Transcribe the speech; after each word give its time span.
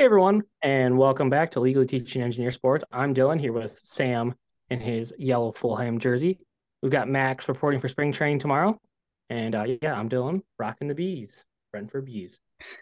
Hey 0.00 0.06
everyone, 0.06 0.44
and 0.62 0.96
welcome 0.96 1.28
back 1.28 1.50
to 1.50 1.60
Legally 1.60 1.84
Teaching 1.84 2.22
Engineer 2.22 2.50
Sports. 2.50 2.86
I'm 2.90 3.12
Dylan 3.12 3.38
here 3.38 3.52
with 3.52 3.78
Sam 3.84 4.34
in 4.70 4.80
his 4.80 5.12
yellow 5.18 5.52
Fulham 5.52 5.98
jersey. 5.98 6.38
We've 6.80 6.90
got 6.90 7.06
Max 7.06 7.46
reporting 7.50 7.80
for 7.80 7.88
spring 7.88 8.10
training 8.10 8.38
tomorrow, 8.38 8.80
and 9.28 9.54
uh, 9.54 9.66
yeah, 9.82 9.92
I'm 9.92 10.08
Dylan 10.08 10.40
rocking 10.58 10.88
the 10.88 10.94
bees, 10.94 11.44
Brentford 11.70 12.06
bees. 12.06 12.38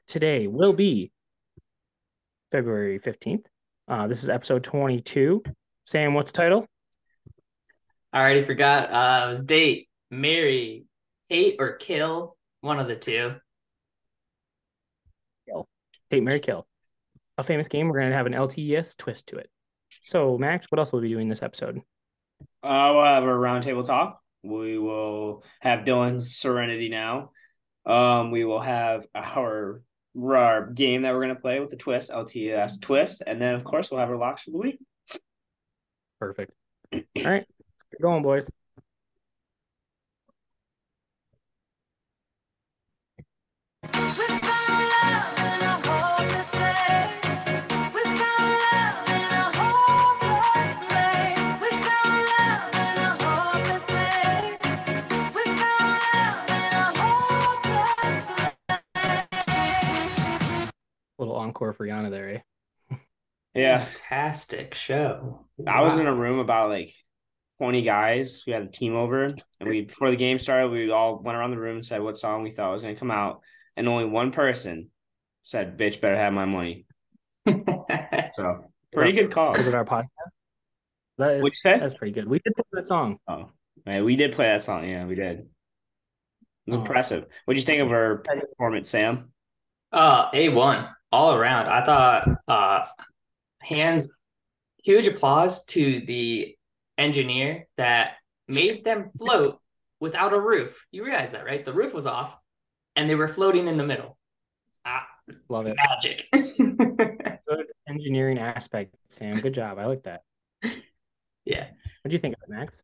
Today 0.06 0.46
will 0.46 0.73
be 0.73 1.11
February 2.52 3.00
15th. 3.00 3.46
Uh, 3.89 4.07
this 4.07 4.23
is 4.23 4.30
episode 4.30 4.62
22. 4.62 5.43
Sam, 5.87 6.14
what's 6.14 6.30
the 6.30 6.37
title? 6.37 6.66
I 8.12 8.21
already 8.21 8.45
forgot. 8.45 8.93
Uh, 8.93 9.25
it 9.27 9.29
was 9.29 9.43
date, 9.43 9.89
marry, 10.12 10.85
hate, 11.29 11.57
or 11.59 11.73
kill. 11.73 12.37
One 12.61 12.79
of 12.79 12.87
the 12.87 12.95
two. 12.95 13.35
Kill. 15.48 15.66
Hate, 16.11 16.23
marry, 16.23 16.39
kill. 16.39 16.68
A 17.38 17.42
famous 17.42 17.68
game. 17.68 17.88
We're 17.88 18.00
going 18.00 18.10
to 18.10 18.16
have 18.16 18.26
an 18.26 18.34
LTES 18.34 18.96
twist 18.96 19.28
to 19.28 19.36
it. 19.36 19.48
So, 20.02 20.36
Max, 20.36 20.66
what 20.70 20.78
else 20.78 20.92
will 20.92 21.00
we 21.00 21.08
be 21.08 21.14
doing 21.14 21.28
this 21.28 21.42
episode? 21.42 21.80
Uh, 22.62 22.92
we'll 22.94 23.04
have 23.04 23.22
a 23.22 23.26
roundtable 23.26 23.84
talk. 23.84 24.20
We 24.42 24.78
will 24.78 25.44
have 25.61 25.84
Dylan's 25.84 26.36
Serenity 26.36 26.88
now. 26.88 27.30
Um, 27.86 28.30
we 28.30 28.44
will 28.44 28.61
have 28.61 29.06
our 29.14 29.82
our 30.20 30.66
game 30.66 31.02
that 31.02 31.14
we're 31.14 31.20
gonna 31.22 31.36
play 31.36 31.61
with 31.61 31.70
the 31.70 31.76
twist, 31.76 32.11
LTS 32.11 32.80
twist, 32.80 33.22
and 33.27 33.41
then 33.41 33.55
of 33.55 33.64
course 33.64 33.91
we'll 33.91 34.00
have 34.00 34.11
our 34.11 34.16
locks 34.16 34.42
for 34.42 34.50
the 34.50 34.58
week. 34.58 34.78
Perfect. 36.20 36.52
All 36.92 37.00
right, 37.16 37.47
get 37.92 38.00
going, 38.02 38.22
boys. 38.22 38.50
Encore 61.39 61.72
for 61.72 61.86
Yana 61.86 62.11
there, 62.11 62.34
eh? 62.91 62.97
Yeah, 63.55 63.84
Fantastic 63.84 64.75
show. 64.75 65.47
I 65.67 65.80
was 65.83 65.98
in 65.98 66.06
a 66.06 66.14
room 66.14 66.39
about 66.39 66.69
like 66.70 66.92
twenty 67.58 67.83
guys. 67.83 68.42
We 68.47 68.53
had 68.53 68.62
a 68.62 68.69
team 68.69 68.95
over, 68.95 69.25
and 69.25 69.69
we 69.69 69.83
before 69.83 70.11
the 70.11 70.17
game 70.17 70.39
started, 70.39 70.70
we 70.70 70.91
all 70.91 71.19
went 71.19 71.36
around 71.36 71.50
the 71.50 71.58
room 71.58 71.77
and 71.77 71.84
said 71.84 72.03
what 72.03 72.17
song 72.17 72.42
we 72.42 72.50
thought 72.50 72.72
was 72.72 72.83
gonna 72.83 72.95
come 72.95 73.11
out, 73.11 73.41
and 73.77 73.89
only 73.89 74.05
one 74.05 74.30
person 74.33 74.91
said, 75.42 75.77
"Bitch, 75.78 76.00
better 76.00 76.17
have 76.17 76.33
my 76.33 76.45
money." 76.45 76.86
So 78.34 78.70
pretty 78.92 79.12
good 79.12 79.30
call. 79.33 79.52
Was 79.55 79.67
it 79.67 79.75
our 79.75 79.84
podcast? 79.84 80.06
That 81.17 81.36
is, 81.36 81.42
What'd 81.42 81.55
you 81.55 81.61
say? 81.73 81.78
that's 81.80 81.95
pretty 81.95 82.12
good. 82.12 82.28
We 82.28 82.39
did 82.39 82.55
play 82.55 82.64
that 82.75 82.86
song. 82.86 83.19
Oh, 83.27 83.50
man, 83.86 84.05
we 84.05 84.14
did 84.14 84.33
play 84.33 84.47
that 84.47 84.62
song. 84.62 84.86
Yeah, 84.89 85.05
we 85.06 85.14
did. 85.17 85.39
It 85.41 85.47
was 86.67 86.77
Oh. 86.77 86.80
impressive. 86.80 87.25
What'd 87.45 87.61
you 87.61 87.67
think 87.67 87.83
of 87.83 87.91
our 87.91 88.19
performance, 88.19 88.89
Sam? 88.91 89.33
uh, 89.91 90.30
A1 90.33 90.92
all 91.12 91.34
around. 91.34 91.67
I 91.69 91.84
thought 91.84 92.28
uh, 92.47 92.84
hands, 93.61 94.09
huge 94.83 95.06
applause 95.06 95.64
to 95.67 96.03
the 96.06 96.55
engineer 96.97 97.67
that 97.77 98.12
made 98.47 98.84
them 98.84 99.11
float 99.19 99.61
without 100.01 100.33
a 100.33 100.41
roof. 100.41 100.86
You 100.91 101.05
realize 101.05 101.33
that, 101.33 101.45
right? 101.45 101.64
The 101.64 101.73
roof 101.73 101.92
was 101.95 102.06
off 102.06 102.34
and 102.97 103.09
they 103.09 103.14
were 103.14 103.29
floating 103.29 103.69
in 103.69 103.77
the 103.77 103.84
middle. 103.84 104.17
Ah, 104.84 105.06
Love 105.48 105.67
it. 105.67 105.77
magic. 105.77 106.27
Good 106.33 107.67
engineering 107.89 108.39
aspect, 108.39 108.95
Sam. 109.09 109.41
Good 109.41 109.55
job. 109.55 109.79
I 109.79 109.86
like 109.86 110.05
that. 110.05 110.23
yeah. 111.45 111.67
What 112.03 112.11
do 112.11 112.14
you 112.14 112.19
think 112.19 112.34
of 112.36 112.42
it, 112.48 112.51
Max? 112.51 112.83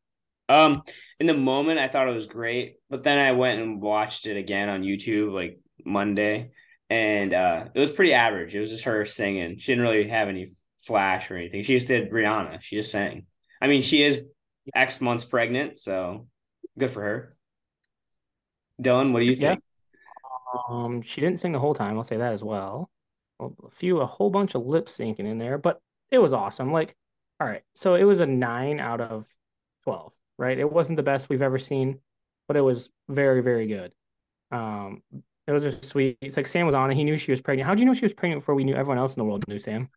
Um, 0.48 0.82
in 1.18 1.26
the 1.26 1.34
moment, 1.34 1.78
I 1.78 1.88
thought 1.88 2.08
it 2.08 2.14
was 2.14 2.26
great, 2.26 2.76
but 2.90 3.02
then 3.02 3.18
I 3.18 3.32
went 3.32 3.60
and 3.60 3.80
watched 3.80 4.26
it 4.26 4.36
again 4.36 4.68
on 4.68 4.82
YouTube 4.82 5.32
like 5.32 5.58
Monday, 5.84 6.50
and 6.90 7.32
uh, 7.32 7.66
it 7.74 7.80
was 7.80 7.90
pretty 7.92 8.12
average. 8.14 8.54
It 8.54 8.60
was 8.60 8.70
just 8.70 8.84
her 8.84 9.04
singing. 9.04 9.58
She 9.58 9.72
didn't 9.72 9.84
really 9.84 10.08
have 10.08 10.28
any 10.28 10.52
flash 10.80 11.30
or 11.30 11.36
anything. 11.36 11.62
She 11.62 11.74
just 11.74 11.88
did 11.88 12.10
Rihanna. 12.10 12.60
She 12.60 12.76
just 12.76 12.90
sang. 12.92 13.26
I 13.60 13.66
mean, 13.68 13.80
she 13.80 14.02
is 14.02 14.22
X 14.74 15.00
months 15.00 15.24
pregnant, 15.24 15.78
so 15.78 16.26
good 16.78 16.90
for 16.90 17.02
her. 17.02 17.36
Dylan, 18.82 19.12
what 19.12 19.20
do 19.20 19.26
you 19.26 19.32
Yeah. 19.32 19.50
think? 19.50 19.62
Um, 20.68 21.02
she 21.02 21.20
didn't 21.20 21.40
sing 21.40 21.52
the 21.52 21.58
whole 21.58 21.74
time. 21.74 21.96
I'll 21.96 22.04
say 22.04 22.16
that 22.16 22.32
as 22.32 22.44
well. 22.44 22.90
Well, 23.38 23.56
A 23.66 23.70
few, 23.70 24.00
a 24.00 24.06
whole 24.06 24.30
bunch 24.30 24.54
of 24.54 24.64
lip 24.66 24.86
syncing 24.86 25.20
in 25.26 25.38
there, 25.38 25.58
but 25.58 25.80
it 26.10 26.18
was 26.18 26.32
awesome. 26.32 26.72
Like, 26.72 26.94
all 27.40 27.46
right, 27.48 27.62
so 27.74 27.94
it 27.94 28.04
was 28.04 28.20
a 28.20 28.26
nine 28.26 28.78
out 28.78 29.00
of 29.00 29.26
twelve, 29.82 30.12
right? 30.38 30.56
It 30.58 30.70
wasn't 30.70 30.96
the 30.96 31.02
best 31.02 31.28
we've 31.28 31.42
ever 31.42 31.58
seen, 31.58 31.98
but 32.46 32.56
it 32.56 32.60
was 32.60 32.90
very, 33.08 33.40
very 33.42 33.66
good. 33.66 33.92
Um, 34.52 35.02
it 35.46 35.52
was 35.52 35.62
just 35.62 35.84
sweet. 35.84 36.16
It's 36.20 36.36
like 36.36 36.46
Sam 36.46 36.66
was 36.66 36.74
on 36.74 36.90
it. 36.90 36.94
He 36.94 37.04
knew 37.04 37.16
she 37.16 37.32
was 37.32 37.40
pregnant. 37.40 37.66
How 37.66 37.72
would 37.72 37.80
you 37.80 37.86
know 37.86 37.94
she 37.94 38.04
was 38.04 38.14
pregnant 38.14 38.40
before 38.42 38.54
we 38.54 38.64
knew 38.64 38.74
everyone 38.74 38.98
else 38.98 39.14
in 39.16 39.20
the 39.20 39.24
world 39.24 39.44
knew 39.48 39.58
Sam? 39.58 39.88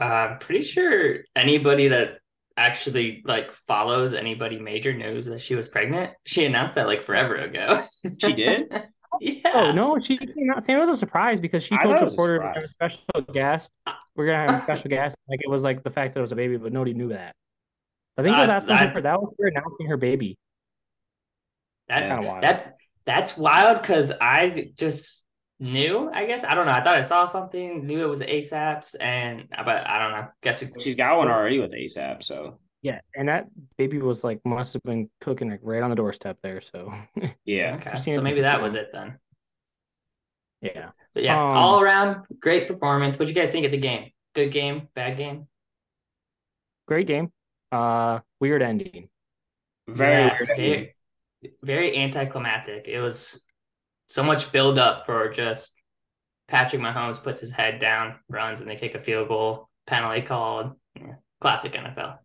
Uh, 0.00 0.04
I'm 0.04 0.38
pretty 0.38 0.62
sure 0.64 1.18
anybody 1.36 1.88
that 1.88 2.18
actually 2.56 3.22
like 3.24 3.50
follows 3.52 4.14
anybody 4.14 4.58
major 4.60 4.92
knows 4.92 5.26
that 5.26 5.40
she 5.40 5.54
was 5.54 5.66
pregnant. 5.68 6.12
She 6.24 6.44
announced 6.44 6.74
that 6.76 6.86
like 6.86 7.02
forever 7.02 7.36
ago. 7.36 7.82
She 8.20 8.32
did? 8.32 8.72
yeah. 9.20 9.50
Oh 9.54 9.72
no, 9.72 9.98
she 10.00 10.16
came 10.18 10.50
out. 10.52 10.64
Sam 10.64 10.78
was 10.80 10.88
a 10.88 10.94
surprise 10.96 11.38
because 11.40 11.62
she 11.64 11.76
told 11.78 11.96
thought 11.96 12.02
it 12.02 12.04
was 12.04 12.14
a 12.14 12.16
reporter 12.16 12.38
we're 12.38 12.42
gonna 12.42 12.54
have 12.54 12.64
a 12.64 12.68
special 12.68 13.32
guest. 13.32 13.72
We're 14.16 14.26
gonna 14.26 14.38
have 14.52 14.60
a 14.60 14.60
special 14.60 14.88
guest. 14.90 15.16
Like 15.28 15.40
it 15.42 15.50
was 15.50 15.62
like 15.64 15.82
the 15.82 15.90
fact 15.90 16.14
that 16.14 16.20
it 16.20 16.22
was 16.22 16.32
a 16.32 16.36
baby, 16.36 16.56
but 16.56 16.72
nobody 16.72 16.94
knew 16.94 17.08
that. 17.08 17.34
I 18.18 18.22
think 18.22 18.36
it 18.36 18.40
was 18.40 18.48
Uh, 18.48 18.52
after 18.52 18.72
I- 18.72 18.86
her, 18.86 19.00
that 19.00 19.20
was 19.20 19.34
her 19.40 19.46
announcing 19.48 19.86
her 19.88 19.96
baby. 19.96 20.36
That, 21.88 22.08
Kind 22.08 22.20
of 22.20 22.26
wild. 22.26 22.42
That's 22.42 22.64
that's 23.06 23.36
wild 23.36 23.82
because 23.82 24.12
I 24.20 24.72
just 24.76 25.24
knew. 25.60 26.10
I 26.12 26.26
guess 26.26 26.44
I 26.44 26.54
don't 26.54 26.66
know. 26.66 26.72
I 26.72 26.82
thought 26.82 26.98
I 26.98 27.02
saw 27.02 27.26
something, 27.26 27.86
knew 27.86 28.02
it 28.02 28.08
was 28.08 28.20
ASAP's, 28.20 28.94
and 28.94 29.48
but 29.50 29.86
I 29.86 29.98
don't 29.98 30.12
know. 30.12 30.28
Guess 30.42 30.60
we. 30.62 30.70
She's 30.82 30.94
got 30.94 31.16
one 31.18 31.28
already 31.28 31.58
with 31.60 31.72
ASAP, 31.72 32.22
so 32.22 32.58
yeah, 32.82 33.00
and 33.16 33.28
that 33.28 33.46
baby 33.78 33.98
was 33.98 34.24
like 34.24 34.40
must 34.44 34.72
have 34.74 34.82
been 34.82 35.08
cooking 35.20 35.50
like 35.50 35.60
right 35.62 35.82
on 35.82 35.90
the 35.90 35.96
doorstep 35.96 36.38
there. 36.42 36.60
So 36.60 36.92
yeah. 37.44 37.76
Okay, 37.80 37.94
so 37.96 38.20
maybe 38.20 38.42
that 38.42 38.60
was 38.60 38.74
it 38.74 38.90
then. 38.92 39.18
yeah, 40.60 40.90
So 41.12 41.20
yeah, 41.20 41.34
Um, 41.42 41.52
all 41.56 41.80
around 41.80 42.24
great 42.40 42.68
performance. 42.68 43.18
What 43.18 43.28
you 43.28 43.34
guys 43.34 43.52
think 43.52 43.66
of 43.66 43.72
the 43.72 43.78
game? 43.78 44.10
Good 44.34 44.50
game, 44.52 44.88
bad 44.94 45.16
game? 45.16 45.46
great 46.86 47.06
game. 47.06 47.32
Uh, 47.72 48.20
weird 48.40 48.62
ending. 48.62 49.08
Very 49.88 50.24
Yes, 50.24 50.40
weird. 50.40 50.56
very, 50.58 50.94
very 51.62 51.96
anticlimactic. 51.96 52.86
It 52.86 53.00
was 53.00 53.44
so 54.08 54.22
much 54.22 54.52
build 54.52 54.78
up 54.78 55.06
for 55.06 55.28
just 55.30 55.74
Patrick 56.48 56.82
Mahomes 56.82 57.22
puts 57.22 57.40
his 57.40 57.50
head 57.50 57.80
down, 57.80 58.16
runs, 58.28 58.60
and 58.60 58.68
they 58.68 58.76
kick 58.76 58.94
a 58.94 59.00
field 59.00 59.28
goal. 59.28 59.68
Penalty 59.86 60.22
called. 60.22 60.72
Yeah, 60.96 61.14
classic 61.40 61.72
NFL. 61.72 62.18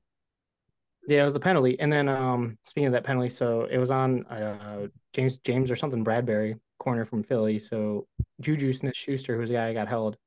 Yeah, 1.07 1.21
it 1.21 1.25
was 1.25 1.33
the 1.33 1.39
penalty. 1.39 1.79
And 1.79 1.91
then 1.91 2.07
um 2.07 2.57
speaking 2.65 2.87
of 2.87 2.93
that 2.93 3.03
penalty, 3.03 3.29
so 3.29 3.63
it 3.63 3.77
was 3.77 3.91
on 3.91 4.25
uh 4.25 4.87
James 5.13 5.37
James 5.39 5.71
or 5.71 5.75
something 5.75 6.03
Bradberry 6.03 6.59
corner 6.79 7.05
from 7.05 7.23
Philly. 7.23 7.59
So 7.59 8.07
Juju 8.41 8.73
Smith 8.73 8.95
Schuster, 8.95 9.35
who's 9.35 9.49
the 9.49 9.55
guy 9.55 9.69
who 9.69 9.73
got 9.73 9.87
held, 9.87 10.17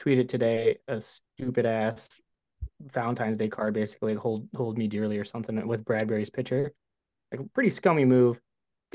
tweeted 0.00 0.28
today 0.28 0.78
a 0.86 1.00
stupid 1.00 1.66
ass 1.66 2.20
Valentine's 2.80 3.36
Day 3.36 3.48
card, 3.48 3.74
basically 3.74 4.14
hold 4.14 4.48
hold 4.54 4.78
me 4.78 4.86
dearly 4.86 5.18
or 5.18 5.24
something 5.24 5.66
with 5.66 5.84
Bradberry's 5.84 6.30
picture. 6.30 6.72
Like 7.32 7.40
a 7.40 7.44
pretty 7.44 7.70
scummy 7.70 8.04
move. 8.04 8.40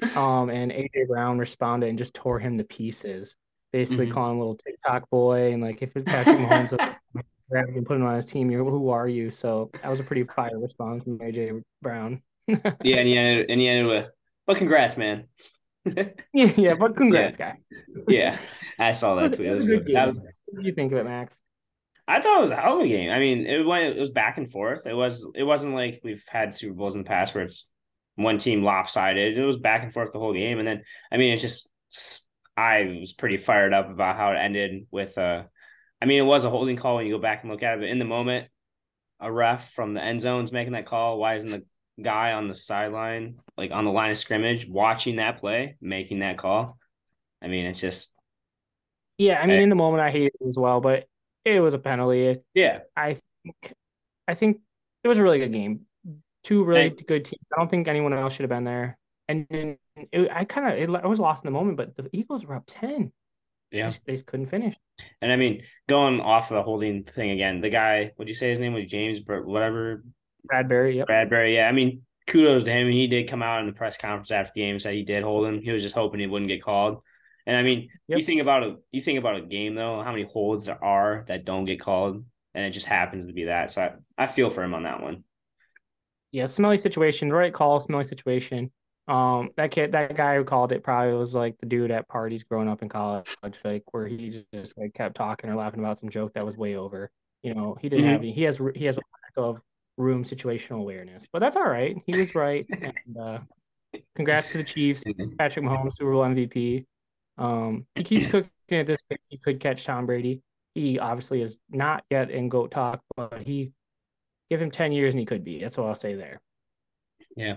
Um 0.17 0.49
and 0.49 0.71
AJ 0.71 1.07
Brown 1.07 1.37
responded 1.37 1.87
and 1.89 1.97
just 1.99 2.13
tore 2.15 2.39
him 2.39 2.57
to 2.57 2.63
pieces, 2.63 3.37
basically 3.71 4.07
Mhm. 4.07 4.11
calling 4.11 4.31
him 4.31 4.37
a 4.37 4.39
little 4.41 4.55
TikTok 4.57 5.07
boy 5.11 5.53
and 5.53 5.61
like 5.61 5.81
if 5.83 5.95
it's 5.95 6.11
Patrick 6.11 6.37
Mahomes 6.37 6.75
grab 7.49 7.67
him 7.69 7.75
and 7.77 7.85
put 7.85 7.97
him 7.97 8.05
on 8.05 8.15
his 8.15 8.25
team. 8.25 8.49
You're 8.49 8.63
who 8.65 8.89
are 8.89 9.07
you? 9.07 9.29
So 9.29 9.69
that 9.81 9.89
was 9.89 9.99
a 9.99 10.03
pretty 10.03 10.23
fire 10.23 10.57
response 10.59 11.03
from 11.03 11.19
AJ 11.19 11.61
Brown. 11.81 12.23
Yeah, 12.47 12.97
and 12.97 13.07
he 13.07 13.15
ended 13.17 13.49
and 13.51 13.61
he 13.61 13.67
ended 13.67 13.85
with, 13.85 14.11
"But 14.47 14.57
congrats, 14.57 14.97
man." 14.97 15.25
yeah, 15.85 16.05
yeah, 16.33 16.73
but 16.73 16.95
congrats, 16.97 17.37
guy. 17.37 17.57
yeah, 18.07 18.37
I 18.79 18.93
saw 18.93 19.15
that 19.15 19.33
tweet. 19.35 19.47
It 19.47 19.53
was 19.53 19.65
good. 19.65 19.85
That 19.93 20.07
was, 20.07 20.17
What 20.19 20.57
did 20.57 20.65
you 20.65 20.73
think 20.73 20.91
of 20.91 20.97
it, 20.97 21.03
Max? 21.05 21.39
I 22.07 22.19
thought 22.19 22.37
it 22.37 22.39
was 22.41 22.49
a 22.49 22.55
hell 22.55 22.79
of 22.79 22.85
a 22.85 22.87
game. 22.87 23.11
I 23.11 23.19
mean, 23.19 23.45
it 23.45 23.63
went. 23.65 23.95
It 23.95 23.99
was 23.99 24.09
back 24.09 24.37
and 24.37 24.49
forth. 24.51 24.85
It 24.87 24.93
was. 24.93 25.29
It 25.35 25.43
wasn't 25.43 25.75
like 25.75 26.01
we've 26.03 26.23
had 26.27 26.55
Super 26.55 26.73
Bowls 26.73 26.95
in 26.95 27.03
the 27.03 27.07
past 27.07 27.33
where 27.35 27.43
it's 27.43 27.71
one 28.15 28.37
team 28.37 28.63
lopsided. 28.63 29.37
It 29.37 29.43
was 29.45 29.57
back 29.57 29.83
and 29.83 29.93
forth 29.93 30.11
the 30.11 30.19
whole 30.19 30.33
game, 30.33 30.59
and 30.59 30.67
then 30.67 30.83
I 31.11 31.17
mean, 31.17 31.33
it's 31.33 31.41
just. 31.41 31.69
I 32.55 32.97
was 32.99 33.13
pretty 33.13 33.37
fired 33.37 33.73
up 33.73 33.89
about 33.89 34.15
how 34.15 34.31
it 34.31 34.37
ended 34.37 34.85
with. 34.91 35.17
Uh, 35.17 35.43
I 36.01 36.05
mean, 36.05 36.19
it 36.19 36.23
was 36.25 36.45
a 36.45 36.49
holding 36.51 36.75
call 36.75 36.97
when 36.97 37.07
you 37.07 37.13
go 37.13 37.19
back 37.21 37.41
and 37.41 37.51
look 37.51 37.63
at 37.63 37.75
it, 37.77 37.79
but 37.81 37.89
in 37.89 37.97
the 37.97 38.05
moment, 38.05 38.47
a 39.19 39.31
ref 39.31 39.71
from 39.71 39.93
the 39.95 40.03
end 40.03 40.21
zone's 40.21 40.51
making 40.51 40.73
that 40.73 40.85
call. 40.85 41.17
Why 41.17 41.35
isn't 41.35 41.49
the 41.49 41.63
guy 42.01 42.33
on 42.33 42.47
the 42.47 42.55
sideline, 42.55 43.39
like 43.57 43.71
on 43.71 43.85
the 43.85 43.91
line 43.91 44.11
of 44.11 44.17
scrimmage, 44.19 44.67
watching 44.67 45.15
that 45.15 45.37
play, 45.39 45.77
making 45.81 46.19
that 46.19 46.37
call? 46.37 46.77
I 47.41 47.47
mean, 47.47 47.65
it's 47.65 47.79
just 47.79 48.13
Yeah, 49.17 49.39
I 49.41 49.47
mean, 49.47 49.57
Hey. 49.57 49.63
in 49.63 49.69
the 49.69 49.75
moment, 49.75 50.01
I 50.01 50.11
hate 50.11 50.33
it 50.39 50.45
as 50.45 50.57
well, 50.57 50.79
but 50.81 51.07
it 51.45 51.59
was 51.59 51.73
a 51.73 51.79
penalty. 51.79 52.37
Yeah. 52.53 52.81
I 52.95 53.17
think 53.43 53.73
I 54.27 54.35
think 54.35 54.59
it 55.03 55.07
was 55.07 55.17
a 55.19 55.23
really 55.23 55.39
good 55.39 55.51
game. 55.53 55.85
Two 56.43 56.63
really 56.63 56.89
Thank- 56.89 57.07
good 57.07 57.25
teams. 57.25 57.41
I 57.53 57.59
don't 57.59 57.69
think 57.69 57.87
anyone 57.87 58.13
else 58.13 58.33
should 58.33 58.43
have 58.43 58.49
been 58.49 58.63
there. 58.65 58.97
And 59.29 59.47
then 59.49 59.77
it, 60.11 60.29
I 60.31 60.43
kind 60.43 60.83
of 60.83 60.95
I 61.03 61.07
was 61.07 61.19
lost 61.19 61.45
in 61.45 61.47
the 61.51 61.57
moment, 61.57 61.77
but 61.77 61.95
the 61.95 62.09
Eagles 62.11 62.45
were 62.45 62.55
up 62.55 62.63
ten. 62.67 63.11
They 63.71 63.77
Yeah. 63.79 63.87
just, 63.87 64.05
they 64.05 64.13
just 64.13 64.25
couldn't 64.25 64.47
finish. 64.47 64.75
And 65.21 65.31
I 65.31 65.35
mean, 65.35 65.63
going 65.87 66.19
off 66.19 66.49
the 66.49 66.61
holding 66.61 67.03
thing 67.05 67.31
again, 67.31 67.61
the 67.61 67.69
guy, 67.69 68.11
would 68.17 68.27
you 68.29 68.35
say 68.35 68.49
his 68.49 68.59
name 68.59 68.73
was 68.73 68.85
James, 68.85 69.19
Br- 69.19 69.39
whatever, 69.41 70.03
Bradberry, 70.51 70.95
yep. 70.95 71.07
Bradberry? 71.07 71.55
Yeah. 71.55 71.67
I 71.69 71.71
mean, 71.71 72.01
kudos 72.27 72.65
to 72.65 72.71
him. 72.71 72.87
And 72.87 72.93
he 72.93 73.07
did 73.07 73.29
come 73.29 73.41
out 73.41 73.61
in 73.61 73.67
the 73.67 73.73
press 73.73 73.97
conference 73.97 74.29
after 74.31 74.51
the 74.53 74.61
game, 74.61 74.77
said 74.77 74.93
he 74.93 75.03
did 75.03 75.23
hold 75.23 75.47
him. 75.47 75.61
He 75.61 75.71
was 75.71 75.81
just 75.81 75.95
hoping 75.95 76.19
he 76.19 76.27
wouldn't 76.27 76.49
get 76.49 76.61
called. 76.61 77.01
And 77.45 77.55
I 77.57 77.63
mean, 77.63 77.89
Yep. 78.09 78.19
you 78.19 78.25
think 78.25 78.41
about 78.41 78.63
a 78.63 78.75
you 78.91 79.01
think 79.01 79.19
about 79.19 79.37
a 79.37 79.41
game 79.41 79.75
though, 79.75 80.01
how 80.03 80.11
many 80.11 80.23
holds 80.23 80.65
there 80.67 80.81
are 80.83 81.23
that 81.27 81.43
don't 81.45 81.65
get 81.65 81.79
called, 81.79 82.23
and 82.53 82.65
it 82.65 82.71
just 82.71 82.85
happens 82.85 83.25
to 83.25 83.33
be 83.33 83.45
that. 83.45 83.71
So 83.71 83.81
I, 83.81 84.23
I 84.23 84.27
feel 84.27 84.49
for 84.49 84.63
him 84.63 84.73
on 84.73 84.83
that 84.83 85.01
one. 85.01 85.23
Yeah, 86.33 86.45
smelly 86.45 86.77
situation, 86.77 87.31
right 87.31 87.53
call, 87.53 87.79
smelly 87.79 88.03
situation. 88.03 88.71
Um, 89.07 89.51
that 89.55 89.69
kid, 89.69 89.91
that 89.91 90.15
guy 90.15 90.35
who 90.35 90.43
called 90.43 90.71
it 90.71 90.83
probably 90.83 91.13
was 91.13 91.35
like 91.35 91.55
the 91.59 91.67
dude 91.67 91.91
at 91.91 92.07
parties 92.07 92.43
growing 92.43 92.67
up 92.67 92.81
in 92.81 92.89
college, 92.89 93.27
like 93.63 93.83
where 93.91 94.07
he 94.07 94.29
just, 94.29 94.45
just 94.53 94.77
like 94.77 94.93
kept 94.95 95.15
talking 95.15 95.49
or 95.49 95.55
laughing 95.55 95.79
about 95.79 95.99
some 95.99 96.09
joke 96.09 96.33
that 96.33 96.43
was 96.45 96.57
way 96.57 96.75
over. 96.75 97.11
You 97.43 97.53
know, 97.53 97.77
he 97.79 97.87
didn't 97.87 98.05
Mhm. 98.05 98.11
have 98.11 98.21
any. 98.21 98.31
He 98.31 98.43
has 98.43 98.59
he 98.75 98.85
has 98.85 98.97
a 98.97 99.01
lack 99.01 99.45
of 99.45 99.61
room 99.97 100.23
situational 100.23 100.79
awareness, 100.79 101.27
but 101.31 101.39
that's 101.39 101.55
all 101.55 101.69
right. 101.69 101.95
He 102.07 102.17
was 102.17 102.33
right, 102.33 102.65
and 102.81 103.17
uh, 103.21 103.39
congrats 104.15 104.51
to 104.53 104.57
the 104.57 104.63
Chiefs, 104.63 105.03
Patrick 105.37 105.65
Mahomes, 105.65 105.93
Super 105.97 106.13
Bowl 106.13 106.23
MVP. 106.23 106.85
Um, 107.37 107.85
he 107.93 108.03
keeps 108.03 108.25
cooking 108.31 108.49
at 108.71 108.87
this 108.87 109.01
pace. 109.07 109.19
He 109.29 109.37
could 109.37 109.59
catch 109.59 109.85
Tom 109.85 110.07
Brady. 110.07 110.41
He 110.73 110.97
obviously 110.97 111.41
is 111.43 111.59
not 111.69 112.03
yet 112.09 112.31
in 112.31 112.49
goat 112.49 112.71
talk, 112.71 113.01
but 113.15 113.43
he 113.45 113.71
give 114.49 114.61
him 114.61 114.71
ten 114.71 114.91
years 114.91 115.13
and 115.13 115.19
he 115.19 115.25
could 115.25 115.43
be. 115.43 115.59
That's 115.59 115.77
all 115.77 115.87
I'll 115.87 115.95
say 115.95 116.15
there. 116.15 116.41
Yeah. 117.35 117.55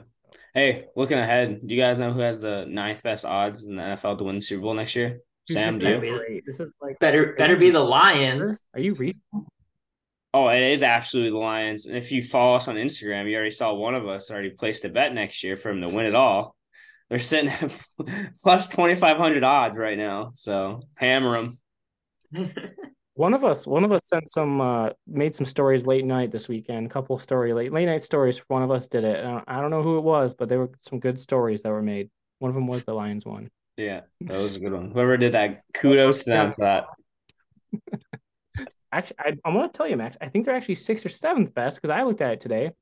Hey, 0.54 0.86
looking 0.96 1.18
ahead, 1.18 1.60
do 1.66 1.74
you 1.74 1.80
guys 1.80 1.98
know 1.98 2.12
who 2.12 2.20
has 2.20 2.40
the 2.40 2.64
ninth 2.66 3.02
best 3.02 3.24
odds 3.24 3.66
in 3.66 3.76
the 3.76 3.82
NFL 3.82 4.18
to 4.18 4.24
win 4.24 4.36
the 4.36 4.40
Super 4.40 4.62
Bowl 4.62 4.74
next 4.74 4.96
year? 4.96 5.20
Dude, 5.46 5.54
Sam, 5.54 5.70
this 5.70 5.78
do 5.78 6.02
is 6.02 6.08
you? 6.08 6.24
you? 6.28 6.42
This 6.44 6.60
is 6.60 6.74
like 6.80 6.98
Better 6.98 7.34
better 7.36 7.56
be 7.56 7.70
the 7.70 7.80
Lions. 7.80 8.64
Are 8.74 8.80
you 8.80 8.94
reading? 8.94 9.20
Oh, 10.34 10.48
it 10.48 10.62
is 10.62 10.82
absolutely 10.82 11.30
the 11.30 11.38
Lions. 11.38 11.86
And 11.86 11.96
if 11.96 12.10
you 12.10 12.22
follow 12.22 12.56
us 12.56 12.68
on 12.68 12.76
Instagram, 12.76 13.28
you 13.28 13.36
already 13.36 13.50
saw 13.50 13.72
one 13.72 13.94
of 13.94 14.06
us 14.06 14.30
already 14.30 14.50
placed 14.50 14.84
a 14.84 14.88
bet 14.88 15.14
next 15.14 15.42
year 15.42 15.56
for 15.56 15.70
him 15.70 15.80
to 15.80 15.88
win 15.88 16.06
it 16.06 16.14
all. 16.14 16.56
They're 17.08 17.18
sitting 17.18 17.50
at 17.50 17.86
plus 18.42 18.68
2,500 18.68 19.44
odds 19.44 19.78
right 19.78 19.96
now. 19.96 20.32
So 20.34 20.82
hammer 20.96 21.50
them. 22.32 22.50
One 23.16 23.32
of 23.32 23.46
us, 23.46 23.66
one 23.66 23.82
of 23.82 23.94
us 23.94 24.06
sent 24.06 24.28
some, 24.28 24.60
uh, 24.60 24.90
made 25.06 25.34
some 25.34 25.46
stories 25.46 25.86
late 25.86 26.04
night 26.04 26.30
this 26.30 26.48
weekend. 26.48 26.84
A 26.84 26.90
couple 26.90 27.18
story 27.18 27.54
late 27.54 27.72
late 27.72 27.86
night 27.86 28.02
stories. 28.02 28.38
One 28.48 28.62
of 28.62 28.70
us 28.70 28.88
did 28.88 29.04
it. 29.04 29.24
Uh, 29.24 29.40
I 29.48 29.62
don't 29.62 29.70
know 29.70 29.82
who 29.82 29.96
it 29.96 30.02
was, 30.02 30.34
but 30.34 30.50
there 30.50 30.58
were 30.58 30.70
some 30.82 31.00
good 31.00 31.18
stories 31.18 31.62
that 31.62 31.70
were 31.70 31.82
made. 31.82 32.10
One 32.40 32.50
of 32.50 32.54
them 32.54 32.66
was 32.66 32.84
the 32.84 32.92
Lions 32.92 33.24
one. 33.24 33.48
Yeah, 33.78 34.02
that 34.20 34.36
was 34.36 34.56
a 34.56 34.60
good 34.60 34.72
one. 34.72 34.90
Whoever 34.90 35.16
did 35.16 35.32
that, 35.32 35.62
kudos 35.72 36.24
to 36.24 36.30
them 36.30 36.52
for 36.52 36.60
that. 36.60 36.86
Actually, 38.92 39.16
I, 39.18 39.36
I'm 39.46 39.54
gonna 39.54 39.70
tell 39.70 39.88
you, 39.88 39.96
Max. 39.96 40.18
I 40.20 40.28
think 40.28 40.44
they're 40.44 40.54
actually 40.54 40.74
sixth 40.74 41.06
or 41.06 41.10
seventh 41.10 41.54
best 41.54 41.80
because 41.80 41.94
I 41.94 42.02
looked 42.02 42.20
at 42.20 42.32
it 42.32 42.40
today. 42.40 42.72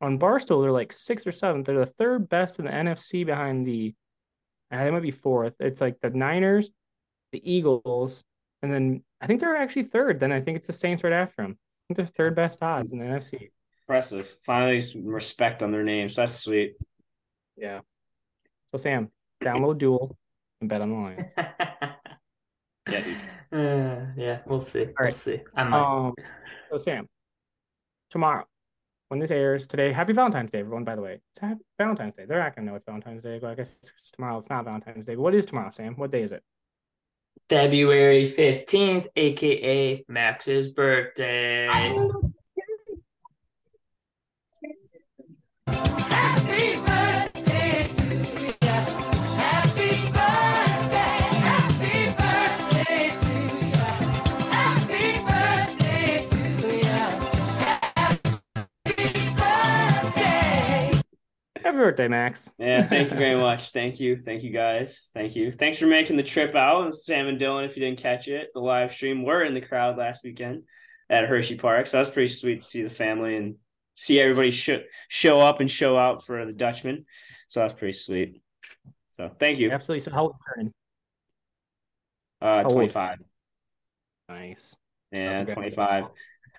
On 0.00 0.18
Barstool, 0.18 0.60
they're 0.60 0.72
like 0.72 0.92
sixth 0.92 1.24
or 1.24 1.32
seventh. 1.32 1.66
They're 1.66 1.78
the 1.78 1.86
third 1.86 2.28
best 2.28 2.58
in 2.58 2.64
the 2.64 2.72
NFC 2.72 3.24
behind 3.24 3.64
the. 3.64 3.94
Uh, 4.72 4.82
they 4.82 4.90
might 4.90 5.02
be 5.02 5.12
fourth. 5.12 5.54
It's 5.60 5.80
like 5.80 6.00
the 6.00 6.10
Niners, 6.10 6.70
the 7.30 7.40
Eagles, 7.48 8.24
and 8.64 8.72
then 8.72 9.02
I 9.20 9.26
think 9.26 9.40
they're 9.40 9.56
actually 9.56 9.82
third. 9.82 10.18
Then 10.18 10.32
I 10.32 10.40
think 10.40 10.56
it's 10.56 10.66
the 10.66 10.72
Saints 10.72 11.04
right 11.04 11.12
after 11.12 11.42
them. 11.42 11.58
I 11.58 11.82
think 11.86 11.96
they're 11.98 12.06
third 12.06 12.34
best 12.34 12.62
odds 12.62 12.92
in 12.92 12.98
the 12.98 13.04
NFC. 13.04 13.50
Impressive. 13.82 14.34
Finally, 14.46 14.80
some 14.80 15.06
respect 15.06 15.62
on 15.62 15.70
their 15.70 15.82
names. 15.82 16.16
That's 16.16 16.34
sweet. 16.34 16.76
Yeah. 17.58 17.80
So 18.70 18.78
Sam, 18.78 19.10
download 19.42 19.76
Duel 19.78 20.16
and 20.62 20.70
bet 20.70 20.80
on 20.80 20.90
the 20.90 20.96
Lions. 20.96 21.24
Yeah, 22.86 23.00
dude. 23.00 23.16
Uh, 23.50 24.06
yeah, 24.14 24.40
we'll 24.44 24.60
see. 24.60 24.88
We'll 25.00 25.10
see. 25.12 25.40
I 25.56 25.64
might. 25.64 26.06
Um. 26.06 26.14
So 26.70 26.76
Sam, 26.76 27.08
tomorrow 28.10 28.44
when 29.08 29.20
this 29.20 29.30
airs 29.30 29.66
today, 29.66 29.90
Happy 29.90 30.12
Valentine's 30.12 30.50
Day, 30.50 30.58
everyone. 30.58 30.84
By 30.84 30.94
the 30.94 31.00
way, 31.00 31.18
it's 31.30 31.40
happy 31.40 31.62
Valentine's 31.78 32.14
Day. 32.14 32.26
They're 32.26 32.40
not 32.40 32.54
gonna 32.54 32.70
know 32.70 32.76
it's 32.76 32.84
Valentine's 32.84 33.22
Day. 33.22 33.38
But 33.38 33.52
I 33.52 33.54
guess 33.54 33.78
it's 33.78 34.10
tomorrow 34.10 34.36
it's 34.36 34.50
not 34.50 34.66
Valentine's 34.66 35.06
Day. 35.06 35.14
But 35.14 35.22
what 35.22 35.34
is 35.34 35.46
tomorrow, 35.46 35.70
Sam? 35.70 35.94
What 35.94 36.10
day 36.10 36.22
is 36.22 36.32
it? 36.32 36.42
February 37.48 38.30
15th, 38.30 39.06
aka 39.16 40.04
Max's 40.08 40.68
birthday. 40.68 41.68
Happy 45.66 46.76
birthday 46.76 46.93
Happy 61.74 61.86
birthday, 61.86 62.06
Max. 62.06 62.54
Yeah, 62.56 62.82
thank 62.84 63.10
you 63.10 63.16
very 63.16 63.34
much. 63.40 63.70
Thank 63.72 63.98
you. 63.98 64.22
Thank 64.24 64.44
you 64.44 64.50
guys. 64.50 65.10
Thank 65.12 65.34
you. 65.34 65.50
Thanks 65.50 65.76
for 65.76 65.88
making 65.88 66.16
the 66.16 66.22
trip 66.22 66.54
out. 66.54 66.94
Sam 66.94 67.26
and 67.26 67.36
Dylan, 67.40 67.64
if 67.64 67.76
you 67.76 67.84
didn't 67.84 67.98
catch 67.98 68.28
it, 68.28 68.50
the 68.54 68.60
live 68.60 68.92
stream 68.94 69.24
were 69.24 69.42
in 69.42 69.54
the 69.54 69.60
crowd 69.60 69.96
last 69.98 70.22
weekend 70.22 70.62
at 71.10 71.24
Hershey 71.24 71.56
Park. 71.56 71.88
So 71.88 71.96
that's 71.96 72.10
pretty 72.10 72.32
sweet 72.32 72.60
to 72.60 72.64
see 72.64 72.82
the 72.84 72.90
family 72.90 73.36
and 73.36 73.56
see 73.96 74.20
everybody 74.20 74.52
show, 74.52 74.82
show 75.08 75.40
up 75.40 75.58
and 75.58 75.68
show 75.68 75.98
out 75.98 76.24
for 76.24 76.46
the 76.46 76.52
Dutchman. 76.52 77.06
So 77.48 77.58
that's 77.58 77.72
pretty 77.74 77.94
sweet. 77.94 78.40
So 79.10 79.32
thank 79.40 79.58
you. 79.58 79.72
Absolutely. 79.72 79.98
So 80.00 80.12
how 80.12 80.22
old 80.22 80.32
are 80.32 80.62
you 80.62 80.62
turning? 80.62 80.72
Uh 82.40 82.62
old? 82.68 82.74
25. 82.74 83.18
Nice. 84.28 84.76
Yeah, 85.10 85.42
25. 85.44 86.04
Uh, 86.04 86.08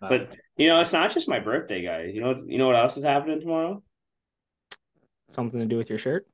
But 0.01 0.35
you 0.57 0.67
know, 0.67 0.81
it's 0.81 0.91
not 0.91 1.13
just 1.13 1.29
my 1.29 1.39
birthday, 1.39 1.81
guys. 1.83 2.11
You 2.13 2.19
know 2.19 2.35
you 2.47 2.57
know 2.57 2.67
what 2.67 2.75
else 2.75 2.97
is 2.97 3.05
happening 3.05 3.39
tomorrow? 3.39 3.81
Something 5.27 5.59
to 5.59 5.65
do 5.65 5.77
with 5.77 5.89
your 5.89 5.99
shirt? 5.99 6.27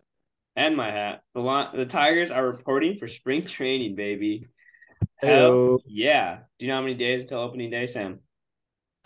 And 0.56 0.76
my 0.76 0.92
hat. 0.92 1.22
The 1.34 1.42
Li- 1.42 1.70
the 1.74 1.86
Tigers 1.86 2.30
are 2.32 2.46
reporting 2.46 2.98
for 2.98 3.08
spring 3.08 3.46
training, 3.46 3.96
baby. 3.96 4.48
Hell 5.18 5.80
yeah. 5.86 6.40
Do 6.60 6.66
you 6.66 6.72
know 6.72 6.78
how 6.78 6.82
many 6.82 6.96
days 6.96 7.22
until 7.22 7.40
opening 7.40 7.70
day, 7.70 7.86
Sam? 7.88 8.20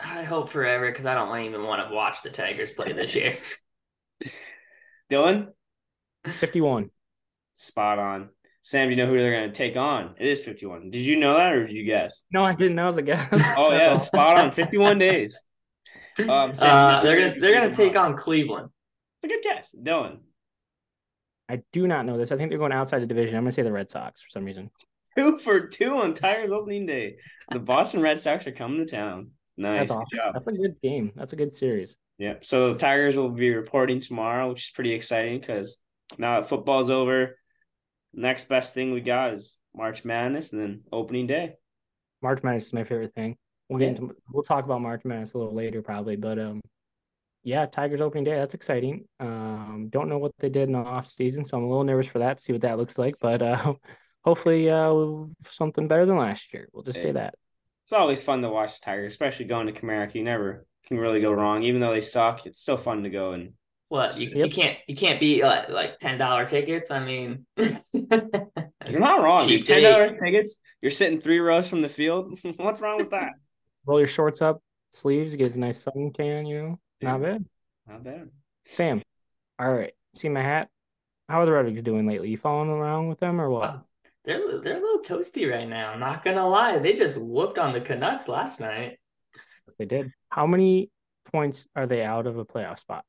I 0.00 0.24
hope 0.24 0.48
forever 0.50 0.90
because 0.90 1.06
I 1.06 1.14
don't 1.14 1.44
even 1.44 1.62
want 1.62 1.88
to 1.88 1.94
watch 1.94 2.22
the 2.22 2.30
Tigers 2.30 2.74
play 2.74 2.92
this 2.92 3.14
year. 3.14 3.38
Dylan? 5.10 5.48
51. 6.26 6.90
Spot 7.54 7.98
on. 7.98 8.28
Sam, 8.62 8.88
do 8.88 8.90
you 8.90 8.96
know 8.96 9.06
who 9.06 9.16
they're 9.16 9.38
going 9.38 9.52
to 9.52 9.56
take 9.56 9.76
on? 9.76 10.16
It 10.18 10.26
is 10.26 10.42
51. 10.42 10.90
Did 10.90 11.04
you 11.06 11.16
know 11.18 11.36
that 11.36 11.52
or 11.52 11.66
did 11.66 11.76
you 11.76 11.84
guess? 11.84 12.24
No, 12.32 12.44
I 12.44 12.52
didn't. 12.54 12.76
That 12.76 12.86
was 12.86 12.98
a 12.98 13.02
guess. 13.02 13.54
Oh, 13.56 13.70
yeah. 13.72 13.94
Spot 13.94 14.38
on. 14.38 14.50
51 14.50 14.98
days. 14.98 15.40
Um, 16.18 16.56
Sam, 16.56 16.70
Uh, 16.74 17.02
they're 17.02 17.28
gonna 17.28 17.40
they're 17.40 17.52
gonna 17.52 17.68
take 17.68 17.92
take 17.92 17.96
on 17.98 18.16
Cleveland. 18.16 18.70
A 19.26 19.28
good 19.28 19.42
guess. 19.42 19.74
Dylan. 19.76 20.18
I 21.48 21.62
do 21.72 21.88
not 21.88 22.06
know 22.06 22.16
this. 22.16 22.30
I 22.30 22.36
think 22.36 22.50
they're 22.50 22.60
going 22.60 22.70
outside 22.70 23.00
the 23.00 23.06
division. 23.06 23.36
I'm 23.36 23.42
going 23.42 23.50
to 23.50 23.54
say 23.54 23.62
the 23.62 23.72
Red 23.72 23.90
Sox 23.90 24.22
for 24.22 24.30
some 24.30 24.44
reason. 24.44 24.70
Two 25.18 25.38
for 25.38 25.66
two 25.66 25.96
on 25.96 26.14
Tigers 26.14 26.52
opening 26.52 26.86
day. 26.86 27.16
The 27.50 27.58
Boston 27.58 28.02
Red 28.02 28.20
Sox 28.20 28.46
are 28.46 28.52
coming 28.52 28.78
to 28.78 28.86
town. 28.86 29.32
Nice. 29.56 29.88
That's 29.88 29.90
awesome. 29.92 30.06
job. 30.14 30.34
That's 30.34 30.46
a 30.46 30.52
good 30.52 30.80
game. 30.80 31.12
That's 31.16 31.32
a 31.32 31.36
good 31.36 31.52
series. 31.52 31.96
Yeah. 32.18 32.34
So 32.42 32.74
Tigers 32.74 33.16
will 33.16 33.30
be 33.30 33.50
reporting 33.50 33.98
tomorrow, 33.98 34.48
which 34.50 34.66
is 34.66 34.70
pretty 34.70 34.92
exciting 34.92 35.40
because 35.40 35.82
now 36.16 36.40
that 36.40 36.48
football's 36.48 36.90
over, 36.90 37.36
next 38.14 38.48
best 38.48 38.74
thing 38.74 38.92
we 38.92 39.00
got 39.00 39.32
is 39.32 39.56
March 39.74 40.04
Madness 40.04 40.52
and 40.52 40.62
then 40.62 40.82
opening 40.92 41.26
day. 41.26 41.54
March 42.22 42.44
Madness 42.44 42.66
is 42.66 42.74
my 42.74 42.84
favorite 42.84 43.14
thing. 43.14 43.36
We'll 43.68 43.80
get 43.80 43.88
into 43.88 44.14
we'll 44.32 44.44
talk 44.44 44.64
about 44.64 44.82
March 44.82 45.04
Madness 45.04 45.34
a 45.34 45.38
little 45.38 45.54
later 45.54 45.82
probably, 45.82 46.14
but 46.14 46.38
um 46.38 46.60
yeah, 47.46 47.64
Tigers 47.64 48.00
opening 48.00 48.24
day, 48.24 48.34
that's 48.34 48.54
exciting. 48.54 49.04
Um 49.20 49.86
don't 49.88 50.08
know 50.08 50.18
what 50.18 50.32
they 50.40 50.48
did 50.48 50.64
in 50.64 50.72
the 50.72 50.80
off 50.80 51.06
season, 51.06 51.44
so 51.44 51.56
I'm 51.56 51.62
a 51.62 51.68
little 51.68 51.84
nervous 51.84 52.08
for 52.08 52.18
that 52.18 52.38
to 52.38 52.42
see 52.42 52.52
what 52.52 52.62
that 52.62 52.76
looks 52.76 52.98
like, 52.98 53.14
but 53.20 53.40
uh 53.40 53.74
hopefully 54.24 54.68
uh 54.68 54.92
something 55.42 55.86
better 55.86 56.06
than 56.06 56.16
last 56.16 56.52
year. 56.52 56.68
We'll 56.72 56.82
just 56.82 57.00
say 57.00 57.12
that. 57.12 57.34
It's 57.84 57.92
always 57.92 58.20
fun 58.20 58.42
to 58.42 58.50
watch 58.50 58.80
the 58.80 58.84
Tigers, 58.84 59.12
especially 59.12 59.44
going 59.44 59.68
to 59.68 59.72
Comerica. 59.72 60.16
You 60.16 60.24
never 60.24 60.66
can 60.88 60.98
really 60.98 61.20
go 61.20 61.30
wrong. 61.30 61.62
Even 61.62 61.80
though 61.80 61.92
they 61.92 62.00
suck, 62.00 62.44
it's 62.44 62.60
still 62.60 62.76
fun 62.76 63.04
to 63.04 63.10
go 63.10 63.30
and 63.30 63.52
What 63.90 64.18
you, 64.18 64.28
you 64.34 64.50
can't 64.50 64.76
you 64.88 64.96
can't 64.96 65.20
beat 65.20 65.44
like, 65.44 65.68
like 65.68 65.98
ten 65.98 66.18
dollar 66.18 66.46
tickets. 66.46 66.90
I 66.90 66.98
mean, 66.98 67.46
you're 67.56 68.98
not 68.98 69.22
wrong. 69.22 69.46
Cheap. 69.46 69.66
Ten 69.66 69.84
dollars 69.84 70.18
tickets. 70.20 70.60
You're 70.82 70.90
sitting 70.90 71.20
three 71.20 71.38
rows 71.38 71.68
from 71.68 71.80
the 71.80 71.88
field. 71.88 72.40
What's 72.56 72.80
wrong 72.80 72.96
with 72.96 73.10
that? 73.10 73.34
Roll 73.86 74.00
your 74.00 74.08
shorts 74.08 74.42
up, 74.42 74.60
sleeves, 74.90 75.36
get 75.36 75.54
a 75.54 75.60
nice 75.60 75.80
sun 75.80 76.10
tan, 76.12 76.46
you 76.46 76.60
know. 76.60 76.80
Not 77.06 77.22
bad. 77.22 77.44
Not 77.88 78.04
bad. 78.04 78.30
Sam. 78.72 79.02
All 79.58 79.72
right. 79.72 79.92
See 80.14 80.28
my 80.28 80.42
hat? 80.42 80.68
How 81.28 81.40
are 81.40 81.46
the 81.46 81.52
Red 81.52 81.66
Wings 81.66 81.82
doing 81.82 82.06
lately? 82.06 82.30
You 82.30 82.36
following 82.36 82.70
around 82.70 83.08
with 83.08 83.20
them 83.20 83.40
or 83.40 83.50
what? 83.50 83.70
Uh, 83.70 83.78
they're 84.24 84.60
they're 84.60 84.76
a 84.76 84.80
little 84.80 85.02
toasty 85.02 85.50
right 85.50 85.68
now. 85.68 85.90
I'm 85.90 86.00
not 86.00 86.24
gonna 86.24 86.46
lie. 86.46 86.78
They 86.78 86.94
just 86.94 87.20
whooped 87.20 87.58
on 87.58 87.72
the 87.72 87.80
Canucks 87.80 88.28
last 88.28 88.60
night. 88.60 88.98
Yes, 89.66 89.74
they 89.78 89.84
did. 89.84 90.12
How 90.30 90.46
many 90.46 90.90
points 91.32 91.66
are 91.76 91.86
they 91.86 92.02
out 92.02 92.26
of 92.26 92.38
a 92.38 92.44
playoff 92.44 92.78
spot? 92.78 93.04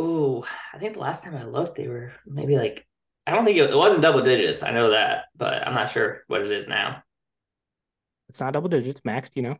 Ooh, 0.00 0.44
I 0.72 0.78
think 0.78 0.94
the 0.94 1.00
last 1.00 1.24
time 1.24 1.36
I 1.36 1.44
looked, 1.44 1.76
they 1.76 1.88
were 1.88 2.12
maybe 2.26 2.56
like 2.56 2.86
I 3.26 3.32
don't 3.32 3.44
think 3.44 3.58
it, 3.58 3.70
it 3.70 3.76
wasn't 3.76 4.02
double 4.02 4.22
digits. 4.22 4.62
I 4.62 4.70
know 4.70 4.90
that, 4.90 5.24
but 5.36 5.66
I'm 5.66 5.74
not 5.74 5.90
sure 5.90 6.22
what 6.28 6.40
it 6.42 6.50
is 6.50 6.66
now. 6.66 7.02
It's 8.28 8.40
not 8.40 8.52
double 8.52 8.68
digits. 8.68 9.02
Max, 9.04 9.30
do 9.30 9.40
you 9.40 9.48
know? 9.48 9.56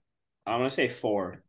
I'm 0.47 0.61
gonna 0.61 0.71
say 0.71 0.89
four. 0.89 1.43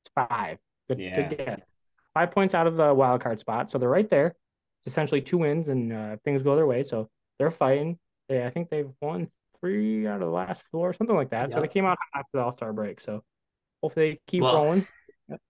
It's 0.00 0.10
five. 0.14 0.58
Good, 0.88 0.98
Yeah. 1.00 1.28
good 1.28 1.38
guess. 1.38 1.66
Five 2.12 2.30
points 2.30 2.54
out 2.54 2.66
of 2.66 2.76
the 2.76 2.94
wild 2.94 3.20
card 3.20 3.38
spot, 3.40 3.70
so 3.70 3.78
they're 3.78 3.88
right 3.88 4.08
there. 4.08 4.34
It's 4.80 4.86
essentially 4.86 5.20
two 5.20 5.38
wins, 5.38 5.68
and 5.68 5.92
uh, 5.92 6.16
things 6.24 6.42
go 6.42 6.54
their 6.56 6.66
way. 6.66 6.82
So 6.82 7.08
they're 7.38 7.50
fighting. 7.50 7.98
They, 8.28 8.44
I 8.44 8.50
think 8.50 8.70
they've 8.70 8.90
won 9.00 9.28
three 9.60 10.06
out 10.06 10.16
of 10.16 10.20
the 10.28 10.34
last 10.34 10.62
four, 10.70 10.92
something 10.92 11.16
like 11.16 11.30
that. 11.30 11.52
So 11.52 11.60
they 11.60 11.68
came 11.68 11.84
out 11.86 11.98
after 12.14 12.28
the 12.34 12.40
All 12.40 12.52
Star 12.52 12.72
break. 12.72 13.00
So 13.00 13.24
hopefully 13.82 14.10
they 14.12 14.20
keep 14.26 14.42
Well, 14.42 14.54
rolling. 14.54 14.86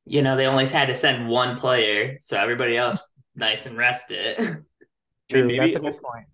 You 0.06 0.22
know, 0.22 0.36
they 0.36 0.46
only 0.46 0.66
had 0.66 0.86
to 0.86 0.94
send 0.94 1.28
one 1.28 1.58
player, 1.58 2.16
so 2.20 2.38
everybody 2.38 2.76
else 2.76 2.98
nice 3.34 3.66
and 3.66 3.76
rested. 3.76 4.36
True, 5.30 5.44
maybe- 5.46 5.58
that's 5.58 5.76
a 5.76 5.80
good 5.80 6.00
point. 6.00 6.26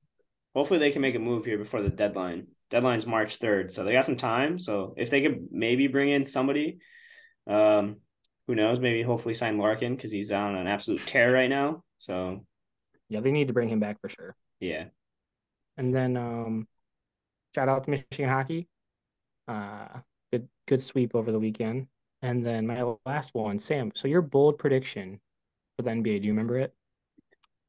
Hopefully 0.55 0.79
they 0.81 0.91
can 0.91 1.01
make 1.01 1.15
a 1.15 1.19
move 1.21 1.45
here 1.45 1.57
before 1.59 1.81
the 1.81 1.89
deadline. 1.91 2.49
Deadline's 2.71 3.07
March 3.07 3.39
3rd, 3.39 3.71
so 3.73 3.83
they 3.85 3.93
got 3.93 4.05
some 4.05 4.17
time. 4.17 4.59
So 4.59 4.95
if 4.97 5.09
they 5.11 5.23
could 5.23 5.47
maybe 5.51 5.87
bring 5.87 6.09
in 6.11 6.25
somebody, 6.25 6.79
um, 7.47 7.97
who 8.51 8.57
knows, 8.57 8.81
maybe 8.81 9.01
hopefully 9.03 9.33
sign 9.35 9.59
Larkin 9.59 9.95
because 9.95 10.11
he's 10.11 10.33
on 10.33 10.57
an 10.57 10.67
absolute 10.67 11.07
tear 11.07 11.31
right 11.33 11.49
now. 11.49 11.85
So 11.99 12.45
Yeah, 13.09 13.21
they 13.21 13.31
need 13.31 13.47
to 13.47 13.55
bring 13.55 13.69
him 13.69 13.79
back 13.79 14.01
for 14.01 14.09
sure. 14.09 14.35
yeah. 14.59 14.87
And 15.77 15.95
then 15.95 16.17
um, 16.17 16.67
shout 17.55 17.69
out 17.69 17.85
to 17.85 17.91
Michigan 17.91 18.29
hockey. 18.29 18.67
Uh, 19.47 20.01
good 20.33 20.49
good 20.67 20.83
sweep 20.83 21.15
over 21.15 21.31
the 21.31 21.39
weekend. 21.39 21.87
And 22.23 22.45
then 22.45 22.67
my 22.67 22.83
last 23.07 23.35
one, 23.35 23.61
Sam. 23.61 23.93
So 23.95 24.09
your 24.09 24.21
bold 24.21 24.59
prediction 24.59 25.21
for 25.77 25.85
the 25.85 25.91
NBA, 25.91 26.21
do 26.21 26.27
you 26.27 26.33
remember 26.33 26.59
it? 26.59 26.75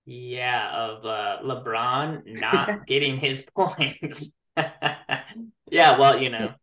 yeah, 0.05 0.71
of 0.73 1.05
uh, 1.05 1.37
LeBron 1.43 2.39
not 2.41 2.85
getting 2.87 3.17
his 3.17 3.47
points. 3.55 4.35
yeah, 4.57 5.99
well, 5.99 6.19
you 6.19 6.31
know, 6.31 6.53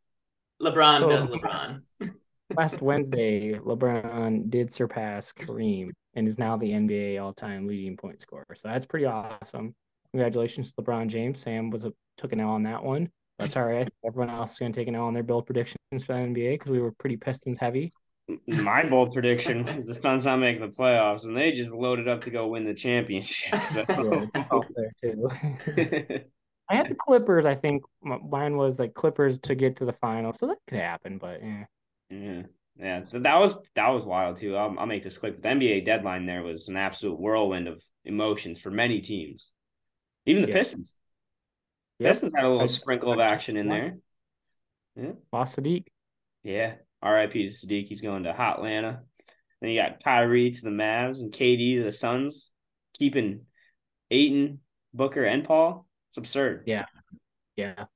LeBron 0.60 0.98
So- 0.98 1.08
does 1.08 1.26
LeBron. 1.26 1.82
Last 2.59 2.83
Wednesday, 2.83 3.53
LeBron 3.55 4.50
did 4.50 4.73
surpass 4.73 5.33
Kareem 5.33 5.91
and 6.15 6.27
is 6.27 6.41
now 6.41 6.57
the 6.57 6.73
NBA 6.73 7.23
all-time 7.23 7.69
leading 7.69 7.97
point 7.97 8.21
scorer. 8.21 8.49
So 8.57 8.67
that's 8.67 8.85
pretty 8.85 9.07
awesome. 9.07 9.77
Congratulations 10.11 10.73
to 10.73 10.83
LeBron 10.83 11.07
James. 11.07 11.38
Sam 11.38 11.71
was 11.71 11.85
a, 11.85 11.93
took 12.17 12.33
an 12.33 12.41
L 12.41 12.49
on 12.49 12.65
that 12.65 12.83
one. 12.83 13.11
That's 13.38 13.57
all 13.57 13.65
right. 13.65 13.88
Everyone 14.05 14.29
else 14.29 14.55
is 14.55 14.59
going 14.59 14.73
to 14.73 14.81
take 14.81 14.88
an 14.88 14.97
L 14.97 15.05
on 15.05 15.15
their 15.15 15.23
build 15.23 15.47
predictions 15.47 15.79
for 16.05 16.15
the 16.15 16.19
NBA 16.19 16.55
because 16.55 16.73
we 16.73 16.81
were 16.81 16.91
pretty 16.91 17.17
Pistons 17.17 17.59
heavy. 17.61 17.93
My 18.49 18.83
bold 18.88 19.12
prediction 19.12 19.69
is 19.69 19.87
the 19.87 19.95
Suns 19.95 20.25
not 20.25 20.38
making 20.38 20.62
the 20.62 20.77
playoffs, 20.77 21.27
and 21.27 21.37
they 21.37 21.53
just 21.53 21.71
loaded 21.71 22.09
up 22.09 22.25
to 22.25 22.31
go 22.31 22.49
win 22.49 22.65
the 22.65 22.75
championship. 22.75 23.55
So 23.62 23.85
Yeah, 23.88 24.45
up 24.50 24.67
there 24.75 24.93
too. 25.00 25.31
I 26.69 26.75
had 26.75 26.88
the 26.88 26.97
Clippers. 26.97 27.47
I 27.47 27.55
think 27.55 27.85
mine 28.03 28.57
was 28.57 28.81
like 28.81 28.95
Clippers 28.95 29.38
to 29.41 29.55
get 29.55 29.77
to 29.77 29.85
the 29.85 29.93
final, 29.93 30.33
so 30.33 30.49
that 30.49 30.59
could 30.67 30.81
happen. 30.81 31.19
But 31.19 31.41
eh. 31.41 31.65
Yeah, 32.11 32.43
yeah. 32.79 33.05
So 33.05 33.19
that 33.21 33.38
was 33.41 33.57
that 33.75 33.88
was 33.88 34.05
wild 34.05 34.37
too. 34.38 34.57
I'll, 34.57 34.75
I'll 34.79 34.87
make 34.87 35.03
this 35.03 35.19
quick. 35.19 35.43
The 35.43 35.49
NBA 35.49 35.85
deadline 35.85 36.27
there 36.27 36.43
was 36.43 36.69
an 36.69 36.77
absolute 36.77 37.19
whirlwind 37.19 37.69
of 37.69 37.83
emotions 38.05 38.61
for 38.61 38.71
many 38.71 39.00
teams, 39.00 39.50
even 40.27 40.43
the 40.43 40.49
Yeah. 40.49 40.55
Pistons. 40.55 40.97
Yep. 41.99 42.11
Pistons 42.11 42.33
had 42.35 42.45
a 42.45 42.49
little 42.49 42.62
I- 42.62 42.67
sprinkle 42.67 43.12
of 43.12 43.21
action 43.21 43.57
in 43.57 43.69
there. 43.69 43.99
lost 45.33 45.59
Saddiq. 45.59 45.85
Yeah. 46.43 46.75
R.I.P. 47.03 47.49
to 47.49 47.55
Saddiq. 47.55 47.87
He's 47.88 48.00
going 48.00 48.25
to 48.25 48.33
Hot 48.33 48.57
Atlanta. 48.59 49.03
Then 49.61 49.71
you 49.71 49.81
got 49.81 50.03
Kyrie 50.03 50.50
to 50.53 50.62
the 50.62 50.71
Mavs 50.71 51.23
and 51.23 51.33
KD 51.33 51.79
to 51.79 51.85
the 51.85 51.93
Suns, 51.93 52.50
keeping 52.95 53.43
Ayton, 54.11 54.61
Booker, 54.95 55.25
and 55.25 55.43
Paul. 55.45 55.87
It's 56.11 56.19
absurd. 56.19 56.62
Yeah. 56.67 56.85
Yeah, 57.57 57.87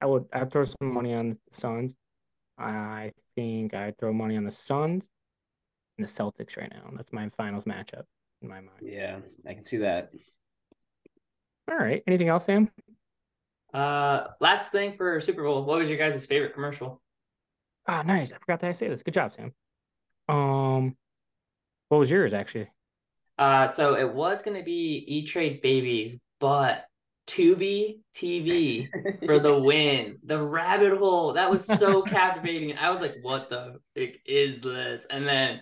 I 0.00 0.06
would. 0.06 0.26
I'd 0.30 0.52
throw 0.52 0.64
some 0.64 0.92
money 0.92 1.14
on 1.14 1.30
the 1.30 1.38
Suns. 1.52 1.94
I 2.58 3.12
think 3.34 3.74
I'd 3.74 3.98
throw 3.98 4.12
money 4.12 4.36
on 4.36 4.44
the 4.44 4.50
Suns 4.50 5.08
and 5.98 6.06
the 6.06 6.10
Celtics 6.10 6.56
right 6.56 6.70
now. 6.72 6.90
That's 6.96 7.12
my 7.12 7.28
finals 7.30 7.64
matchup 7.64 8.04
in 8.42 8.48
my 8.48 8.60
mind. 8.60 8.80
Yeah, 8.82 9.18
I 9.48 9.54
can 9.54 9.64
see 9.64 9.78
that. 9.78 10.10
All 11.70 11.76
right. 11.76 12.02
Anything 12.06 12.28
else, 12.28 12.44
Sam? 12.44 12.70
Uh, 13.72 14.28
last 14.40 14.70
thing 14.70 14.96
for 14.96 15.20
Super 15.20 15.42
Bowl, 15.42 15.64
what 15.64 15.78
was 15.78 15.88
your 15.88 15.98
guys' 15.98 16.24
favorite 16.26 16.54
commercial? 16.54 17.02
Ah, 17.88 18.02
nice. 18.02 18.32
I 18.32 18.38
forgot 18.38 18.60
that 18.60 18.68
I 18.68 18.72
say 18.72 18.88
this. 18.88 19.02
Good 19.02 19.14
job, 19.14 19.32
Sam. 19.32 19.52
Um, 20.28 20.96
what 21.88 21.98
was 21.98 22.10
yours 22.10 22.32
actually? 22.32 22.70
Uh, 23.36 23.66
so 23.66 23.94
it 23.94 24.14
was 24.14 24.42
gonna 24.42 24.62
be 24.62 25.04
E 25.06 25.26
Trade 25.26 25.60
Babies, 25.60 26.18
but 26.38 26.86
Tubi 27.26 28.00
TV 28.14 28.88
for 29.24 29.38
the 29.38 29.58
win. 29.58 30.18
The 30.24 30.40
rabbit 30.40 30.98
hole 30.98 31.34
that 31.34 31.50
was 31.50 31.64
so 31.64 32.02
captivating. 32.16 32.76
I 32.76 32.90
was 32.90 33.00
like, 33.00 33.16
"What 33.22 33.48
the 33.48 33.80
frick 33.94 34.20
is 34.26 34.60
this?" 34.60 35.06
And 35.08 35.26
then 35.26 35.60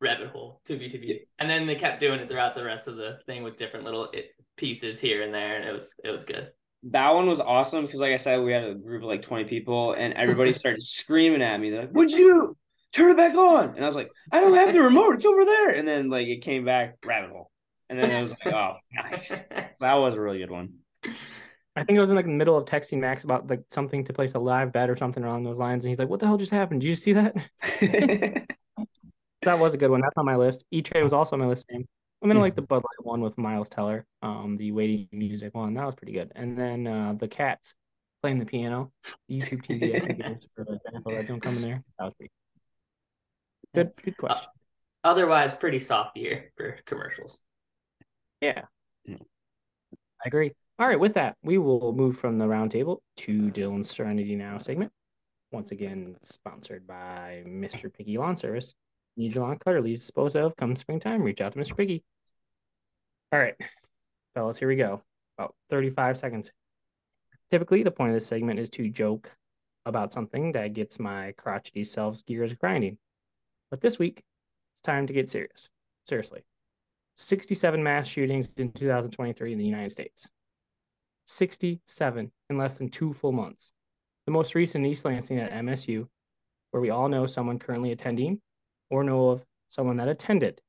rabbit 0.00 0.28
hole, 0.28 0.60
Tubi 0.68 0.92
TV, 0.92 1.20
and 1.38 1.48
then 1.48 1.66
they 1.66 1.74
kept 1.74 2.00
doing 2.00 2.20
it 2.20 2.28
throughout 2.28 2.54
the 2.54 2.64
rest 2.64 2.88
of 2.88 2.96
the 2.96 3.18
thing 3.26 3.42
with 3.42 3.56
different 3.56 3.84
little 3.84 4.10
pieces 4.56 4.98
here 5.00 5.22
and 5.22 5.34
there, 5.34 5.56
and 5.56 5.68
it 5.68 5.72
was 5.72 5.94
it 6.02 6.10
was 6.10 6.24
good. 6.24 6.50
That 6.84 7.10
one 7.10 7.26
was 7.26 7.40
awesome 7.40 7.86
because, 7.86 8.00
like 8.00 8.12
I 8.12 8.16
said, 8.16 8.40
we 8.40 8.52
had 8.52 8.64
a 8.64 8.74
group 8.74 9.02
of 9.02 9.08
like 9.08 9.22
20 9.22 9.44
people 9.44 9.92
and 9.94 10.14
everybody 10.14 10.52
started 10.54 10.82
screaming 10.82 11.42
at 11.42 11.58
me. 11.58 11.70
They're 11.70 11.82
like, 11.82 11.90
What'd 11.90 12.12
you 12.12 12.18
do? 12.18 12.56
Turn 12.92 13.10
it 13.10 13.16
back 13.16 13.34
on. 13.34 13.74
And 13.74 13.82
I 13.82 13.86
was 13.86 13.96
like, 13.96 14.10
I 14.32 14.40
don't 14.40 14.54
have 14.54 14.72
the 14.72 14.80
remote. 14.80 15.16
It's 15.16 15.26
over 15.26 15.44
there. 15.44 15.70
And 15.70 15.86
then, 15.86 16.08
like, 16.08 16.26
it 16.28 16.42
came 16.42 16.64
back 16.64 16.96
rabbit 17.04 17.30
hole. 17.30 17.50
And 17.90 17.98
then 17.98 18.10
it 18.10 18.22
was 18.22 18.30
like, 18.44 18.54
Oh, 18.54 18.74
nice. 18.94 19.44
That 19.80 19.94
was 19.94 20.14
a 20.14 20.20
really 20.20 20.38
good 20.38 20.50
one. 20.50 20.77
I 21.76 21.84
think 21.84 21.96
it 21.96 22.00
was 22.00 22.10
in 22.10 22.16
like 22.16 22.24
the 22.24 22.32
middle 22.32 22.56
of 22.56 22.64
texting 22.64 22.98
Max 22.98 23.24
about 23.24 23.48
like 23.48 23.62
something 23.70 24.04
to 24.04 24.12
place 24.12 24.34
a 24.34 24.38
live 24.38 24.72
bet 24.72 24.90
or 24.90 24.96
something 24.96 25.22
along 25.22 25.44
those 25.44 25.58
lines, 25.58 25.84
and 25.84 25.90
he's 25.90 25.98
like, 25.98 26.08
"What 26.08 26.20
the 26.20 26.26
hell 26.26 26.36
just 26.36 26.52
happened? 26.52 26.80
Did 26.80 26.88
you 26.88 26.96
see 26.96 27.12
that?" 27.12 27.36
That 29.42 29.58
was 29.58 29.72
a 29.72 29.78
good 29.78 29.90
one. 29.90 30.00
That's 30.00 30.16
on 30.16 30.26
my 30.26 30.36
list. 30.36 30.64
E 30.70 30.82
Trade 30.82 31.04
was 31.04 31.12
also 31.12 31.36
on 31.36 31.40
my 31.40 31.46
list. 31.46 31.70
I'm 31.70 31.86
gonna 32.28 32.40
like 32.40 32.56
the 32.56 32.62
Bud 32.62 32.82
Light 32.82 33.06
one 33.06 33.20
with 33.20 33.38
Miles 33.38 33.68
Teller, 33.68 34.04
um, 34.22 34.56
the 34.56 34.72
waiting 34.72 35.08
music 35.12 35.54
one. 35.54 35.74
That 35.74 35.86
was 35.86 35.94
pretty 35.94 36.12
good. 36.12 36.32
And 36.34 36.58
then 36.58 36.86
uh, 36.86 37.14
the 37.16 37.28
Cats 37.28 37.74
playing 38.20 38.40
the 38.40 38.46
piano, 38.46 38.90
YouTube 39.30 39.62
TV. 39.62 39.94
I 39.94 40.00
think 40.00 40.20
it 40.20 40.44
for 40.56 40.64
the 40.64 40.80
NFL 40.92 41.16
Red 41.16 41.26
Zone 41.28 41.40
coming 41.40 41.62
there. 41.62 41.84
That 41.98 42.04
was 42.06 42.14
pretty 42.14 42.32
good. 43.74 43.92
Good 44.04 44.16
question. 44.16 44.50
Otherwise, 45.04 45.52
pretty 45.52 45.78
soft 45.78 46.16
year 46.16 46.50
for 46.56 46.78
commercials. 46.84 47.40
Yeah, 48.40 48.62
I 49.08 49.14
agree. 50.26 50.52
All 50.80 50.86
right, 50.86 51.00
with 51.00 51.14
that, 51.14 51.36
we 51.42 51.58
will 51.58 51.92
move 51.92 52.18
from 52.18 52.38
the 52.38 52.44
roundtable 52.44 52.98
to 53.16 53.50
Dylan's 53.50 53.90
Serenity 53.90 54.36
Now 54.36 54.58
segment. 54.58 54.92
Once 55.50 55.72
again, 55.72 56.14
sponsored 56.22 56.86
by 56.86 57.42
Mr. 57.44 57.92
Piggy 57.92 58.16
Lawn 58.16 58.36
Service. 58.36 58.74
Need 59.16 59.34
your 59.34 59.44
lawn 59.44 59.58
cutter 59.58 59.80
leaves 59.80 60.02
dispose 60.02 60.36
of 60.36 60.54
come 60.54 60.76
springtime. 60.76 61.22
Reach 61.22 61.40
out 61.40 61.52
to 61.54 61.58
Mr. 61.58 61.76
Piggy. 61.76 62.04
All 63.32 63.40
right, 63.40 63.56
fellas, 64.34 64.56
here 64.56 64.68
we 64.68 64.76
go. 64.76 65.02
About 65.36 65.56
35 65.68 66.16
seconds. 66.16 66.52
Typically, 67.50 67.82
the 67.82 67.90
point 67.90 68.10
of 68.10 68.14
this 68.14 68.28
segment 68.28 68.60
is 68.60 68.70
to 68.70 68.88
joke 68.88 69.36
about 69.84 70.12
something 70.12 70.52
that 70.52 70.74
gets 70.74 71.00
my 71.00 71.32
crotchety 71.36 71.82
self 71.82 72.24
gears 72.24 72.54
grinding. 72.54 72.98
But 73.72 73.80
this 73.80 73.98
week, 73.98 74.22
it's 74.74 74.80
time 74.80 75.08
to 75.08 75.12
get 75.12 75.28
serious. 75.28 75.70
Seriously. 76.04 76.44
67 77.16 77.82
mass 77.82 78.06
shootings 78.06 78.52
in 78.58 78.70
2023 78.70 79.52
in 79.52 79.58
the 79.58 79.64
United 79.64 79.90
States. 79.90 80.30
67 81.28 82.32
in 82.48 82.56
less 82.56 82.78
than 82.78 82.88
two 82.88 83.12
full 83.12 83.32
months. 83.32 83.72
The 84.24 84.32
most 84.32 84.54
recent 84.54 84.86
East 84.86 85.04
Lansing 85.04 85.38
at 85.38 85.52
MSU, 85.52 86.08
where 86.70 86.80
we 86.80 86.90
all 86.90 87.08
know 87.08 87.26
someone 87.26 87.58
currently 87.58 87.92
attending 87.92 88.40
or 88.90 89.04
know 89.04 89.28
of 89.28 89.44
someone 89.68 89.98
that 89.98 90.08
attended. 90.08 90.60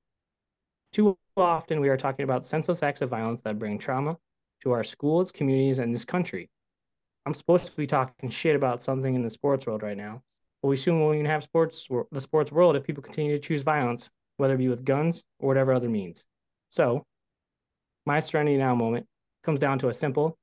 Too 0.91 1.17
often, 1.37 1.79
we 1.79 1.87
are 1.87 1.97
talking 1.97 2.23
about 2.23 2.45
senseless 2.45 2.83
acts 2.83 3.01
of 3.01 3.09
violence 3.09 3.41
that 3.43 3.57
bring 3.57 3.77
trauma 3.77 4.17
to 4.61 4.71
our 4.71 4.83
schools, 4.83 5.31
communities, 5.31 5.79
and 5.79 5.93
this 5.93 6.03
country. 6.03 6.49
I'm 7.25 7.33
supposed 7.33 7.67
to 7.67 7.77
be 7.77 7.87
talking 7.87 8.29
shit 8.29 8.55
about 8.55 8.81
something 8.81 9.15
in 9.15 9.23
the 9.23 9.29
sports 9.29 9.65
world 9.65 9.81
right 9.81 9.97
now, 9.97 10.23
but 10.61 10.67
we 10.67 10.77
soon 10.77 10.99
won't 10.99 11.15
even 11.15 11.25
have 11.25 11.43
sports 11.43 11.87
the 12.11 12.21
sports 12.21 12.51
world 12.51 12.75
if 12.75 12.83
people 12.83 13.03
continue 13.03 13.33
to 13.33 13.39
choose 13.39 13.61
violence, 13.61 14.09
whether 14.37 14.55
it 14.55 14.57
be 14.57 14.67
with 14.67 14.83
guns 14.83 15.23
or 15.39 15.47
whatever 15.47 15.71
other 15.71 15.89
means. 15.89 16.25
So, 16.67 17.05
my 18.05 18.19
serenity 18.19 18.57
now 18.57 18.75
moment 18.75 19.05
comes 19.43 19.59
down 19.59 19.79
to 19.79 19.89
a 19.89 19.93
simple 19.93 20.37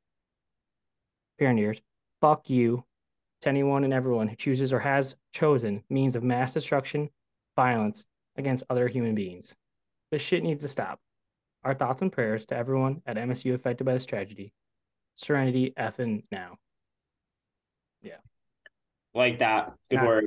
ears. 1.40 1.80
Fuck 2.20 2.50
you 2.50 2.84
to 3.42 3.48
anyone 3.48 3.84
and 3.84 3.92
everyone 3.92 4.28
who 4.28 4.36
chooses 4.36 4.72
or 4.72 4.80
has 4.80 5.16
chosen 5.32 5.82
means 5.90 6.16
of 6.16 6.22
mass 6.22 6.54
destruction, 6.54 7.10
violence 7.54 8.06
against 8.36 8.64
other 8.70 8.88
human 8.88 9.14
beings. 9.14 9.54
This 10.10 10.22
shit 10.22 10.42
needs 10.42 10.62
to 10.62 10.68
stop. 10.68 11.00
Our 11.64 11.74
thoughts 11.74 12.02
and 12.02 12.12
prayers 12.12 12.46
to 12.46 12.56
everyone 12.56 13.02
at 13.06 13.16
MSU 13.16 13.54
affected 13.54 13.84
by 13.84 13.94
this 13.94 14.06
tragedy. 14.06 14.52
Serenity 15.14 15.72
effing 15.76 16.24
now. 16.30 16.56
Yeah. 18.02 18.18
Like 19.14 19.38
that. 19.40 19.72
Good 19.90 19.96
Not- 19.96 20.06
work. 20.06 20.24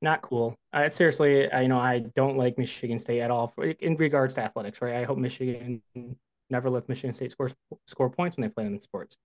Not 0.00 0.20
cool. 0.20 0.56
I 0.72 0.88
seriously, 0.88 1.50
I 1.52 1.60
you 1.62 1.68
know 1.68 1.78
I 1.78 2.00
don't 2.16 2.36
like 2.36 2.58
Michigan 2.58 2.98
State 2.98 3.20
at 3.20 3.30
all 3.30 3.46
for, 3.46 3.66
in 3.66 3.94
regards 3.96 4.34
to 4.34 4.40
athletics. 4.40 4.82
Right? 4.82 4.96
I 4.96 5.04
hope 5.04 5.16
Michigan 5.16 5.80
never 6.50 6.68
lets 6.70 6.88
Michigan 6.88 7.14
State 7.14 7.30
score 7.30 7.50
score 7.86 8.10
points 8.10 8.36
when 8.36 8.42
they 8.42 8.52
play 8.52 8.66
in 8.66 8.80
sports. 8.80 9.16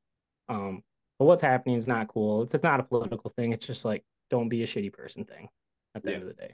Um, 0.50 0.84
but 1.20 1.26
what's 1.26 1.42
happening 1.42 1.76
is 1.76 1.88
not 1.88 2.08
cool. 2.08 2.44
It's, 2.44 2.54
it's 2.54 2.64
not 2.64 2.80
a 2.80 2.84
political 2.84 3.32
thing. 3.36 3.54
It's 3.54 3.66
just 3.66 3.86
like 3.86 4.04
don't 4.30 4.50
be 4.50 4.64
a 4.64 4.68
shitty 4.68 4.94
person 4.94 5.26
thing. 5.26 5.50
At 5.96 6.04
the 6.04 6.14
end 6.14 6.24
of 6.24 6.28
the 6.28 6.36
day. 6.36 6.52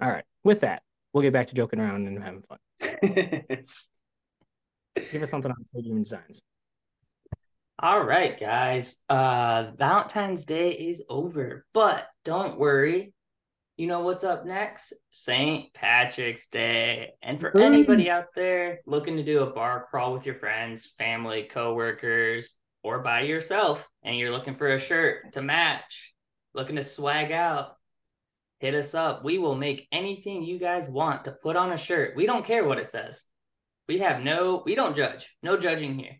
All 0.00 0.10
right. 0.10 0.24
With 0.44 0.60
that, 0.60 0.82
we'll 1.12 1.22
get 1.22 1.32
back 1.32 1.46
to 1.48 1.54
joking 1.54 1.80
around 1.80 2.06
and 2.06 2.22
having 2.22 2.42
fun. 2.42 2.58
Give 5.12 5.22
us 5.22 5.30
something 5.30 5.50
on 5.50 5.64
stadium 5.64 6.02
designs. 6.02 6.42
All 7.80 8.02
right, 8.02 8.38
guys. 8.38 9.02
Uh 9.08 9.70
Valentine's 9.76 10.44
Day 10.44 10.70
is 10.72 11.02
over, 11.08 11.64
but 11.72 12.06
don't 12.24 12.58
worry. 12.58 13.14
You 13.78 13.86
know 13.86 14.00
what's 14.00 14.24
up 14.24 14.44
next? 14.44 14.92
St. 15.10 15.72
Patrick's 15.72 16.48
Day. 16.48 17.12
And 17.22 17.40
for 17.40 17.52
Woo. 17.54 17.62
anybody 17.62 18.10
out 18.10 18.34
there 18.34 18.80
looking 18.86 19.16
to 19.16 19.22
do 19.22 19.42
a 19.42 19.50
bar 19.50 19.86
crawl 19.88 20.12
with 20.12 20.26
your 20.26 20.34
friends, 20.34 20.92
family, 20.98 21.44
coworkers, 21.44 22.50
or 22.82 22.98
by 22.98 23.20
yourself, 23.20 23.88
and 24.02 24.16
you're 24.16 24.32
looking 24.32 24.56
for 24.56 24.74
a 24.74 24.80
shirt 24.80 25.32
to 25.34 25.42
match, 25.42 26.12
looking 26.54 26.74
to 26.74 26.82
swag 26.82 27.30
out, 27.30 27.76
hit 28.58 28.74
us 28.74 28.94
up. 28.94 29.24
We 29.24 29.38
will 29.38 29.54
make 29.54 29.86
anything 29.92 30.42
you 30.42 30.58
guys 30.58 30.88
want 30.88 31.24
to 31.26 31.32
put 31.32 31.54
on 31.54 31.70
a 31.70 31.78
shirt. 31.78 32.16
We 32.16 32.26
don't 32.26 32.44
care 32.44 32.64
what 32.64 32.78
it 32.78 32.88
says. 32.88 33.24
We 33.88 34.00
have 34.00 34.22
no, 34.22 34.60
we 34.66 34.74
don't 34.74 34.96
judge. 34.96 35.30
No 35.42 35.56
judging 35.56 35.96
here 35.96 36.16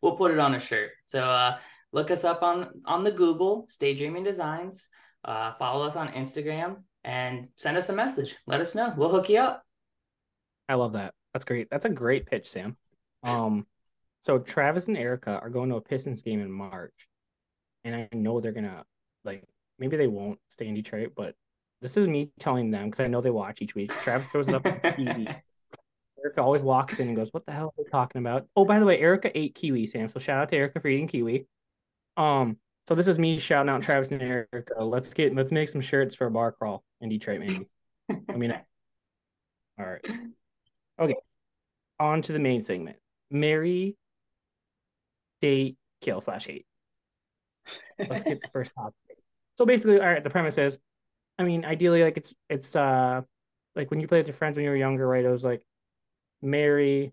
we'll 0.00 0.16
put 0.16 0.30
it 0.30 0.38
on 0.38 0.54
a 0.54 0.60
shirt. 0.60 0.90
So 1.06 1.24
uh, 1.24 1.58
look 1.92 2.10
us 2.10 2.24
up 2.24 2.42
on 2.42 2.82
on 2.86 3.04
the 3.04 3.12
Google, 3.12 3.66
Stay 3.68 3.94
Dreaming 3.94 4.22
Designs. 4.24 4.88
Uh, 5.24 5.52
follow 5.58 5.86
us 5.86 5.96
on 5.96 6.08
Instagram 6.08 6.78
and 7.04 7.48
send 7.56 7.76
us 7.76 7.88
a 7.88 7.94
message. 7.94 8.36
Let 8.46 8.60
us 8.60 8.74
know. 8.74 8.92
We'll 8.96 9.10
hook 9.10 9.28
you 9.28 9.38
up. 9.38 9.64
I 10.68 10.74
love 10.74 10.92
that. 10.92 11.14
That's 11.32 11.44
great. 11.44 11.68
That's 11.70 11.84
a 11.84 11.90
great 11.90 12.26
pitch, 12.26 12.48
Sam. 12.48 12.76
Um, 13.22 13.66
so 14.20 14.38
Travis 14.38 14.88
and 14.88 14.96
Erica 14.96 15.38
are 15.42 15.50
going 15.50 15.68
to 15.70 15.76
a 15.76 15.80
Pistons 15.80 16.22
game 16.22 16.40
in 16.40 16.50
March, 16.50 17.08
and 17.84 17.94
I 17.94 18.08
know 18.12 18.40
they're 18.40 18.52
gonna 18.52 18.84
like 19.24 19.44
maybe 19.78 19.96
they 19.96 20.06
won't 20.06 20.38
stay 20.48 20.68
in 20.68 20.74
Detroit, 20.74 21.12
but 21.16 21.34
this 21.80 21.96
is 21.96 22.06
me 22.06 22.30
telling 22.38 22.70
them 22.70 22.86
because 22.86 23.00
I 23.00 23.08
know 23.08 23.20
they 23.20 23.30
watch 23.30 23.62
each 23.62 23.74
week. 23.74 23.92
Travis 23.92 24.28
throws 24.28 24.48
it 24.48 24.54
up 24.54 24.64
on 24.64 24.74
TV. 24.80 25.26
Erica 26.24 26.40
always 26.40 26.62
walks 26.62 27.00
in 27.00 27.08
and 27.08 27.16
goes, 27.16 27.32
"What 27.32 27.44
the 27.46 27.52
hell 27.52 27.74
are 27.76 27.82
they 27.82 27.90
talking 27.90 28.20
about?" 28.20 28.46
Oh, 28.54 28.64
by 28.64 28.78
the 28.78 28.86
way, 28.86 28.98
Erica 29.00 29.36
ate 29.36 29.54
kiwi, 29.54 29.86
Sam. 29.86 30.08
So 30.08 30.20
shout 30.20 30.40
out 30.40 30.48
to 30.50 30.56
Erica 30.56 30.80
for 30.80 30.88
eating 30.88 31.08
kiwi. 31.08 31.46
Um, 32.16 32.58
so 32.88 32.94
this 32.94 33.08
is 33.08 33.18
me 33.18 33.38
shouting 33.38 33.70
out 33.70 33.82
Travis 33.82 34.10
and 34.10 34.22
Erica. 34.22 34.82
Let's 34.82 35.14
get 35.14 35.34
let's 35.34 35.52
make 35.52 35.68
some 35.68 35.80
shirts 35.80 36.14
for 36.14 36.26
a 36.26 36.30
bar 36.30 36.52
crawl 36.52 36.82
in 37.00 37.08
Detroit, 37.08 37.40
maybe. 37.40 37.68
I 38.28 38.36
mean, 38.36 38.52
all 39.78 39.86
right. 39.86 40.04
Okay. 40.98 41.14
On 42.00 42.20
to 42.22 42.32
the 42.32 42.38
main 42.38 42.62
segment. 42.62 42.96
Marry, 43.30 43.96
date, 45.40 45.76
kill 46.00 46.20
slash 46.20 46.46
hate. 46.46 46.66
Let's 47.98 48.24
get 48.24 48.42
the 48.42 48.48
first 48.52 48.72
topic. 48.78 48.94
So 49.56 49.64
basically, 49.64 50.00
all 50.00 50.06
right, 50.06 50.24
the 50.24 50.30
premise 50.30 50.58
is, 50.58 50.78
I 51.38 51.44
mean, 51.44 51.64
ideally, 51.64 52.02
like 52.02 52.16
it's 52.16 52.34
it's 52.48 52.74
uh 52.74 53.22
like 53.76 53.90
when 53.90 54.00
you 54.00 54.08
play 54.08 54.18
with 54.18 54.26
your 54.26 54.34
friends 54.34 54.56
when 54.56 54.64
you 54.64 54.70
were 54.70 54.76
younger, 54.76 55.06
right? 55.06 55.24
It 55.24 55.30
was 55.30 55.44
like 55.44 55.64
marry, 56.42 57.12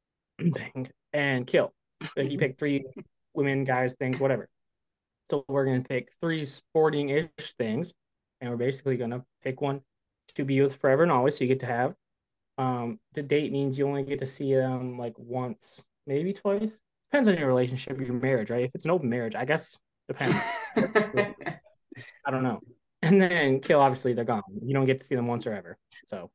bang, 0.38 0.88
and 1.12 1.46
kill. 1.46 1.72
Like 2.16 2.30
you 2.30 2.38
pick 2.38 2.58
three 2.58 2.84
women, 3.34 3.64
guys, 3.64 3.94
things, 3.94 4.20
whatever. 4.20 4.48
So 5.30 5.44
we're 5.48 5.66
gonna 5.66 5.82
pick 5.82 6.10
three 6.20 6.44
sporting-ish 6.44 7.52
things, 7.58 7.92
and 8.40 8.50
we're 8.50 8.56
basically 8.56 8.96
gonna 8.96 9.24
pick 9.42 9.60
one 9.60 9.82
to 10.34 10.44
be 10.44 10.60
with 10.60 10.76
forever 10.76 11.02
and 11.02 11.12
always. 11.12 11.36
So 11.36 11.44
you 11.44 11.48
get 11.48 11.60
to 11.60 11.66
have. 11.66 11.94
Um, 12.56 12.98
the 13.12 13.22
date 13.22 13.52
means 13.52 13.78
you 13.78 13.86
only 13.86 14.02
get 14.02 14.18
to 14.20 14.26
see 14.26 14.54
them 14.54 14.98
like 14.98 15.14
once, 15.18 15.84
maybe 16.06 16.32
twice. 16.32 16.78
Depends 17.10 17.28
on 17.28 17.38
your 17.38 17.46
relationship, 17.46 17.98
your 17.98 18.14
marriage, 18.14 18.50
right? 18.50 18.64
If 18.64 18.70
it's 18.74 18.84
an 18.84 18.90
open 18.90 19.08
marriage, 19.08 19.34
I 19.34 19.44
guess 19.44 19.78
depends. 20.08 20.36
I 20.76 22.30
don't 22.30 22.42
know. 22.42 22.60
And 23.02 23.20
then 23.20 23.60
kill, 23.60 23.80
obviously, 23.80 24.12
they're 24.12 24.24
gone. 24.24 24.42
You 24.62 24.74
don't 24.74 24.86
get 24.86 24.98
to 24.98 25.04
see 25.04 25.14
them 25.14 25.26
once 25.26 25.46
or 25.46 25.54
ever. 25.54 25.78
So, 26.06 26.30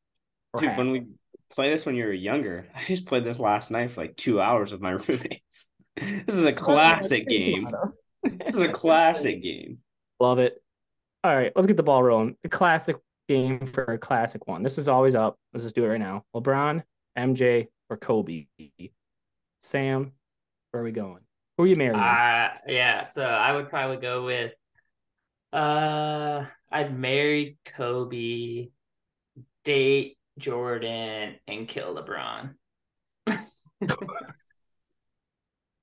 or 0.54 0.62
Dude, 0.62 0.70
half. 0.70 0.78
when 0.78 0.92
we 0.92 1.08
play 1.52 1.70
this 1.70 1.86
when 1.86 1.96
you 1.96 2.06
were 2.06 2.14
younger, 2.14 2.68
I 2.76 2.84
just 2.86 3.06
played 3.06 3.24
this 3.24 3.40
last 3.40 3.72
night 3.72 3.92
for 3.92 4.02
like 4.02 4.16
two 4.16 4.40
hours 4.40 4.72
with 4.72 4.82
my 4.82 4.92
roommates. 5.08 5.70
This 5.96 6.36
is 6.36 6.46
a 6.46 6.54
classic 6.54 7.28
game. 7.28 7.68
This 8.24 8.56
is 8.56 8.62
a 8.62 8.70
classic 8.72 9.42
game. 9.42 9.80
Love 10.20 10.40
it. 10.40 10.62
All 11.24 11.36
right, 11.36 11.52
let's 11.56 11.68
get 11.68 11.78
the 11.78 11.84
ball 11.84 12.04
rolling. 12.04 12.36
A 12.44 12.50
classic 12.50 12.98
game 13.28 13.66
for 13.66 13.84
a 13.84 13.98
classic 13.98 14.48
one. 14.48 14.64
This 14.64 14.78
is 14.78 14.88
always 14.88 15.16
up. 15.16 15.38
Let's 15.54 15.64
just 15.64 15.76
do 15.76 15.86
it 15.86 15.88
right 15.88 16.00
now. 16.00 16.24
LeBron, 16.36 16.84
MJ, 17.18 17.68
or 17.90 17.98
Kobe? 17.98 18.48
Sam, 19.60 20.12
where 20.72 20.82
are 20.82 20.84
we 20.84 20.92
going? 20.92 21.22
Who 21.58 21.64
are 21.64 21.68
you 21.68 21.76
marrying? 21.76 22.00
Uh, 22.00 22.50
yeah, 22.68 23.04
so 23.04 23.24
I 23.24 23.54
would 23.54 23.70
probably 23.70 23.98
go 23.98 24.26
with 24.26 24.54
uh 25.54 26.46
I'd 26.72 26.98
marry 26.98 27.58
Kobe, 27.64 28.70
date 29.64 30.18
Jordan, 30.40 31.36
and 31.48 31.68
kill 31.68 31.96
LeBron. 31.96 32.56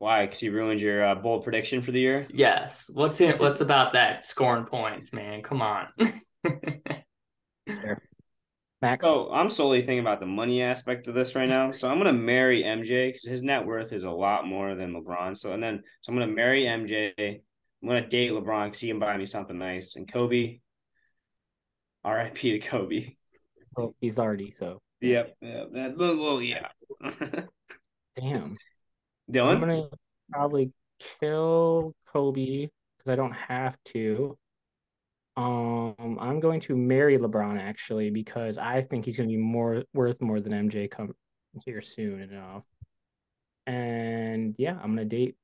Why? 0.01 0.25
Because 0.25 0.43
you 0.43 0.51
ruined 0.53 0.81
your 0.81 1.05
uh, 1.05 1.15
bold 1.15 1.45
prediction 1.45 1.83
for 1.83 1.93
the 1.93 2.01
year. 2.01 2.27
yes. 2.33 2.91
What's 2.95 3.21
it 3.21 3.39
what's 3.39 3.61
about 3.61 3.93
that 3.93 4.25
scoring 4.25 4.65
points, 4.65 5.13
man? 5.13 5.43
Come 5.43 5.61
on. 5.61 5.89
Max. 8.81 9.05
So 9.05 9.31
I'm 9.31 9.51
solely 9.51 9.83
thinking 9.83 10.01
about 10.01 10.21
the 10.21 10.27
money 10.27 10.63
aspect 10.63 11.07
of 11.07 11.15
this 11.15 11.35
right 11.35 11.51
now. 11.51 11.71
So 11.71 11.91
I'm 11.91 11.99
gonna 11.99 12.15
marry 12.15 12.63
MJ 12.63 13.09
because 13.09 13.27
his 13.27 13.43
net 13.43 13.67
worth 13.67 13.93
is 13.93 14.05
a 14.05 14.11
lot 14.11 14.47
more 14.47 14.75
than 14.75 14.95
LeBron. 14.95 15.37
So 15.37 15.53
and 15.53 15.63
then 15.63 15.83
so 16.01 16.11
I'm 16.11 16.19
gonna 16.19 16.33
marry 16.33 16.65
MJ. 16.65 17.13
I'm 17.19 17.87
gonna 17.87 18.09
date 18.09 18.31
LeBron 18.31 18.69
because 18.69 18.81
he 18.81 18.89
can 18.89 18.99
buy 18.99 19.19
me 19.19 19.27
something 19.27 19.59
nice. 19.59 19.97
And 19.97 20.11
Kobe. 20.11 20.61
R.I.P. 22.05 22.59
to 22.59 22.67
Kobe. 22.67 23.17
Oh, 23.77 23.95
he's 24.01 24.19
already 24.19 24.51
so. 24.51 24.81
Yep. 25.03 25.37
Yeah. 25.43 25.65
That, 25.75 25.99
well, 25.99 26.41
yeah. 26.41 26.69
Damn. 28.19 28.55
I'm 29.39 29.61
gonna 29.61 29.89
probably 30.31 30.73
kill 30.99 31.95
Kobe 32.07 32.69
because 32.99 33.13
I 33.13 33.17
don't 33.17 33.33
have 33.33 33.77
to. 33.87 34.37
Um, 35.37 36.19
I'm 36.21 36.41
going 36.41 36.61
to 36.63 36.77
marry 36.77 37.17
LeBron 37.17 37.59
actually 37.59 38.11
because 38.11 38.59
I 38.59 38.83
think 38.83 39.05
he's 39.05 39.17
going 39.17 39.29
to 39.29 39.35
be 39.35 39.41
more 39.41 39.85
worth 39.95 40.21
more 40.21 40.41
than 40.41 40.53
MJ 40.53 40.91
come 40.91 41.15
here 41.65 41.81
soon 41.81 42.21
enough. 42.21 42.65
And 43.67 44.55
yeah, 44.59 44.77
I'm 44.83 44.95
gonna 44.97 45.05
date 45.05 45.37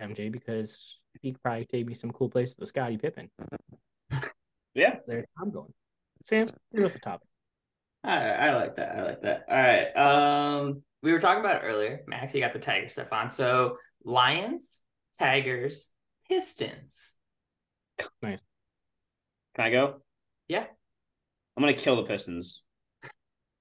MJ 0.00 0.32
because 0.32 0.98
he 1.20 1.32
could 1.32 1.42
probably 1.42 1.66
take 1.66 1.86
me 1.86 1.94
some 1.94 2.10
cool 2.10 2.30
places 2.30 2.56
with 2.58 2.68
Scottie 2.68 2.98
Pippen. 2.98 3.30
Yeah. 4.74 4.96
There, 5.06 5.24
I'm 5.40 5.52
going. 5.52 5.72
Sam, 6.24 6.50
give 6.74 6.84
us 6.84 6.96
a 6.96 6.98
topic. 6.98 7.28
I, 8.02 8.16
I 8.16 8.54
like 8.56 8.76
that. 8.76 8.96
I 8.96 9.02
like 9.04 9.22
that. 9.22 9.44
All 9.48 9.56
right. 9.56 9.96
Um, 9.96 10.82
we 11.04 11.12
were 11.12 11.20
talking 11.20 11.40
about 11.40 11.62
it 11.62 11.66
earlier. 11.66 12.00
Max, 12.06 12.34
you 12.34 12.40
got 12.40 12.54
the 12.54 12.58
Tiger 12.58 12.88
stuff 12.88 13.12
on. 13.12 13.28
So 13.28 13.76
Lions, 14.04 14.80
Tigers, 15.18 15.90
Pistons. 16.28 17.14
Nice. 18.22 18.42
Can 19.54 19.66
I 19.66 19.70
go? 19.70 20.00
Yeah. 20.48 20.64
I'm 21.56 21.62
gonna 21.62 21.74
kill 21.74 21.96
the 21.96 22.04
Pistons. 22.04 22.62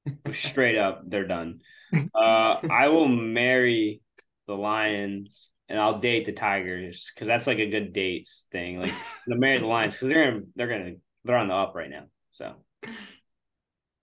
Straight 0.31 0.77
up, 0.77 1.03
they're 1.05 1.27
done. 1.27 1.59
Uh, 2.15 2.57
I 2.71 2.87
will 2.87 3.07
marry 3.07 4.01
the 4.47 4.55
Lions 4.55 5.51
and 5.69 5.79
I'll 5.79 5.99
date 5.99 6.25
the 6.25 6.31
Tigers 6.31 7.11
because 7.13 7.27
that's 7.27 7.45
like 7.45 7.59
a 7.59 7.69
good 7.69 7.93
dates 7.93 8.47
thing. 8.51 8.79
Like 8.79 8.91
I'm 8.91 8.97
gonna 9.29 9.39
marry 9.39 9.59
the 9.59 9.67
Lions 9.67 9.93
because 9.93 10.07
they're 10.07 10.41
they're 10.55 10.67
gonna 10.69 10.93
they're 11.23 11.37
on 11.37 11.49
the 11.49 11.53
up 11.53 11.75
right 11.75 11.91
now. 11.91 12.05
So, 12.31 12.55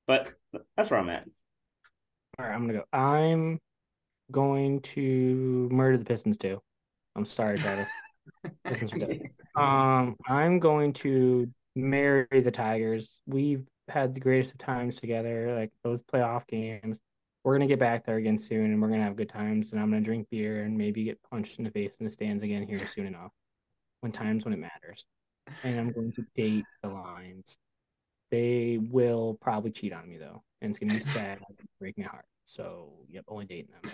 but 0.07 0.33
that's 0.77 0.89
where 0.89 1.01
I'm 1.01 1.09
at. 1.09 1.25
All 2.41 2.47
right, 2.47 2.55
I'm 2.55 2.67
gonna 2.67 2.79
go. 2.79 2.85
I'm 2.99 3.59
going 4.31 4.81
to 4.81 5.69
murder 5.71 5.99
the 5.99 6.07
Pistons 6.07 6.39
too. 6.39 6.59
I'm 7.15 7.27
sorry, 7.27 7.59
Travis. 7.59 7.91
Pistons 8.65 8.95
are 8.95 8.99
good. 8.99 9.29
Um, 9.57 10.17
I'm 10.27 10.59
going 10.59 10.95
to 10.95 11.51
marry 11.77 12.27
the 12.31 12.51
Tigers. 12.51 13.21
We've 13.27 13.67
had 13.89 14.15
the 14.15 14.21
greatest 14.21 14.53
of 14.53 14.59
times 14.59 14.99
together, 14.99 15.55
like 15.55 15.71
those 15.85 16.03
playoff 16.03 16.47
games. 16.47 16.99
We're 17.45 17.57
gonna 17.57 17.67
get 17.67 17.79
back 17.79 18.07
there 18.07 18.17
again 18.17 18.39
soon, 18.39 18.73
and 18.73 18.81
we're 18.81 18.89
gonna 18.89 19.03
have 19.03 19.17
good 19.17 19.29
times. 19.29 19.73
And 19.73 19.81
I'm 19.81 19.91
gonna 19.91 20.01
drink 20.01 20.27
beer 20.31 20.63
and 20.63 20.79
maybe 20.79 21.05
get 21.05 21.21
punched 21.31 21.59
in 21.59 21.65
the 21.65 21.71
face 21.71 21.99
in 22.01 22.07
the 22.07 22.11
stands 22.11 22.43
again 22.43 22.67
here 22.67 22.87
soon 22.87 23.07
enough. 23.07 23.33
When 24.01 24.13
times 24.13 24.47
when 24.47 24.55
it 24.55 24.61
matters. 24.61 25.05
And 25.63 25.79
I'm 25.79 25.93
going 25.93 26.13
to 26.13 26.25
date 26.35 26.65
the 26.83 26.89
Lions. 26.89 27.59
They 28.31 28.79
will 28.81 29.37
probably 29.41 29.71
cheat 29.71 29.93
on 29.93 30.09
me 30.09 30.19
though, 30.19 30.43
and 30.61 30.71
it's 30.71 30.79
gonna 30.79 30.95
be 30.95 31.01
sad. 31.01 31.39
and 31.49 31.59
break 31.79 31.99
my 31.99 32.05
heart. 32.05 32.25
So, 32.45 32.95
yep, 33.09 33.25
only 33.29 33.45
dating 33.45 33.71
them. 33.71 33.93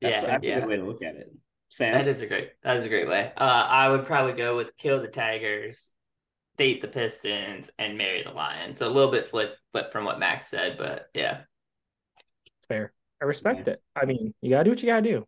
That's, 0.00 0.22
yeah, 0.22 0.30
that's 0.30 0.44
a 0.44 0.46
yeah. 0.46 0.60
good 0.60 0.68
way 0.68 0.76
to 0.76 0.84
look 0.84 1.02
at 1.02 1.16
it. 1.16 1.30
Sam, 1.68 1.92
That 1.92 2.08
is 2.08 2.22
a 2.22 2.26
great. 2.26 2.52
That 2.62 2.76
is 2.76 2.84
a 2.84 2.88
great 2.88 3.08
way. 3.08 3.32
Uh, 3.36 3.44
I 3.44 3.88
would 3.90 4.06
probably 4.06 4.32
go 4.32 4.56
with 4.56 4.76
kill 4.76 5.00
the 5.00 5.08
Tigers, 5.08 5.90
date 6.56 6.80
the 6.80 6.88
Pistons, 6.88 7.70
and 7.78 7.96
marry 7.96 8.22
the 8.22 8.30
Lions. 8.30 8.76
So 8.76 8.88
a 8.88 8.90
little 8.90 9.10
bit 9.10 9.28
flip, 9.28 9.56
flip 9.72 9.92
from 9.92 10.04
what 10.04 10.18
Max 10.18 10.48
said, 10.48 10.78
but 10.78 11.08
yeah. 11.14 11.42
Fair. 12.68 12.92
I 13.22 13.26
respect 13.26 13.68
it. 13.68 13.82
I 13.94 14.06
mean, 14.06 14.34
you 14.40 14.50
gotta 14.50 14.64
do 14.64 14.70
what 14.70 14.82
you 14.82 14.88
gotta 14.88 15.02
do. 15.02 15.26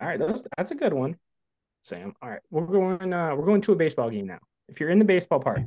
All 0.00 0.08
right, 0.08 0.18
that's 0.18 0.46
that's 0.56 0.70
a 0.70 0.74
good 0.76 0.92
one, 0.92 1.16
Sam. 1.82 2.14
All 2.22 2.30
right, 2.30 2.42
we're 2.50 2.66
going. 2.66 3.12
Uh, 3.12 3.34
we're 3.34 3.46
going 3.46 3.62
to 3.62 3.72
a 3.72 3.76
baseball 3.76 4.10
game 4.10 4.26
now. 4.26 4.38
If 4.68 4.78
you're 4.78 4.90
in 4.90 4.98
the 4.98 5.04
baseball 5.04 5.40
park, 5.40 5.60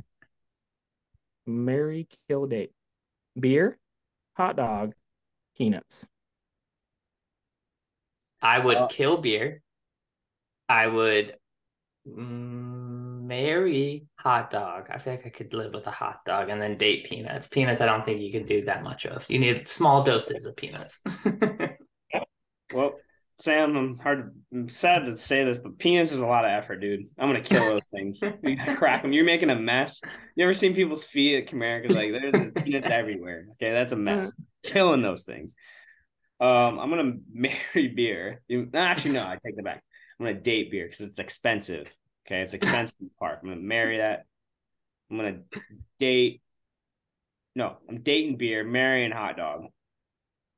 marry, 1.46 2.08
kill, 2.28 2.46
date, 2.46 2.72
beer, 3.38 3.78
hot 4.36 4.56
dog, 4.56 4.94
peanuts. 5.56 6.08
I 8.42 8.58
would 8.58 8.76
Uh, 8.76 8.88
kill 8.88 9.16
beer. 9.16 9.62
I 10.68 10.86
would 10.86 11.36
mm, 12.08 13.22
marry 13.22 14.06
hot 14.16 14.50
dog. 14.50 14.88
I 14.90 14.98
feel 14.98 15.14
like 15.14 15.26
I 15.26 15.30
could 15.30 15.54
live 15.54 15.74
with 15.74 15.86
a 15.86 15.90
hot 15.92 16.24
dog 16.26 16.50
and 16.50 16.60
then 16.62 16.76
date 16.78 17.06
peanuts. 17.06 17.48
Peanuts, 17.48 17.80
I 17.80 17.86
don't 17.86 18.04
think 18.04 18.20
you 18.22 18.32
can 18.32 18.46
do 18.46 18.62
that 18.62 18.82
much 18.82 19.06
of. 19.06 19.26
You 19.30 19.38
need 19.38 19.68
small 19.68 20.04
doses 20.04 20.46
of 20.46 20.56
peanuts. 20.56 21.00
well, 22.72 22.99
Sam, 23.40 23.74
I'm 23.74 23.98
hard. 23.98 24.34
I'm 24.52 24.68
sad 24.68 25.06
to 25.06 25.16
say 25.16 25.44
this, 25.44 25.56
but 25.58 25.78
penis 25.78 26.12
is 26.12 26.20
a 26.20 26.26
lot 26.26 26.44
of 26.44 26.50
effort, 26.50 26.76
dude. 26.76 27.06
I'm 27.18 27.28
gonna 27.28 27.40
kill 27.40 27.64
those 27.64 27.80
things. 27.90 28.22
You 28.42 28.56
gotta 28.56 28.76
crack 28.76 29.00
them. 29.00 29.14
You're 29.14 29.24
making 29.24 29.48
a 29.48 29.56
mess. 29.56 30.02
You 30.36 30.44
ever 30.44 30.52
seen 30.52 30.74
people's 30.74 31.04
feet 31.04 31.36
at 31.38 31.48
Comerica? 31.48 31.94
Like 31.94 32.12
there's 32.12 32.34
just 32.34 32.64
peanuts 32.64 32.86
everywhere. 32.90 33.46
Okay, 33.52 33.72
that's 33.72 33.92
a 33.92 33.96
mess. 33.96 34.32
Killing 34.62 35.00
those 35.00 35.24
things. 35.24 35.56
Um, 36.38 36.78
I'm 36.78 36.90
gonna 36.90 37.14
marry 37.32 37.88
beer. 37.88 38.42
Actually, 38.74 39.12
no, 39.12 39.24
I 39.24 39.38
take 39.44 39.56
that 39.56 39.64
back. 39.64 39.82
I'm 40.18 40.26
gonna 40.26 40.38
date 40.40 40.70
beer 40.70 40.84
because 40.84 41.00
it's 41.00 41.18
expensive. 41.18 41.90
Okay, 42.26 42.42
it's 42.42 42.52
expensive 42.52 42.98
park. 43.18 43.38
I'm 43.42 43.48
gonna 43.48 43.62
marry 43.62 43.98
that. 43.98 44.26
I'm 45.10 45.16
gonna 45.16 45.38
date. 45.98 46.42
No, 47.56 47.78
I'm 47.88 48.02
dating 48.02 48.36
beer, 48.36 48.64
marrying 48.64 49.12
hot 49.12 49.38
dog. 49.38 49.64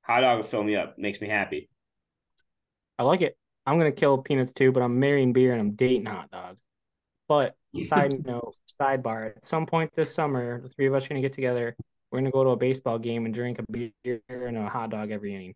Hot 0.03 0.21
dog 0.23 0.39
will 0.39 0.43
fill 0.43 0.65
me 0.65 0.75
up, 0.75 0.99
makes 0.99 1.21
me 1.21 1.29
happy. 1.29 1.69
I 2.99 3.05
like 3.05 3.21
it. 3.23 3.37
I'm 3.67 3.79
gonna 3.79 3.93
kill 3.93 4.19
peanuts 4.19 4.53
too, 4.53 4.73
but 4.73 4.83
I'm 4.83 4.99
marrying 4.99 5.33
beer 5.33 5.53
and 5.53 5.61
I'm 5.61 5.73
dating 5.73 6.07
hot 6.07 6.31
dogs. 6.31 6.61
But 7.29 7.55
side 7.81 8.13
note, 8.27 8.55
sidebar. 8.81 9.37
At 9.37 9.45
some 9.45 9.67
point 9.67 9.93
this 9.95 10.15
summer, 10.15 10.61
the 10.61 10.69
three 10.69 10.87
of 10.87 10.95
us 10.95 11.07
are 11.07 11.09
gonna 11.09 11.21
get 11.21 11.33
together. 11.33 11.77
We're 12.11 12.19
gonna 12.19 12.31
go 12.31 12.45
to 12.45 12.51
a 12.51 12.57
baseball 12.57 12.99
game 12.99 13.25
and 13.25 13.33
drink 13.33 13.59
a 13.59 13.65
beer 13.71 14.21
and 14.29 14.59
a 14.59 14.69
hot 14.69 14.91
dog 14.91 15.11
every 15.11 15.35
inning. 15.35 15.55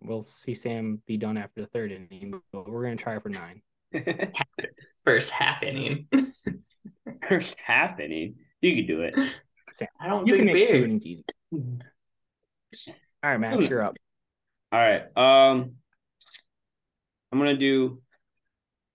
We'll 0.00 0.22
see 0.22 0.54
Sam 0.54 1.02
be 1.06 1.16
done 1.16 1.36
after 1.36 1.60
the 1.60 1.66
third 1.66 1.92
inning, 1.92 2.40
but 2.52 2.68
we're 2.68 2.84
gonna 2.84 2.96
try 2.96 3.18
for 3.18 3.28
nine. 3.28 3.62
First 5.04 5.30
half 5.30 5.62
inning. 5.62 6.06
First 7.28 7.58
half 7.58 7.98
inning, 8.00 8.36
you 8.60 8.76
can 8.76 8.86
do 8.86 9.02
it. 9.02 9.14
Sam, 9.72 9.88
I 10.00 10.06
don't 10.08 10.26
You 10.26 10.36
can 10.36 10.46
make 10.46 10.68
two 10.68 10.74
beer. 10.74 10.84
innings 10.84 11.06
easy. 11.06 11.24
All 11.52 13.30
right, 13.30 13.38
Max, 13.38 13.68
you're 13.68 13.82
up. 13.82 13.96
All 14.70 14.78
right. 14.80 15.16
Um, 15.16 15.72
I'm 17.32 17.38
gonna 17.38 17.56
do 17.56 18.02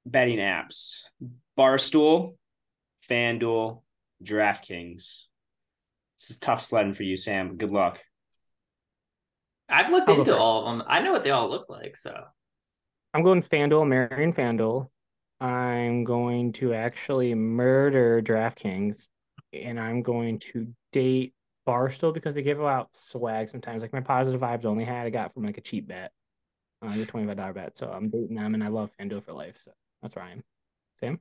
betting 0.05 0.37
apps: 0.37 1.01
Barstool, 1.57 2.35
FanDuel, 3.09 3.81
DraftKings. 4.23 5.23
This 6.17 6.29
is 6.29 6.39
tough 6.39 6.61
sledding 6.61 6.93
for 6.93 7.03
you, 7.03 7.17
Sam. 7.17 7.57
Good 7.57 7.71
luck. 7.71 8.01
I've 9.69 9.91
looked 9.91 10.09
I'll 10.09 10.19
into 10.19 10.37
all 10.37 10.65
of 10.65 10.77
them. 10.77 10.87
I 10.87 11.01
know 11.01 11.11
what 11.11 11.23
they 11.23 11.31
all 11.31 11.49
look 11.49 11.69
like. 11.69 11.97
So 11.97 12.15
I'm 13.13 13.23
going 13.23 13.41
FanDuel, 13.41 13.87
marrying 13.87 14.33
FanDuel. 14.33 14.87
I'm 15.39 16.03
going 16.03 16.53
to 16.53 16.73
actually 16.73 17.35
murder 17.35 18.21
DraftKings, 18.23 19.09
and 19.53 19.79
I'm 19.79 20.01
going 20.01 20.39
to 20.39 20.67
date 20.91 21.33
Barstool 21.67 22.13
because 22.13 22.35
they 22.35 22.41
give 22.41 22.61
out 22.61 22.95
swag 22.95 23.49
sometimes. 23.49 23.81
Like 23.81 23.93
my 23.93 24.01
positive 24.01 24.41
vibes 24.41 24.65
only 24.65 24.83
had 24.83 25.05
I 25.05 25.09
got 25.09 25.33
from 25.33 25.43
like 25.43 25.57
a 25.57 25.61
cheap 25.61 25.87
bet, 25.87 26.11
uh, 26.83 26.87
like 26.87 26.99
a 26.99 27.05
twenty 27.05 27.27
five 27.27 27.37
dollar 27.37 27.53
bet. 27.53 27.77
So 27.77 27.89
I'm 27.91 28.09
dating 28.09 28.35
them, 28.35 28.53
and 28.53 28.63
I 28.63 28.67
love 28.67 28.91
FanDuel 28.99 29.23
for 29.23 29.33
life. 29.33 29.57
So 29.59 29.71
that's 30.01 30.15
where 30.15 30.25
I 30.25 30.31
am. 30.31 30.43
Sam, 30.95 31.19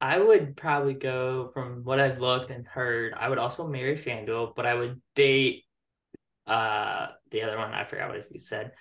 I 0.00 0.18
would 0.18 0.56
probably 0.56 0.94
go 0.94 1.50
from 1.52 1.84
what 1.84 2.00
I've 2.00 2.20
looked 2.20 2.50
and 2.50 2.66
heard. 2.66 3.14
I 3.14 3.28
would 3.28 3.38
also 3.38 3.66
marry 3.66 3.96
FanDuel, 3.96 4.54
but 4.56 4.66
I 4.66 4.74
would 4.74 5.00
date 5.14 5.64
uh 6.46 7.08
the 7.30 7.42
other 7.42 7.58
one. 7.58 7.72
I 7.72 7.84
forgot 7.84 8.08
what 8.08 8.24
he 8.30 8.38
said. 8.38 8.72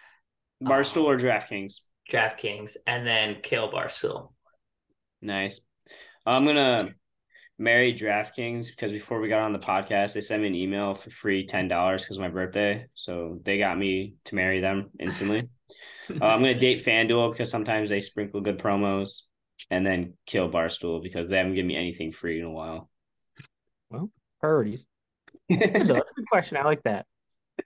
Barstool 0.63 1.05
or 1.05 1.17
DraftKings? 1.17 1.81
DraftKings, 2.11 2.75
and 2.87 3.05
then 3.05 3.37
kill 3.41 3.71
Barstool. 3.71 4.33
Nice. 5.21 5.67
I'm 6.25 6.45
gonna 6.45 6.89
marry 7.57 7.93
DraftKings 7.93 8.69
because 8.69 8.91
before 8.91 9.19
we 9.19 9.27
got 9.27 9.41
on 9.41 9.53
the 9.53 9.59
podcast, 9.59 10.13
they 10.13 10.21
sent 10.21 10.41
me 10.41 10.47
an 10.47 10.55
email 10.55 10.95
for 10.95 11.09
free 11.09 11.45
ten 11.45 11.67
dollars 11.67 12.03
because 12.03 12.17
my 12.19 12.29
birthday. 12.29 12.87
So 12.93 13.39
they 13.43 13.57
got 13.57 13.77
me 13.77 14.15
to 14.25 14.35
marry 14.35 14.61
them 14.61 14.89
instantly. 14.99 15.49
Uh, 16.09 16.25
I'm 16.25 16.41
gonna 16.41 16.53
date 16.59 16.85
FanDuel 16.85 17.31
because 17.31 17.51
sometimes 17.51 17.89
they 17.89 18.01
sprinkle 18.01 18.41
good 18.41 18.59
promos, 18.59 19.21
and 19.69 19.85
then 19.85 20.13
kill 20.25 20.49
Barstool 20.49 21.01
because 21.01 21.29
they 21.29 21.37
haven't 21.37 21.55
given 21.55 21.67
me 21.67 21.75
anything 21.75 22.11
free 22.11 22.39
in 22.39 22.45
a 22.45 22.51
while. 22.51 22.89
Well, 23.89 24.11
priorities. 24.39 24.87
That's 25.49 25.71
good. 25.71 25.87
That's 25.87 26.11
a 26.11 26.15
good 26.15 26.29
question. 26.29 26.57
I 26.57 26.63
like 26.63 26.83
that. 26.83 27.05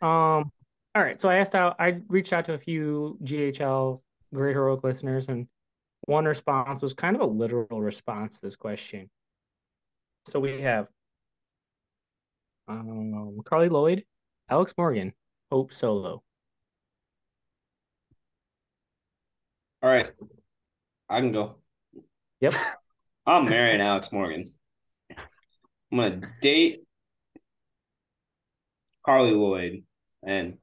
Um, 0.02 0.52
all 0.96 1.04
right. 1.04 1.20
So 1.20 1.30
I 1.30 1.36
asked 1.36 1.56
out. 1.56 1.76
I 1.80 2.02
reached 2.08 2.34
out 2.34 2.46
to 2.46 2.54
a 2.54 2.58
few 2.58 3.18
GHL 3.24 4.00
Great 4.34 4.54
Heroic 4.54 4.84
listeners, 4.84 5.28
and 5.28 5.48
one 6.06 6.26
response 6.26 6.82
was 6.82 6.94
kind 6.94 7.16
of 7.16 7.22
a 7.22 7.26
literal 7.26 7.82
response 7.82 8.40
to 8.40 8.48
this 8.48 8.56
question. 8.56 9.10
So 10.26 10.40
we 10.40 10.62
have 10.62 10.88
um, 12.68 13.40
Carli 13.44 13.70
Lloyd, 13.70 14.04
Alex 14.50 14.74
Morgan, 14.78 15.14
Hope 15.52 15.74
Solo. 15.74 16.24
All 19.84 19.90
right, 19.90 20.08
I 21.10 21.20
can 21.20 21.34
go. 21.34 21.58
Yep. 22.40 22.54
I'm 23.26 23.44
marrying 23.44 23.82
Alex 23.82 24.14
Morgan. 24.14 24.46
I'm 25.92 25.98
gonna 25.98 26.22
date 26.42 26.84
Carli 29.06 29.32
Lloyd 29.32 29.84
and 30.26 30.60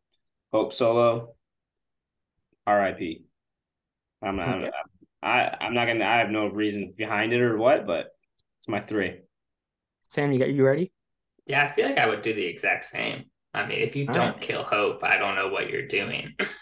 Hope 0.54 0.72
Solo. 0.72 1.35
R.I.P. 2.66 3.24
I'm 4.22 4.37
not. 4.37 4.64
Okay. 4.64 4.70
I 5.22 5.54
I'm 5.61 5.74
not 5.74 5.85
gonna. 5.87 6.06
I 6.06 6.16
have 6.16 6.30
no 6.30 6.46
reason 6.46 6.94
behind 6.96 7.35
it 7.35 7.42
or 7.42 7.59
what, 7.59 7.87
but 7.87 8.06
it's 8.59 8.68
my 8.68 8.80
three. 8.80 9.20
Sam, 10.09 10.33
you 10.33 10.38
got 10.38 10.50
you 10.50 10.64
ready? 10.64 10.92
Yeah, 11.46 11.64
I 11.66 11.74
feel 11.74 11.87
like 11.87 11.98
I 11.98 12.06
would 12.06 12.22
do 12.22 12.33
the 12.33 12.46
exact 12.46 12.87
same. 12.87 13.26
I 13.52 13.66
mean, 13.66 13.80
if 13.80 13.94
you 13.96 14.06
All 14.09 14.14
don't 14.14 14.33
right. 14.33 14.40
kill 14.40 14.62
Hope, 14.62 15.04
I 15.04 15.18
don't 15.18 15.35
know 15.35 15.48
what 15.48 15.68
you're 15.68 15.87
doing. 15.87 16.35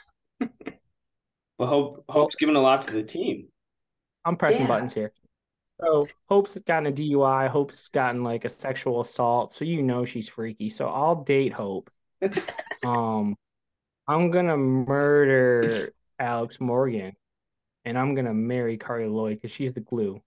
But 1.59 1.66
Hope 1.66 2.05
Hope's 2.09 2.37
giving 2.37 2.57
a 2.57 2.61
lot 2.61 2.83
to 2.83 2.92
the 2.92 3.03
team. 3.03 3.49
I'm 4.25 4.37
pressing 4.37 4.62
Yeah. 4.62 4.68
buttons 4.68 4.94
here. 4.94 5.12
So 5.81 6.07
Hope's 6.29 6.59
gotten 6.61 6.87
a 6.87 6.92
DUI. 6.92 7.49
Hope's 7.49 7.88
gotten 7.88 8.23
like 8.25 8.44
a 8.44 8.49
sexual 8.49 9.01
assault. 9.01 9.53
So 9.53 9.64
you 9.64 9.83
know 9.83 10.05
she's 10.05 10.29
freaky. 10.29 10.71
So 10.71 10.88
I'll 10.88 11.23
date 11.25 11.53
Hope. 11.53 11.90
um, 12.85 13.37
I'm 14.07 14.31
gonna 14.31 14.57
murder 14.57 15.92
Alex 16.18 16.61
Morgan, 16.61 17.12
and 17.85 17.99
I'm 17.99 18.14
gonna 18.14 18.35
marry 18.35 18.79
Carli 18.79 19.09
Lloyd 19.12 19.37
because 19.37 19.51
she's 19.53 19.73
the 19.73 19.81
glue. 19.81 20.21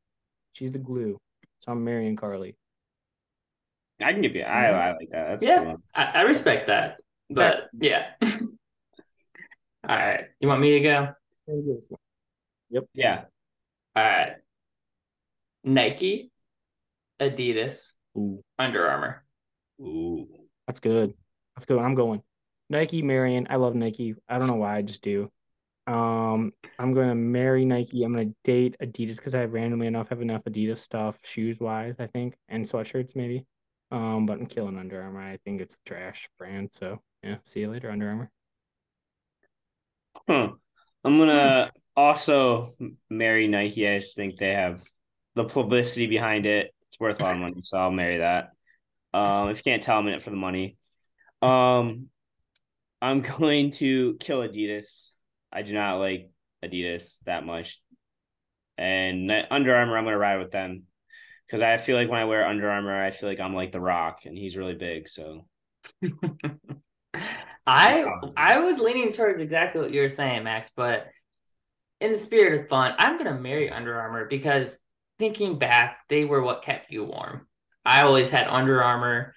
She's 0.54 0.72
the 0.72 0.80
glue. 0.80 1.18
So 1.60 1.72
I'm 1.72 1.84
marrying 1.84 2.16
Carli. 2.16 2.56
I 4.02 4.14
can 4.14 4.22
give 4.22 4.36
you. 4.36 4.44
I 4.44 4.68
I 4.68 4.94
like 4.94 5.10
that. 5.12 5.28
That's 5.30 5.46
Yeah. 5.46 5.60
good 5.60 5.68
one. 5.68 5.84
I, 5.94 6.04
I 6.06 6.22
respect 6.22 6.68
that, 6.68 7.00
but 7.30 7.70
yeah. 7.80 8.12
All 9.84 9.96
right, 9.98 10.26
you 10.40 10.48
want 10.48 10.62
me 10.62 10.72
to 10.74 10.80
go? 10.80 11.14
Yeah. 12.94 13.26
All 13.96 14.04
right. 14.04 14.36
Nike, 15.64 16.32
Adidas, 17.20 17.94
Ooh, 18.18 18.44
Under 18.58 18.88
Armour. 18.88 19.24
Ooh. 19.80 20.28
that's 20.68 20.80
good. 20.80 21.14
That's 21.56 21.66
good. 21.66 21.80
I'm 21.80 21.96
going 21.96 22.22
Nike, 22.70 23.02
Marion. 23.02 23.48
I 23.50 23.58
love 23.58 23.76
Nike. 23.76 24.16
I 24.30 24.40
don't 24.40 24.48
know 24.48 24.56
why. 24.56 24.78
I 24.78 24.82
just 24.82 25.04
do. 25.04 25.30
Um, 25.88 26.54
I'm 26.80 26.94
gonna 26.94 27.16
marry 27.16 27.66
Nike. 27.66 28.04
I'm 28.04 28.14
gonna 28.14 28.34
date 28.44 28.76
Adidas 28.82 29.18
because 29.18 29.36
I 29.36 29.46
randomly 29.46 29.88
enough 29.88 30.10
have 30.10 30.22
enough 30.22 30.44
Adidas 30.46 30.78
stuff, 30.78 31.20
shoes 31.26 31.60
wise, 31.60 31.98
I 32.00 32.08
think, 32.08 32.38
and 32.48 32.64
sweatshirts 32.64 33.16
maybe. 33.16 33.46
Um, 33.92 34.26
but 34.26 34.40
I'm 34.40 34.46
killing 34.46 34.78
Under 34.78 35.02
Armour. 35.02 35.22
I 35.22 35.38
think 35.44 35.60
it's 35.60 35.76
a 35.76 35.90
trash 35.90 36.30
brand. 36.38 36.70
So 36.72 37.02
yeah, 37.24 37.38
see 37.44 37.62
you 37.62 37.72
later, 37.72 37.92
Under 37.92 38.08
Armour. 38.10 38.32
Huh. 40.28 40.50
I'm 41.04 41.18
gonna 41.18 41.72
also 41.96 42.74
marry 43.10 43.48
Nike. 43.48 43.88
I 43.88 44.00
just 44.00 44.16
think 44.16 44.38
they 44.38 44.54
have 44.54 44.84
the 45.36 45.46
publicity 45.46 46.08
behind 46.08 46.46
it. 46.46 46.74
It's 46.88 47.00
worth 47.00 47.20
a 47.20 47.24
lot 47.24 47.36
of 47.36 47.42
money, 47.42 47.62
so 47.64 47.78
I'll 47.78 47.92
marry 47.92 48.20
that. 48.20 48.52
Um, 49.14 49.50
if 49.50 49.58
you 49.58 49.64
can't 49.64 49.82
tell, 49.82 49.98
I'm 49.98 50.08
in 50.08 50.14
it 50.14 50.22
for 50.22 50.30
the 50.30 50.36
money. 50.36 50.78
Um, 51.42 52.10
I'm 53.02 53.22
going 53.40 53.72
to 53.72 54.18
kill 54.20 54.40
Adidas. 54.40 55.10
I 55.52 55.64
do 55.64 55.74
not 55.74 55.98
like 55.98 56.30
Adidas 56.64 57.24
that 57.24 57.46
much. 57.46 57.82
And 58.78 59.32
Under 59.52 59.76
Armour, 59.76 59.98
I'm 59.98 60.06
gonna 60.06 60.18
ride 60.18 60.40
with 60.40 60.52
them 60.52 60.84
because 61.46 61.62
I 61.62 61.78
feel 61.78 61.98
like 61.98 62.10
when 62.10 62.20
I 62.20 62.26
wear 62.26 62.46
Under 62.46 62.70
Armour, 62.70 63.04
I 63.04 63.12
feel 63.12 63.30
like 63.30 63.40
I'm 63.40 63.56
like 63.56 63.72
The 63.72 63.82
Rock, 63.82 64.20
and 64.26 64.38
he's 64.38 64.58
really 64.58 64.76
big. 64.76 65.10
So 65.10 65.46
I 67.66 68.06
I 68.36 68.60
was 68.60 68.80
leaning 68.80 69.14
towards 69.14 69.40
exactly 69.40 69.82
what 69.82 69.92
you 69.92 70.02
were 70.02 70.10
saying, 70.10 70.44
Max, 70.44 70.72
but 70.76 71.08
in 72.00 72.12
the 72.12 72.18
spirit 72.18 72.60
of 72.60 72.70
fun, 72.70 72.94
I'm 72.98 73.18
gonna 73.18 73.40
marry 73.40 73.70
Under 73.70 74.00
Armour 74.00 74.26
because 74.26 74.80
thinking 75.20 75.60
back, 75.60 76.00
they 76.10 76.26
were 76.26 76.42
what 76.42 76.64
kept 76.64 76.92
you 76.92 77.04
warm. 77.04 77.48
I 77.86 78.02
always 78.02 78.30
had 78.30 78.48
Under 78.48 78.84
Armour 78.84 79.36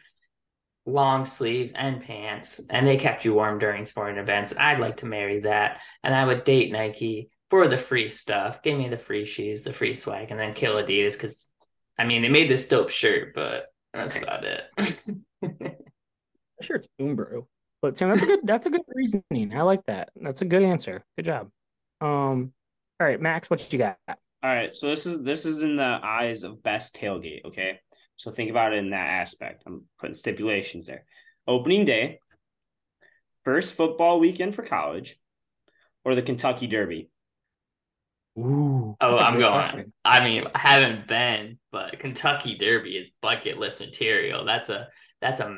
long 0.86 1.24
sleeves 1.24 1.72
and 1.72 2.02
pants, 2.02 2.60
and 2.70 2.86
they 2.86 2.96
kept 2.96 3.24
you 3.24 3.34
warm 3.34 3.58
during 3.58 3.86
sporting 3.86 4.18
events. 4.18 4.54
I'd 4.58 4.80
like 4.80 4.98
to 4.98 5.06
marry 5.06 5.40
that, 5.40 5.82
and 6.02 6.14
I 6.14 6.24
would 6.24 6.44
date 6.44 6.72
Nike 6.72 7.30
for 7.50 7.68
the 7.68 7.78
free 7.78 8.08
stuff. 8.08 8.62
Give 8.62 8.78
me 8.78 8.88
the 8.88 8.98
free 8.98 9.24
shoes, 9.24 9.62
the 9.62 9.72
free 9.72 9.94
swag, 9.94 10.30
and 10.30 10.40
then 10.40 10.54
kill 10.54 10.82
Adidas 10.82 11.12
because 11.12 11.48
I 11.98 12.04
mean 12.04 12.22
they 12.22 12.28
made 12.28 12.50
this 12.50 12.68
dope 12.68 12.90
shirt, 12.90 13.34
but 13.34 13.66
that's 13.92 14.16
about 14.16 14.44
it. 14.44 14.98
Sure, 16.60 16.76
it's 16.76 16.88
Umbro, 17.00 17.46
but 17.84 17.98
Sam, 17.98 18.08
that's 18.08 18.22
a 18.22 18.26
good 18.26 18.40
that's 18.44 18.66
a 18.66 18.70
good 18.70 18.80
reasoning. 18.94 19.54
I 19.54 19.60
like 19.60 19.84
that. 19.88 20.08
That's 20.16 20.40
a 20.40 20.46
good 20.46 20.62
answer. 20.62 21.04
Good 21.18 21.26
job. 21.26 21.50
Um, 22.00 22.54
all 22.98 23.06
right, 23.06 23.20
Max, 23.20 23.50
what 23.50 23.70
you 23.70 23.78
got? 23.78 23.98
All 24.08 24.16
right, 24.42 24.74
so 24.74 24.88
this 24.88 25.04
is 25.04 25.22
this 25.22 25.44
is 25.44 25.62
in 25.62 25.76
the 25.76 26.00
eyes 26.02 26.44
of 26.44 26.62
best 26.62 26.96
tailgate. 26.96 27.44
Okay, 27.44 27.80
so 28.16 28.30
think 28.30 28.48
about 28.48 28.72
it 28.72 28.78
in 28.78 28.90
that 28.90 29.06
aspect. 29.20 29.64
I'm 29.66 29.82
putting 29.98 30.14
stipulations 30.14 30.86
there. 30.86 31.04
Opening 31.46 31.84
day, 31.84 32.20
first 33.44 33.74
football 33.74 34.18
weekend 34.18 34.54
for 34.54 34.62
college, 34.62 35.16
or 36.06 36.14
the 36.14 36.22
Kentucky 36.22 36.66
Derby. 36.66 37.10
Ooh, 38.38 38.96
Oh, 38.98 39.10
that's 39.10 39.20
a 39.20 39.24
I'm 39.24 39.34
going. 39.34 39.44
question. 39.52 39.92
I 40.06 40.24
mean, 40.24 40.44
I 40.54 40.58
haven't 40.58 41.06
been, 41.06 41.58
but 41.70 41.98
Kentucky 42.00 42.56
Derby 42.56 42.96
is 42.96 43.12
bucket 43.20 43.58
list 43.58 43.80
material. 43.80 44.46
That's 44.46 44.70
a 44.70 44.88
that's 45.20 45.40
a 45.40 45.50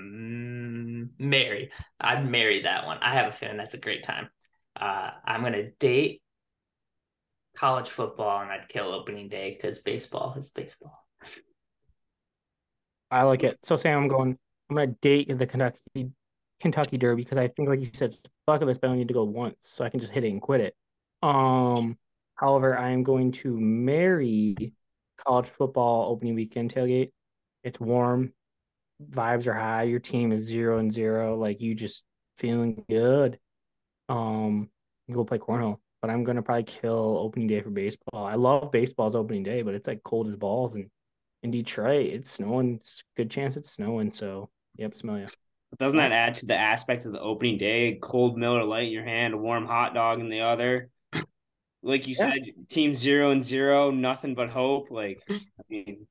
marry. 1.18 1.70
I'd 2.00 2.28
marry 2.28 2.62
that 2.62 2.86
one. 2.86 2.98
I 3.00 3.14
have 3.14 3.28
a 3.28 3.32
feeling 3.32 3.56
that's 3.56 3.74
a 3.74 3.78
great 3.78 4.02
time. 4.02 4.28
Uh, 4.78 5.10
I'm 5.24 5.42
gonna 5.42 5.70
date 5.78 6.22
college 7.56 7.88
football, 7.88 8.42
and 8.42 8.50
I'd 8.50 8.68
kill 8.68 8.92
opening 8.92 9.28
day 9.28 9.56
because 9.56 9.78
baseball 9.78 10.34
is 10.38 10.50
baseball. 10.50 11.06
I 13.10 13.22
like 13.22 13.44
it. 13.44 13.58
So 13.62 13.76
Sam, 13.76 14.02
I'm 14.02 14.08
going. 14.08 14.38
I'm 14.68 14.76
gonna 14.76 14.88
date 15.00 15.36
the 15.36 15.46
Kentucky 15.46 16.10
Kentucky 16.60 16.96
Derby 16.96 17.22
because 17.22 17.38
I 17.38 17.48
think, 17.48 17.68
like 17.68 17.80
you 17.80 17.90
said, 17.92 18.06
it's 18.06 18.22
list, 18.48 18.80
but 18.80 18.86
I 18.86 18.90
only 18.90 19.00
need 19.00 19.08
to 19.08 19.14
go 19.14 19.24
once, 19.24 19.56
so 19.60 19.84
I 19.84 19.88
can 19.88 20.00
just 20.00 20.12
hit 20.12 20.24
it 20.24 20.30
and 20.30 20.40
quit 20.40 20.60
it. 20.60 20.74
Um, 21.22 21.98
however, 22.34 22.78
I 22.78 22.90
am 22.90 23.02
going 23.02 23.32
to 23.32 23.58
marry 23.58 24.72
college 25.16 25.46
football 25.46 26.10
opening 26.10 26.34
weekend 26.34 26.72
tailgate. 26.74 27.10
It's 27.64 27.80
warm, 27.80 28.32
vibes 29.02 29.46
are 29.46 29.54
high. 29.54 29.84
Your 29.84 30.00
team 30.00 30.32
is 30.32 30.42
zero 30.42 30.78
and 30.78 30.92
zero, 30.92 31.36
like 31.36 31.60
you 31.60 31.74
just 31.74 32.04
feeling 32.36 32.84
good. 32.88 33.38
Um, 34.08 34.70
go 35.10 35.24
play 35.24 35.38
cornhole, 35.38 35.78
but 36.00 36.10
I'm 36.10 36.24
gonna 36.24 36.42
probably 36.42 36.64
kill 36.64 37.18
opening 37.18 37.48
day 37.48 37.60
for 37.60 37.70
baseball. 37.70 38.24
I 38.24 38.34
love 38.34 38.70
baseball's 38.72 39.14
opening 39.14 39.42
day, 39.42 39.62
but 39.62 39.74
it's 39.74 39.88
like 39.88 40.02
cold 40.02 40.28
as 40.28 40.36
balls 40.36 40.76
and 40.76 40.90
in 41.42 41.50
Detroit, 41.50 42.06
it's 42.06 42.30
snowing. 42.30 42.76
It's 42.76 43.02
a 43.16 43.20
good 43.20 43.30
chance 43.30 43.56
it's 43.56 43.70
snowing. 43.70 44.10
So, 44.10 44.50
yep, 44.76 44.94
smell 44.94 45.18
ya. 45.18 45.26
Doesn't 45.78 45.98
that 45.98 46.12
add 46.12 46.34
to 46.36 46.46
the 46.46 46.56
aspect 46.56 47.04
of 47.04 47.12
the 47.12 47.20
opening 47.20 47.58
day? 47.58 47.98
Cold 48.00 48.38
Miller 48.38 48.64
Lite 48.64 48.86
in 48.86 48.92
your 48.92 49.04
hand, 49.04 49.34
a 49.34 49.36
warm 49.36 49.66
hot 49.66 49.94
dog 49.94 50.20
in 50.20 50.28
the 50.28 50.40
other. 50.40 50.90
Like 51.82 52.08
you 52.08 52.14
Yeah. 52.18 52.30
said, 52.32 52.68
team 52.68 52.94
zero 52.94 53.30
and 53.30 53.44
zero, 53.44 53.90
nothing 53.90 54.34
but 54.34 54.48
hope. 54.48 54.90
Like, 54.90 55.20
I 55.28 55.62
mean, 55.68 56.06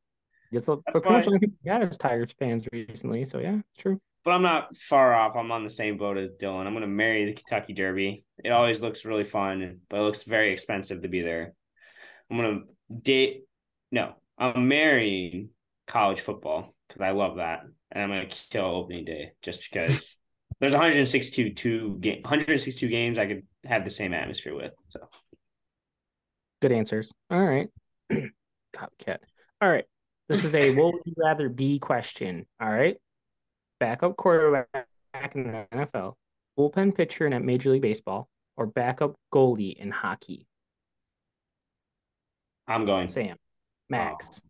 It's 0.55 0.67
a, 0.67 0.77
That's 0.87 1.01
pretty 1.01 1.29
much 1.31 1.39
people 1.41 1.57
got 1.65 1.83
as 1.83 1.97
Tigers 1.97 2.33
fans 2.37 2.67
recently. 2.71 3.25
So, 3.25 3.39
yeah, 3.39 3.59
it's 3.71 3.81
true. 3.81 3.99
but 4.23 4.31
I'm 4.31 4.41
not 4.41 4.75
far 4.75 5.13
off. 5.13 5.35
I'm 5.35 5.51
on 5.51 5.63
the 5.63 5.69
same 5.69 5.97
boat 5.97 6.17
as 6.17 6.31
Dylan. 6.41 6.65
I'm 6.65 6.73
going 6.73 6.81
to 6.81 6.87
marry 6.87 7.25
the 7.25 7.33
Kentucky 7.33 7.73
Derby. 7.73 8.23
It 8.43 8.51
always 8.51 8.81
looks 8.81 9.05
really 9.05 9.23
fun, 9.23 9.79
but 9.89 9.99
it 9.99 10.03
looks 10.03 10.23
very 10.23 10.51
expensive 10.51 11.01
to 11.01 11.07
be 11.07 11.21
there. 11.21 11.53
I'm 12.29 12.37
going 12.37 12.59
to 12.89 12.95
date. 13.01 13.43
No, 13.91 14.13
I'm 14.37 14.67
marrying 14.67 15.49
college 15.87 16.21
football 16.21 16.73
because 16.87 17.01
I 17.01 17.11
love 17.11 17.37
that, 17.37 17.61
and 17.91 18.03
I'm 18.03 18.09
going 18.09 18.27
to 18.27 18.35
kill 18.49 18.65
opening 18.65 19.05
day 19.05 19.31
just 19.41 19.61
because 19.71 20.17
there's 20.59 20.73
162 20.73 21.53
two 21.53 21.97
game 21.99 22.21
162 22.21 22.87
games 22.87 23.17
I 23.17 23.27
could 23.27 23.43
have 23.63 23.83
the 23.83 23.89
same 23.91 24.13
atmosphere 24.13 24.55
with. 24.55 24.73
So 24.87 25.07
Good 26.61 26.71
answers. 26.71 27.11
All 27.29 27.43
right. 27.43 27.67
Copycat. 28.73 29.17
All 29.61 29.69
right. 29.69 29.85
This 30.27 30.43
is 30.43 30.55
a 30.55 30.69
what 30.75 30.93
would 30.93 31.01
you 31.05 31.13
rather 31.17 31.49
be 31.49 31.79
question. 31.79 32.45
All 32.59 32.71
right. 32.71 32.97
Backup 33.79 34.15
quarterback 34.15 34.87
in 35.33 35.43
the 35.43 35.67
NFL, 35.73 36.13
bullpen 36.57 36.95
pitcher 36.95 37.27
in 37.27 37.45
Major 37.45 37.71
League 37.71 37.81
Baseball, 37.81 38.29
or 38.55 38.67
backup 38.67 39.15
goalie 39.33 39.75
in 39.75 39.91
hockey. 39.91 40.47
I'm 42.67 42.85
going. 42.85 43.07
Sam, 43.07 43.35
Max. 43.89 44.41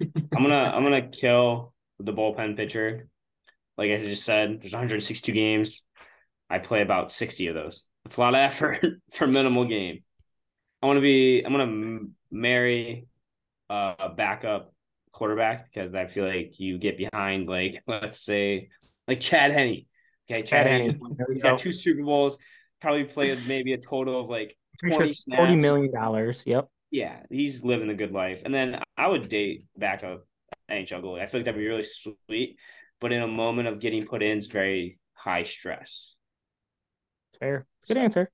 I'm 0.00 0.42
gonna 0.42 0.70
I'm 0.74 0.82
gonna 0.82 1.08
kill 1.08 1.72
the 1.98 2.12
bullpen 2.12 2.56
pitcher. 2.56 3.08
Like 3.78 3.90
I 3.90 3.96
just 3.96 4.24
said, 4.24 4.60
there's 4.60 4.72
162 4.72 5.32
games. 5.32 5.82
I 6.48 6.58
play 6.58 6.82
about 6.82 7.10
60 7.10 7.48
of 7.48 7.54
those. 7.54 7.88
It's 8.04 8.16
a 8.16 8.20
lot 8.20 8.34
of 8.34 8.40
effort 8.40 8.84
for 9.12 9.26
minimal 9.26 9.64
game. 9.64 10.04
I 10.82 10.86
want 10.86 10.98
to 10.98 11.02
be. 11.02 11.42
I'm 11.44 11.52
gonna 11.52 11.98
marry 12.30 13.08
uh, 13.70 13.94
a 13.98 14.08
backup 14.10 14.72
quarterback 15.16 15.72
because 15.72 15.94
I 15.94 16.06
feel 16.06 16.26
like 16.26 16.60
you 16.60 16.78
get 16.78 16.96
behind, 16.98 17.48
like 17.48 17.82
let's 17.86 18.20
say, 18.20 18.68
like 19.08 19.20
Chad 19.20 19.52
Henne. 19.52 19.86
Okay, 20.30 20.42
Chad, 20.42 20.46
Chad 20.46 20.66
Henney. 20.66 20.84
Henne. 20.90 21.00
There 21.16 21.26
we 21.28 21.34
He's 21.34 21.42
go. 21.42 21.50
got 21.50 21.58
two 21.58 21.72
Super 21.72 22.02
Bowls. 22.02 22.38
Probably 22.80 23.04
played 23.04 23.46
maybe 23.46 23.72
a 23.72 23.78
total 23.78 24.20
of 24.20 24.28
like 24.28 24.56
Pretty 24.78 24.92
sure 24.94 25.00
20 25.06 25.10
it's 25.10 25.24
forty 25.24 25.52
snaps. 25.52 25.62
million 25.62 25.92
dollars. 25.92 26.42
Yep. 26.46 26.68
Yeah, 26.90 27.20
he's 27.30 27.64
living 27.64 27.88
the 27.88 27.94
good 27.94 28.12
life. 28.12 28.42
And 28.44 28.54
then 28.54 28.80
I 28.96 29.08
would 29.08 29.28
date 29.28 29.64
back 29.76 30.02
a 30.02 30.18
NHL 30.70 31.02
goalie. 31.02 31.22
I 31.22 31.26
feel 31.26 31.40
like 31.40 31.46
that'd 31.46 31.58
be 31.58 31.66
really 31.66 31.82
sweet, 31.84 32.58
but 33.00 33.12
in 33.12 33.22
a 33.22 33.26
moment 33.26 33.68
of 33.68 33.80
getting 33.80 34.04
put 34.04 34.22
in, 34.22 34.36
it's 34.38 34.46
very 34.46 34.98
high 35.14 35.42
stress. 35.42 36.14
It's 37.30 37.38
fair. 37.38 37.66
It's 37.80 37.90
a 37.90 37.94
good 37.94 38.02
answer. 38.02 38.30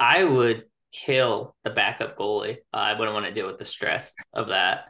I 0.00 0.24
would 0.24 0.64
kill 0.92 1.54
the 1.64 1.70
backup 1.70 2.16
goalie. 2.16 2.58
Uh, 2.72 2.76
I 2.76 2.98
wouldn't 2.98 3.14
want 3.14 3.26
to 3.26 3.32
deal 3.34 3.46
with 3.46 3.58
the 3.58 3.64
stress 3.64 4.14
of 4.32 4.48
that. 4.48 4.86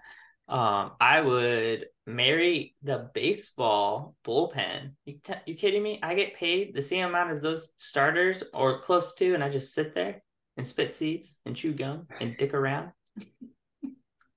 Um, 0.49 0.93
I 0.99 1.21
would 1.21 1.87
marry 2.07 2.75
the 2.83 3.11
baseball 3.13 4.15
bullpen. 4.27 4.93
You, 5.05 5.19
t- 5.23 5.35
you 5.47 5.55
kidding 5.55 5.83
me? 5.83 6.01
I 6.03 6.15
get 6.15 6.37
paid 6.37 6.75
the 6.75 6.81
same 6.81 7.05
amount 7.05 7.31
as 7.31 7.43
those 7.43 7.71
starters 7.77 8.43
or 8.55 8.81
close 8.81 9.15
to, 9.17 9.35
and 9.35 9.45
I 9.45 9.51
just 9.51 9.75
sit 9.75 9.95
there 9.95 10.23
and 10.57 10.67
spit 10.67 10.95
seeds 10.95 11.41
and 11.45 11.55
chew 11.55 11.73
gum 11.73 12.07
and 12.21 12.37
dick 12.37 12.55
around. 12.55 12.93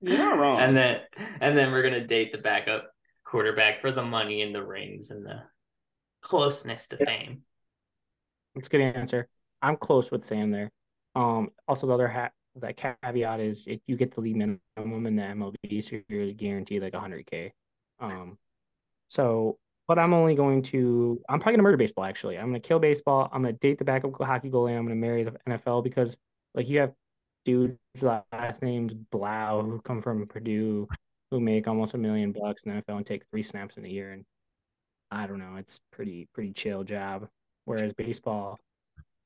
You're 0.02 0.18
not 0.18 0.38
wrong. 0.38 0.58
And 0.60 0.76
then 0.76 1.00
and 1.40 1.56
then 1.56 1.72
we're 1.72 1.82
gonna 1.82 2.06
date 2.06 2.32
the 2.32 2.38
backup 2.38 2.90
quarterback 3.24 3.80
for 3.80 3.90
the 3.90 4.02
money 4.02 4.42
and 4.42 4.54
the 4.54 4.62
rings 4.62 5.10
and 5.10 5.24
the 5.24 5.42
closeness 6.20 6.88
to 6.88 6.98
fame. 6.98 7.42
It's 8.54 8.68
a 8.68 8.70
good 8.70 8.82
answer. 8.82 9.28
I'm 9.62 9.76
close 9.76 10.10
with 10.10 10.24
Sam 10.24 10.50
there. 10.50 10.70
Um, 11.14 11.50
also 11.66 11.86
the 11.86 11.94
other 11.94 12.08
hat 12.08 12.32
that 12.56 12.76
caveat 12.76 13.40
is 13.40 13.66
if 13.66 13.80
you 13.86 13.96
get 13.96 14.14
the 14.14 14.20
league 14.20 14.36
minimum 14.36 15.06
in 15.06 15.16
the 15.16 15.22
MLB, 15.22 15.82
so 15.82 16.00
you're 16.08 16.32
guaranteed 16.32 16.82
like 16.82 16.92
100k. 16.92 17.52
Um, 18.00 18.38
so 19.08 19.58
but 19.88 19.98
I'm 19.98 20.14
only 20.14 20.34
going 20.34 20.62
to 20.62 21.20
I'm 21.28 21.38
probably 21.38 21.54
gonna 21.54 21.62
murder 21.64 21.76
baseball. 21.76 22.04
Actually, 22.04 22.38
I'm 22.38 22.46
gonna 22.46 22.60
kill 22.60 22.78
baseball. 22.78 23.28
I'm 23.32 23.42
gonna 23.42 23.54
date 23.54 23.78
the 23.78 23.84
backup 23.84 24.20
hockey 24.20 24.50
goalie. 24.50 24.70
And 24.70 24.78
I'm 24.78 24.84
gonna 24.84 24.96
marry 24.96 25.24
the 25.24 25.32
NFL 25.48 25.84
because 25.84 26.16
like 26.54 26.68
you 26.68 26.80
have 26.80 26.92
dudes 27.44 27.76
last 28.02 28.62
names 28.62 28.94
Blough 28.94 29.62
who 29.62 29.80
come 29.80 30.00
from 30.00 30.26
Purdue 30.26 30.88
who 31.30 31.40
make 31.40 31.66
almost 31.66 31.94
a 31.94 31.98
million 31.98 32.32
bucks 32.32 32.64
in 32.64 32.74
the 32.74 32.82
NFL 32.82 32.98
and 32.98 33.06
take 33.06 33.24
three 33.30 33.42
snaps 33.42 33.76
in 33.76 33.84
a 33.84 33.88
year 33.88 34.12
and 34.12 34.24
I 35.10 35.26
don't 35.26 35.38
know. 35.38 35.56
It's 35.56 35.80
pretty 35.90 36.28
pretty 36.32 36.52
chill 36.52 36.84
job. 36.84 37.28
Whereas 37.64 37.92
baseball, 37.92 38.58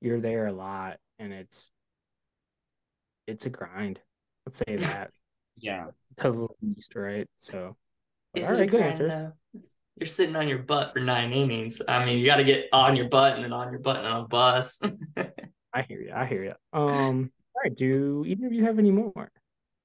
you're 0.00 0.20
there 0.20 0.46
a 0.46 0.52
lot 0.52 0.98
and 1.18 1.32
it's 1.32 1.70
it's 3.26 3.46
a 3.46 3.50
grind. 3.50 4.00
Let's 4.44 4.58
say 4.58 4.76
that 4.76 5.10
yeah. 5.56 5.86
to 6.18 6.30
the 6.30 6.48
least, 6.62 6.94
right? 6.94 7.28
So 7.38 7.76
all 8.36 8.56
a 8.56 8.66
good 8.66 8.80
answers. 8.80 9.12
though? 9.12 9.32
You're 9.98 10.06
sitting 10.06 10.36
on 10.36 10.46
your 10.46 10.58
butt 10.58 10.92
for 10.92 11.00
nine 11.00 11.32
innings. 11.32 11.80
I 11.88 12.04
mean, 12.04 12.18
you 12.18 12.26
got 12.26 12.36
to 12.36 12.44
get 12.44 12.66
on 12.72 12.96
your 12.96 13.08
butt 13.08 13.34
and 13.34 13.44
then 13.44 13.52
on 13.52 13.70
your 13.70 13.80
butt 13.80 13.96
and 13.96 14.06
on 14.06 14.24
a 14.24 14.28
bus. 14.28 14.80
I 15.72 15.82
hear 15.82 16.00
you. 16.02 16.12
I 16.14 16.26
hear 16.26 16.44
you. 16.44 16.52
Um, 16.72 17.30
all 17.54 17.62
right. 17.64 17.74
Do 17.74 18.24
either 18.26 18.46
of 18.46 18.52
you 18.52 18.64
have 18.64 18.78
any 18.78 18.90
more? 18.90 19.30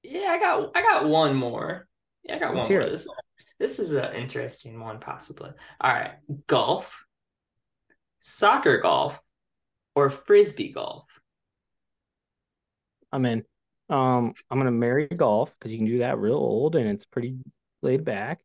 yeah, 0.02 0.28
I 0.30 0.38
got 0.38 0.70
I 0.74 0.82
got 0.82 1.08
one 1.08 1.34
more. 1.34 1.88
Yeah, 2.24 2.36
I 2.36 2.38
got 2.38 2.54
Let's 2.54 2.68
one 2.68 2.78
more. 2.78 2.86
it. 2.86 2.90
This, 2.90 3.08
this 3.58 3.78
is 3.78 3.92
an 3.92 4.14
interesting 4.14 4.78
one, 4.80 4.98
possibly. 5.00 5.50
All 5.80 5.92
right, 5.92 6.12
golf, 6.46 7.04
soccer 8.18 8.80
golf, 8.80 9.20
or 9.94 10.10
frisbee 10.10 10.72
golf. 10.72 11.04
I'm 13.12 13.24
in. 13.26 13.44
Um, 13.88 14.34
I'm 14.50 14.58
gonna 14.58 14.70
marry 14.70 15.06
golf 15.08 15.54
because 15.58 15.72
you 15.72 15.78
can 15.78 15.86
do 15.86 15.98
that 15.98 16.18
real 16.18 16.34
old 16.34 16.76
and 16.76 16.88
it's 16.88 17.04
pretty 17.04 17.36
laid 17.82 18.04
back. 18.04 18.40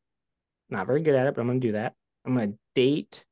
Not 0.70 0.88
very 0.88 1.02
good 1.02 1.16
at 1.16 1.28
it, 1.28 1.36
but 1.36 1.42
I'm 1.42 1.48
gonna 1.48 1.60
do 1.60 1.74
that. 1.74 1.94
I'm 2.26 2.36
gonna 2.36 2.54
date 2.76 3.26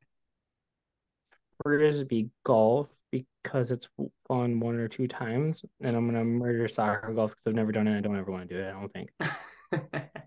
frisbee 1.63 2.30
golf 2.43 2.89
because 3.12 3.71
it's 3.71 3.89
fun 4.28 4.60
one 4.60 4.76
or 4.76 4.88
two 4.88 5.08
times, 5.08 5.65
and 5.82 5.95
I'm 5.95 6.06
gonna 6.06 6.24
murder 6.24 6.67
soccer 6.67 7.13
golf 7.13 7.32
because 7.32 7.48
I've 7.48 7.56
never 7.56 7.71
done 7.71 7.88
it. 7.88 7.98
I 7.98 8.02
don't 8.02 8.17
ever 8.17 8.32
want 8.32 8.50
to 8.50 8.56
do 8.56 8.62
it. 8.62 8.69
I 8.69 8.80
don't 8.80 8.91
think. 8.91 10.12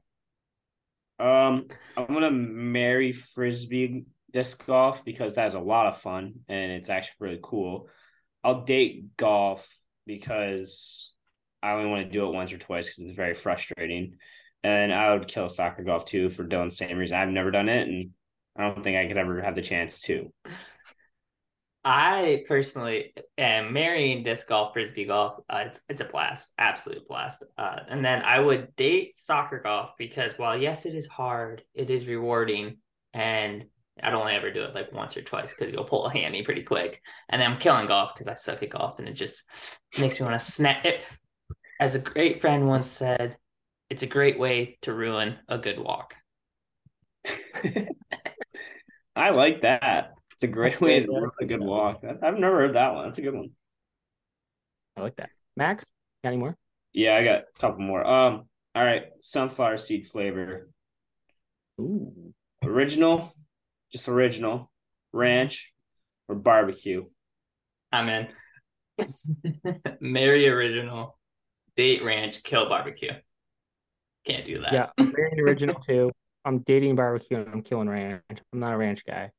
Um, 1.19 1.67
I'm 1.97 2.07
gonna 2.07 2.31
marry 2.31 3.13
frisbee 3.13 4.05
disc 4.31 4.65
golf 4.67 5.05
because 5.05 5.35
that's 5.35 5.55
a 5.55 5.61
lot 5.61 5.87
of 5.87 5.99
fun 5.99 6.41
and 6.49 6.73
it's 6.73 6.91
actually 6.91 7.17
really 7.19 7.41
cool. 7.43 7.89
I'll 8.45 8.65
date 8.65 9.17
golf 9.17 9.69
because 10.09 11.15
I 11.63 11.73
only 11.73 11.89
want 11.89 12.05
to 12.05 12.11
do 12.11 12.27
it 12.27 12.35
once 12.35 12.53
or 12.53 12.59
twice 12.59 12.89
because 12.89 13.05
it's 13.05 13.13
very 13.13 13.35
frustrating. 13.35 14.17
And 14.65 14.93
I 14.93 15.13
would 15.15 15.29
kill 15.29 15.49
soccer 15.49 15.85
golf 15.85 16.05
too 16.05 16.31
for 16.31 16.43
doing 16.43 16.69
the 16.69 16.75
same 16.75 16.99
reason. 16.99 17.17
I've 17.17 17.29
never 17.29 17.53
done 17.53 17.69
it, 17.69 17.87
and 17.87 18.11
I 18.57 18.69
don't 18.69 18.83
think 18.83 18.97
I 18.97 19.07
could 19.07 19.17
ever 19.17 19.41
have 19.41 19.55
the 19.55 19.63
chance 19.63 20.01
to. 20.03 20.33
I 21.85 22.45
personally 22.49 23.15
am 23.39 23.73
marrying 23.73 24.25
disc 24.25 24.49
golf, 24.49 24.73
frisbee 24.73 25.05
golf. 25.05 25.41
Uh, 25.49 25.65
it's 25.67 25.81
it's 25.89 26.01
a 26.01 26.07
blast, 26.07 26.53
absolute 26.59 27.07
blast. 27.07 27.45
Uh, 27.57 27.81
and 27.89 28.05
then 28.05 28.23
I 28.23 28.41
would 28.41 28.75
date 28.75 29.17
soccer 29.17 29.61
golf 29.61 29.91
because 29.97 30.37
while 30.37 30.59
yes, 30.59 30.87
it 30.87 30.95
is 30.97 31.07
hard, 31.07 31.63
it 31.75 31.89
is 31.89 32.07
rewarding, 32.09 32.79
and 33.15 33.67
I'd 34.03 34.15
only 34.15 34.33
ever 34.35 34.51
do 34.53 34.63
it 34.65 34.75
like 34.75 34.93
once 34.93 35.17
or 35.17 35.23
twice 35.23 35.55
because 35.55 35.73
you'll 35.73 35.85
pull 35.85 36.07
a 36.07 36.13
hammy 36.13 36.43
pretty 36.43 36.63
quick. 36.63 37.03
And 37.29 37.41
then 37.41 37.51
I'm 37.53 37.59
killing 37.59 37.87
golf 37.87 38.13
because 38.15 38.29
I 38.29 38.35
suck 38.35 38.63
at 38.63 38.71
golf, 38.71 38.99
and 38.99 39.09
it 39.09 39.15
just 39.15 39.43
makes 39.99 40.21
me 40.21 40.27
want 40.27 40.39
to 40.39 40.45
snap 40.45 40.85
it. 40.85 41.03
As 41.81 41.95
a 41.95 42.01
great 42.01 42.41
friend 42.41 42.67
once 42.69 42.87
said, 42.87 43.37
it's 43.91 44.03
a 44.03 44.07
great 44.07 44.39
way 44.39 44.79
to 44.83 44.93
ruin 44.95 45.39
a 45.49 45.59
good 45.59 45.79
walk. 45.79 46.15
I 49.17 49.31
like 49.31 49.63
that. 49.63 50.13
It's 50.33 50.43
a 50.45 50.47
great 50.49 50.75
That's 50.75 50.81
way 50.81 51.01
good, 51.01 51.07
to 51.07 51.13
ruin 51.13 51.31
a 51.41 51.47
good 51.47 51.61
good. 51.61 51.61
walk. 51.61 52.03
I- 52.05 52.27
I've 52.27 52.39
never 52.39 52.57
heard 52.59 52.75
that 52.77 52.95
one. 52.95 53.05
That's 53.07 53.19
a 53.19 53.23
good 53.23 53.35
one. 53.35 53.51
I 54.97 55.01
like 55.03 55.17
that. 55.17 55.31
Max, 55.57 55.93
got 56.23 56.31
any 56.31 56.37
more? 56.39 56.57
Yeah, 56.93 57.17
I 57.17 57.25
got 57.25 57.41
a 57.43 57.61
couple 57.61 57.81
more. 57.81 58.05
Um, 58.07 58.49
all 58.75 58.85
right, 58.85 59.05
sunflower 59.21 59.79
seed 59.79 60.07
flavor, 60.09 60.69
Ooh, 61.81 62.33
original, 62.63 63.33
just 63.93 64.09
original, 64.09 64.71
ranch, 65.13 65.73
or 66.29 66.35
barbecue. 66.35 67.05
I'm 67.93 68.09
in. 68.09 68.29
Marry 70.01 70.49
original, 70.49 71.19
date 71.77 72.05
ranch, 72.05 72.43
kill 72.43 72.69
barbecue. 72.69 73.13
Can't 74.27 74.45
do 74.45 74.61
that. 74.61 74.73
yeah, 74.73 74.87
I'm 74.99 75.13
marrying 75.17 75.41
original 75.41 75.77
too. 75.77 76.11
I'm 76.45 76.61
dating 76.61 76.97
barbecue 76.97 77.39
and 77.39 77.49
I'm 77.49 77.63
killing 77.63 77.89
ranch. 77.89 78.23
I'm 78.53 78.61
not 78.61 78.75
a 78.75 78.77
ranch 78.77 79.05
guy. 79.05 79.31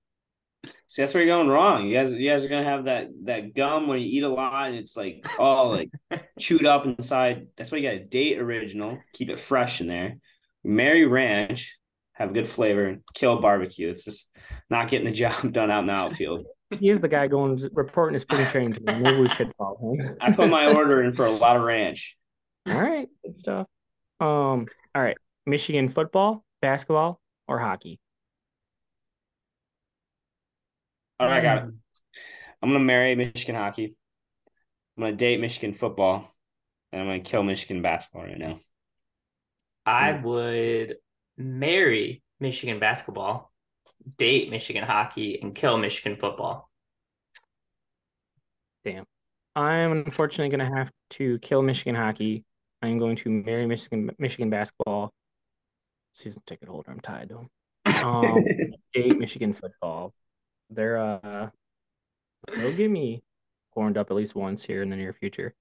See, 0.87 1.01
that's 1.01 1.13
where 1.13 1.23
you're 1.23 1.35
going 1.35 1.47
wrong. 1.47 1.87
You 1.87 1.95
guys, 1.95 2.13
you 2.13 2.29
guys 2.29 2.45
are 2.45 2.49
gonna 2.49 2.65
have 2.65 2.85
that 2.85 3.07
that 3.23 3.55
gum 3.55 3.87
when 3.87 3.99
you 3.99 4.05
eat 4.05 4.23
a 4.23 4.29
lot, 4.29 4.67
and 4.67 4.75
it's 4.75 4.97
like 4.97 5.25
all 5.39 5.71
like 5.71 5.89
chewed 6.39 6.65
up 6.65 6.85
inside. 6.85 7.47
That's 7.55 7.71
why 7.71 7.77
you 7.77 7.89
got 7.89 7.97
to 7.97 8.03
date 8.03 8.39
original, 8.39 8.99
keep 9.13 9.29
it 9.29 9.39
fresh 9.39 9.79
in 9.79 9.87
there. 9.87 10.17
Marry 10.63 11.05
ranch, 11.05 11.78
have 12.19 12.33
good 12.33 12.47
flavor, 12.47 12.85
and 12.85 13.01
kill 13.13 13.39
barbecue. 13.39 13.89
It's 13.89 14.03
just 14.03 14.29
not 14.69 14.89
getting 14.89 15.05
the 15.05 15.11
job 15.13 15.51
done 15.51 15.71
out 15.71 15.81
in 15.81 15.87
the 15.87 15.93
outfield. 15.93 16.45
He 16.77 16.89
is 16.89 17.01
the 17.01 17.07
guy 17.07 17.27
going 17.27 17.59
reporting 17.73 18.13
his 18.13 18.21
spring 18.21 18.45
training 18.47 18.73
to 18.73 18.81
me. 18.81 18.99
Maybe 18.99 19.21
we 19.21 19.29
should 19.29 19.51
follow 19.57 19.93
him. 19.93 20.17
I 20.21 20.31
put 20.31 20.49
my 20.49 20.71
order 20.71 21.01
in 21.03 21.13
for 21.13 21.25
a 21.25 21.31
lot 21.31 21.55
of 21.55 21.63
ranch. 21.63 22.15
All 22.67 22.79
right, 22.79 23.07
good 23.23 23.39
stuff. 23.39 23.67
Um, 24.19 24.67
all 24.93 25.01
right, 25.01 25.17
Michigan 25.47 25.89
football, 25.89 26.45
basketball, 26.61 27.19
or 27.47 27.57
hockey? 27.57 27.99
All 31.19 31.27
right, 31.27 31.39
I 31.39 31.41
got 31.41 31.57
it. 31.57 31.73
I'm 32.61 32.69
gonna 32.69 32.83
marry 32.83 33.15
Michigan 33.15 33.55
hockey. 33.55 33.95
I'm 34.95 35.03
gonna 35.03 35.15
date 35.15 35.39
Michigan 35.39 35.73
football, 35.73 36.31
and 36.91 37.01
I'm 37.01 37.07
gonna 37.07 37.21
kill 37.21 37.41
Michigan 37.41 37.81
basketball 37.81 38.23
right 38.23 38.37
now. 38.37 38.59
I 39.85 40.11
would 40.11 40.97
marry 41.39 42.21
Michigan 42.39 42.79
basketball, 42.79 43.51
date 44.17 44.51
Michigan 44.51 44.83
hockey, 44.83 45.41
and 45.41 45.55
kill 45.55 45.77
Michigan 45.77 46.17
football. 46.17 46.69
Damn. 48.83 49.05
I'm 49.55 49.91
unfortunately 49.91 50.55
going 50.55 50.69
to 50.69 50.77
have 50.77 50.91
to 51.11 51.39
kill 51.39 51.63
Michigan 51.63 51.95
hockey. 51.95 52.45
I'm 52.81 52.97
going 52.97 53.15
to 53.17 53.29
marry 53.29 53.65
Michigan 53.65 54.11
Michigan 54.19 54.49
basketball. 54.49 55.11
Season 56.13 56.41
ticket 56.45 56.69
holder. 56.69 56.91
I'm 56.91 56.99
tied 56.99 57.29
to 57.29 57.39
him. 57.39 57.49
Um, 58.03 58.45
date 58.93 59.17
Michigan 59.17 59.53
football. 59.53 60.13
They're 60.69 60.97
uh, 60.97 61.49
they'll 62.55 62.75
get 62.75 62.91
me 62.91 63.21
horned 63.73 63.97
up 63.97 64.11
at 64.11 64.17
least 64.17 64.35
once 64.35 64.63
here 64.63 64.81
in 64.81 64.89
the 64.89 64.95
near 64.95 65.13
future. 65.13 65.53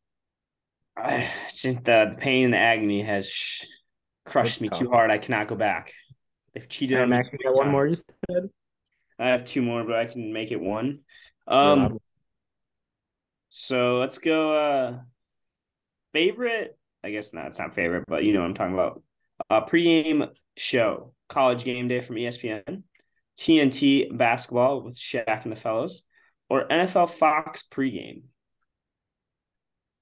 I 0.97 1.29
just 1.53 1.85
the 1.85 2.15
pain 2.19 2.47
and 2.47 2.55
the 2.55 2.59
agony 2.59 3.03
has 3.03 3.29
sh- 3.29 3.65
crushed 4.29 4.55
It's 4.55 4.63
me 4.63 4.69
tough. 4.69 4.79
too 4.79 4.91
hard. 4.91 5.11
I 5.11 5.19
cannot 5.19 5.49
go 5.49 5.55
back. 5.57 5.93
They've 6.55 6.69
cheated 6.69 6.97
All 6.97 7.01
right, 7.01 7.05
on 7.05 7.11
me. 7.11 7.17
Max, 7.17 7.31
got 7.43 7.57
one 7.57 7.71
more. 7.71 7.87
You 7.87 7.95
said. 7.95 8.51
I 9.19 9.29
have 9.29 9.45
two 9.45 9.63
more, 9.63 9.85
but 9.85 9.97
I 9.97 10.07
can 10.07 10.33
make 10.33 10.53
it 10.53 10.61
one. 10.61 11.01
Um, 11.47 11.99
so 13.49 13.99
let's 13.99 14.19
go. 14.19 14.55
Uh, 14.57 14.99
favorite? 16.13 16.79
I 17.03 17.11
guess 17.11 17.33
not. 17.33 17.47
It's 17.47 17.59
not 17.59 17.75
favorite, 17.75 18.05
but 18.07 18.25
you 18.25 18.33
know 18.33 18.41
what 18.41 18.47
I'm 18.47 18.55
talking 18.55 18.75
about. 18.75 19.03
Uh, 19.51 19.65
pregame 19.65 20.29
show, 20.57 21.15
college 21.29 21.65
game 21.65 21.89
day 21.89 22.01
from 22.01 22.17
ESPN, 22.17 22.83
TNT 23.39 24.17
basketball 24.17 24.83
with 24.83 24.97
Shaq 24.97 25.43
and 25.45 25.53
the 25.53 25.57
fellows, 25.57 26.05
or 26.49 26.67
NFL 26.69 27.11
Fox 27.11 27.65
pregame. 27.71 28.23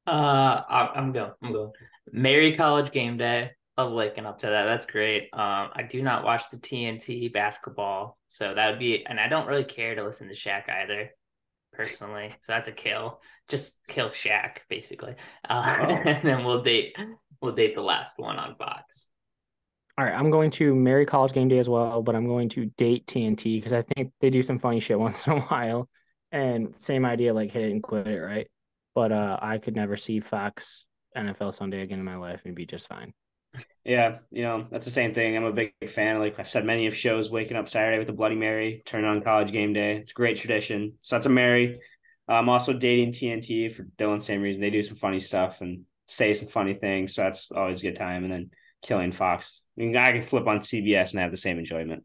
Uh, 0.06 0.62
I, 0.68 0.90
I'm 0.94 1.12
going. 1.12 1.32
I'm 1.42 1.52
going. 1.52 1.72
Marry 2.12 2.54
college 2.54 2.92
game 2.92 3.16
day. 3.16 3.50
Love 3.78 3.92
waking 3.92 4.24
up 4.24 4.38
to 4.38 4.46
that. 4.46 4.64
That's 4.64 4.86
great. 4.86 5.24
Um, 5.34 5.68
I 5.74 5.82
do 5.88 6.00
not 6.02 6.24
watch 6.24 6.48
the 6.50 6.56
TNT 6.56 7.30
basketball, 7.32 8.16
so 8.26 8.54
that 8.54 8.70
would 8.70 8.78
be, 8.78 9.04
and 9.04 9.20
I 9.20 9.28
don't 9.28 9.46
really 9.46 9.64
care 9.64 9.94
to 9.94 10.02
listen 10.04 10.28
to 10.28 10.34
Shaq 10.34 10.68
either, 10.70 11.10
personally. 11.74 12.30
So 12.30 12.52
that's 12.52 12.68
a 12.68 12.72
kill. 12.72 13.20
Just 13.48 13.76
kill 13.86 14.08
Shaq, 14.08 14.58
basically. 14.70 15.14
Uh, 15.48 15.76
Oh. 15.80 15.84
and 15.90 16.26
then 16.26 16.44
we'll 16.44 16.62
date. 16.62 16.96
We'll 17.42 17.54
date 17.54 17.74
the 17.74 17.82
last 17.82 18.14
one 18.18 18.38
on 18.38 18.56
Fox. 18.56 19.08
All 19.98 20.04
right, 20.06 20.14
I'm 20.14 20.30
going 20.30 20.50
to 20.52 20.74
marry 20.74 21.04
college 21.04 21.32
game 21.32 21.48
day 21.48 21.58
as 21.58 21.68
well, 21.68 22.02
but 22.02 22.14
I'm 22.16 22.26
going 22.26 22.48
to 22.50 22.66
date 22.78 23.06
TNT 23.06 23.56
because 23.56 23.72
I 23.74 23.82
think 23.82 24.12
they 24.20 24.30
do 24.30 24.42
some 24.42 24.58
funny 24.58 24.80
shit 24.80 24.98
once 25.06 25.26
in 25.26 25.34
a 25.34 25.40
while. 25.40 25.88
And 26.32 26.74
same 26.78 27.04
idea, 27.04 27.34
like 27.34 27.50
hit 27.50 27.64
it 27.64 27.72
and 27.72 27.82
quit 27.82 28.06
it, 28.06 28.20
right? 28.20 28.48
But 28.94 29.12
uh, 29.12 29.38
I 29.40 29.58
could 29.58 29.76
never 29.76 29.96
see 29.98 30.20
Fox 30.20 30.88
NFL 31.14 31.52
Sunday 31.52 31.82
again 31.82 31.98
in 31.98 32.04
my 32.06 32.16
life 32.16 32.42
and 32.46 32.54
be 32.54 32.64
just 32.64 32.88
fine. 32.88 33.12
Yeah, 33.84 34.18
you 34.32 34.42
know, 34.42 34.66
that's 34.70 34.84
the 34.84 34.90
same 34.90 35.14
thing. 35.14 35.36
I'm 35.36 35.44
a 35.44 35.52
big 35.52 35.72
fan. 35.88 36.18
Like 36.18 36.38
I've 36.40 36.50
said 36.50 36.64
many 36.64 36.86
of 36.86 36.96
shows, 36.96 37.30
waking 37.30 37.56
up 37.56 37.68
Saturday 37.68 37.98
with 37.98 38.08
a 38.08 38.12
Bloody 38.12 38.34
marry, 38.34 38.82
turn 38.84 39.04
on 39.04 39.22
college 39.22 39.52
game 39.52 39.72
day. 39.72 39.96
It's 39.96 40.10
a 40.10 40.14
great 40.14 40.36
tradition. 40.36 40.94
So 41.02 41.16
that's 41.16 41.26
a 41.26 41.30
Mary. 41.30 41.76
I'm 42.28 42.48
also 42.48 42.72
dating 42.72 43.12
TNT 43.12 43.68
for 43.68 43.84
Dylan, 43.96 44.20
same 44.20 44.42
reason. 44.42 44.60
They 44.60 44.70
do 44.70 44.82
some 44.82 44.96
funny 44.96 45.20
stuff 45.20 45.60
and 45.60 45.84
say 46.08 46.32
some 46.32 46.48
funny 46.48 46.74
things. 46.74 47.14
So 47.14 47.22
that's 47.22 47.52
always 47.52 47.78
a 47.80 47.82
good 47.84 47.96
time. 47.96 48.24
And 48.24 48.32
then 48.32 48.50
killing 48.82 49.12
Fox. 49.12 49.64
I 49.78 49.82
mean, 49.82 49.96
I 49.96 50.10
can 50.12 50.22
flip 50.22 50.48
on 50.48 50.58
CBS 50.58 51.12
and 51.12 51.20
have 51.20 51.30
the 51.30 51.36
same 51.36 51.58
enjoyment. 51.58 52.02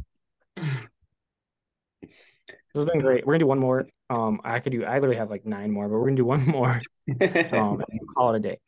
This 2.73 2.83
has 2.83 2.85
been 2.85 3.01
great. 3.01 3.25
We're 3.25 3.33
gonna 3.33 3.39
do 3.39 3.47
one 3.47 3.59
more. 3.59 3.87
Um, 4.09 4.41
I 4.43 4.59
could 4.59 4.71
do. 4.71 4.83
I 4.83 4.95
literally 4.95 5.17
have 5.17 5.29
like 5.29 5.45
nine 5.45 5.71
more, 5.71 5.87
but 5.87 5.95
we're 5.97 6.05
gonna 6.05 6.15
do 6.15 6.25
one 6.25 6.45
more. 6.47 6.81
Um, 7.51 7.81
call 8.15 8.33
it 8.33 8.37
a 8.37 8.39
day. 8.39 8.59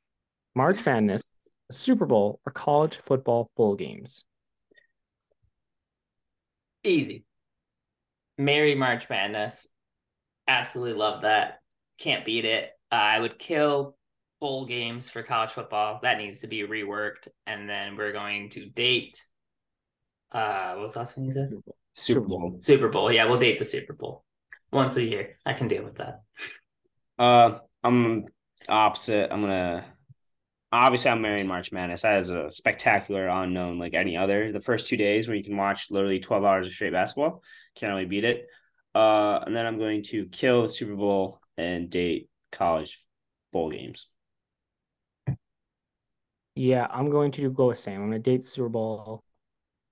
March 0.56 0.86
Madness, 0.86 1.34
Super 1.72 2.06
Bowl, 2.06 2.40
or 2.46 2.52
college 2.52 2.98
football 2.98 3.52
bowl 3.56 3.76
games. 3.76 4.26
Easy. 6.84 7.26
Marry 8.38 8.76
March 8.76 9.10
Madness. 9.10 9.68
Absolutely 10.48 10.98
love 10.98 11.22
that. 11.22 11.60
Can't 11.98 12.26
beat 12.26 12.46
it. 12.46 12.72
Uh, 12.92 12.96
I 12.96 13.20
would 13.20 13.40
kill 13.40 13.96
bowl 14.42 14.66
games 14.66 15.10
for 15.10 15.24
college 15.24 15.52
football. 15.52 16.00
That 16.04 16.18
needs 16.18 16.42
to 16.42 16.48
be 16.48 16.64
reworked. 16.64 17.28
And 17.48 17.70
then 17.70 17.96
we're 17.96 18.12
going 18.12 18.50
to 18.52 18.66
date. 18.66 19.26
Uh, 20.32 20.74
what 20.74 20.84
was 20.84 20.94
the 20.94 21.00
last 21.00 21.18
one 21.18 21.28
you 21.28 21.32
said? 21.32 21.52
Super 21.94 22.22
Bowl. 22.22 22.58
Super 22.60 22.90
Bowl. 22.90 23.12
Yeah, 23.12 23.26
we'll 23.26 23.40
date 23.40 23.60
the 23.60 23.66
Super 23.66 23.94
Bowl 23.94 24.26
once 24.72 24.98
a 24.98 25.04
year. 25.04 25.38
I 25.46 25.54
can 25.54 25.68
deal 25.68 25.84
with 25.84 25.96
that. 25.96 26.24
Uh, 27.18 27.60
I'm 27.84 28.26
opposite. 28.68 29.32
I'm 29.32 29.42
gonna 29.42 29.86
obviously 30.74 31.12
I'm 31.12 31.22
marrying 31.22 31.48
March 31.48 31.72
Madness. 31.72 32.02
That 32.02 32.18
is 32.18 32.32
a 32.32 32.50
spectacular 32.50 33.28
unknown 33.28 33.78
like 33.78 33.94
any 33.94 34.18
other. 34.18 34.52
The 34.52 34.60
first 34.60 34.88
two 34.88 34.98
days 34.98 35.28
where 35.28 35.38
you 35.38 35.44
can 35.44 35.56
watch 35.56 35.92
literally 35.92 36.20
12 36.20 36.44
hours 36.44 36.66
of 36.66 36.74
straight 36.74 36.92
basketball, 36.92 37.44
can't 37.76 37.92
really 37.92 38.06
beat 38.06 38.26
it. 38.26 38.48
Uh, 38.96 39.40
and 39.46 39.56
then 39.56 39.66
I'm 39.66 39.78
going 39.78 40.04
to 40.04 40.26
kill 40.26 40.68
Super 40.68 40.96
Bowl 40.96 41.40
and 41.58 41.90
date 41.90 42.30
college 42.52 43.00
bowl 43.52 43.70
games. 43.70 44.08
Yeah, 46.56 46.88
I'm 46.90 47.10
going 47.10 47.32
to 47.34 47.50
go 47.52 47.68
with 47.68 47.80
Sam. 47.80 48.02
I'm 48.02 48.10
going 48.10 48.22
to 48.24 48.32
date 48.32 48.42
the 48.42 48.48
Super 48.48 48.70
Bowl. 48.70 49.24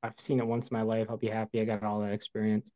I've 0.03 0.19
seen 0.19 0.39
it 0.39 0.47
once 0.47 0.69
in 0.69 0.77
my 0.77 0.83
life. 0.83 1.07
I'll 1.09 1.17
be 1.17 1.27
happy. 1.27 1.61
I 1.61 1.65
got 1.65 1.83
all 1.83 2.01
that 2.01 2.13
experience. 2.13 2.71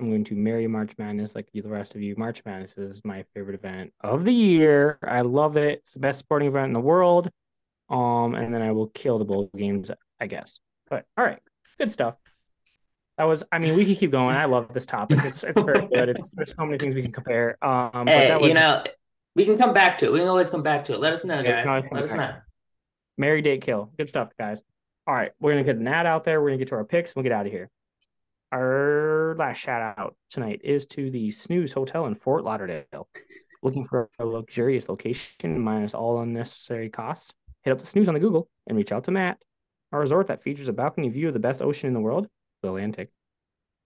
I'm 0.00 0.10
going 0.10 0.24
to 0.24 0.34
marry 0.34 0.68
March 0.68 0.92
Madness 0.96 1.34
like 1.34 1.48
the 1.52 1.62
rest 1.62 1.96
of 1.96 2.02
you. 2.02 2.14
March 2.16 2.42
Madness 2.44 2.78
is 2.78 3.04
my 3.04 3.24
favorite 3.34 3.56
event 3.56 3.92
of 4.00 4.24
the 4.24 4.32
year. 4.32 4.98
I 5.02 5.22
love 5.22 5.56
it. 5.56 5.80
It's 5.80 5.94
the 5.94 6.00
best 6.00 6.20
sporting 6.20 6.48
event 6.48 6.66
in 6.66 6.72
the 6.72 6.80
world. 6.80 7.30
Um, 7.90 8.34
and 8.34 8.54
then 8.54 8.62
I 8.62 8.72
will 8.72 8.88
kill 8.88 9.18
the 9.18 9.24
bowl 9.24 9.50
games, 9.56 9.90
I 10.20 10.26
guess. 10.26 10.60
But 10.90 11.04
all 11.16 11.24
right, 11.24 11.38
good 11.78 11.90
stuff. 11.90 12.16
That 13.16 13.24
was. 13.24 13.44
I 13.50 13.58
mean, 13.58 13.76
we 13.76 13.84
can 13.84 13.94
keep 13.94 14.10
going. 14.10 14.36
I 14.36 14.44
love 14.44 14.72
this 14.72 14.86
topic. 14.86 15.24
It's 15.24 15.42
it's 15.42 15.60
very 15.62 15.86
good. 15.92 16.08
It's 16.10 16.32
there's 16.32 16.54
so 16.54 16.64
many 16.64 16.78
things 16.78 16.94
we 16.94 17.02
can 17.02 17.12
compare. 17.12 17.56
Um, 17.62 18.04
but 18.04 18.08
Hey, 18.08 18.28
that 18.28 18.40
was 18.40 18.50
you 18.50 18.54
know, 18.54 18.84
we 19.34 19.44
can 19.44 19.58
come 19.58 19.72
back 19.74 19.98
to 19.98 20.06
it. 20.06 20.12
We 20.12 20.20
can 20.20 20.28
always 20.28 20.50
come 20.50 20.62
back 20.62 20.84
to 20.86 20.94
it. 20.94 21.00
Let 21.00 21.12
us 21.12 21.24
know, 21.24 21.40
Yeah, 21.40 21.40
we 21.40 21.46
can 21.62 21.64
guys. 21.64 21.88
Let 21.90 22.02
us 22.04 22.14
know. 22.14 22.34
Marry, 23.16 23.42
date, 23.42 23.62
kill. 23.62 23.90
Good 23.98 24.08
stuff, 24.08 24.30
guys. 24.38 24.62
All 25.06 25.14
right, 25.14 25.32
we're 25.40 25.52
gonna 25.52 25.64
get 25.64 25.76
an 25.76 25.88
ad 25.88 26.06
out 26.06 26.24
there. 26.24 26.40
We're 26.40 26.48
gonna 26.48 26.58
get 26.58 26.68
to 26.68 26.76
our 26.76 26.84
picks. 26.84 27.16
We'll 27.16 27.22
get 27.22 27.32
out 27.32 27.46
of 27.46 27.52
here. 27.52 27.70
Our 28.52 29.34
last 29.38 29.58
shout 29.58 29.98
out 29.98 30.16
tonight 30.30 30.60
is 30.64 30.86
to 30.88 31.10
the 31.10 31.30
Snooze 31.30 31.72
Hotel 31.72 32.06
in 32.06 32.14
Fort 32.14 32.44
Lauderdale. 32.44 33.08
Looking 33.62 33.84
for 33.84 34.08
a 34.18 34.24
luxurious 34.24 34.88
location 34.88 35.60
minus 35.60 35.92
all 35.94 36.20
unnecessary 36.20 36.88
costs? 36.88 37.34
Hit 37.62 37.72
up 37.72 37.78
the 37.78 37.86
Snooze 37.86 38.08
on 38.08 38.14
the 38.14 38.20
Google 38.20 38.48
and 38.66 38.76
reach 38.76 38.92
out 38.92 39.04
to 39.04 39.10
Matt. 39.10 39.38
Our 39.92 40.00
resort 40.00 40.26
that 40.26 40.42
features 40.42 40.68
a 40.68 40.72
balcony 40.72 41.08
view 41.08 41.28
of 41.28 41.34
the 41.34 41.40
best 41.40 41.62
ocean 41.62 41.88
in 41.88 41.94
the 41.94 42.00
world, 42.00 42.28
the 42.62 42.68
Atlantic, 42.68 43.10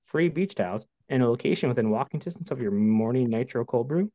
free 0.00 0.28
beach 0.28 0.54
towels, 0.54 0.86
and 1.08 1.22
a 1.22 1.28
location 1.28 1.68
within 1.68 1.90
walking 1.90 2.20
distance 2.20 2.50
of 2.50 2.60
your 2.60 2.72
morning 2.72 3.30
nitro 3.30 3.64
cold 3.64 3.88
brew. 3.88 4.10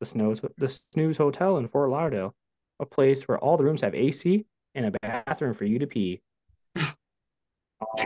The 0.00 0.06
Snooze, 0.06 0.40
the 0.58 0.68
Snooze 0.68 1.16
Hotel 1.16 1.58
in 1.58 1.68
Fort 1.68 1.90
Lauderdale, 1.90 2.34
a 2.80 2.86
place 2.86 3.26
where 3.26 3.38
all 3.38 3.56
the 3.56 3.64
rooms 3.64 3.82
have 3.82 3.94
AC 3.94 4.44
and 4.74 4.86
a 4.86 4.90
bathroom 5.00 5.54
for 5.54 5.64
you 5.64 5.78
to 5.78 5.86
pee. 5.86 6.20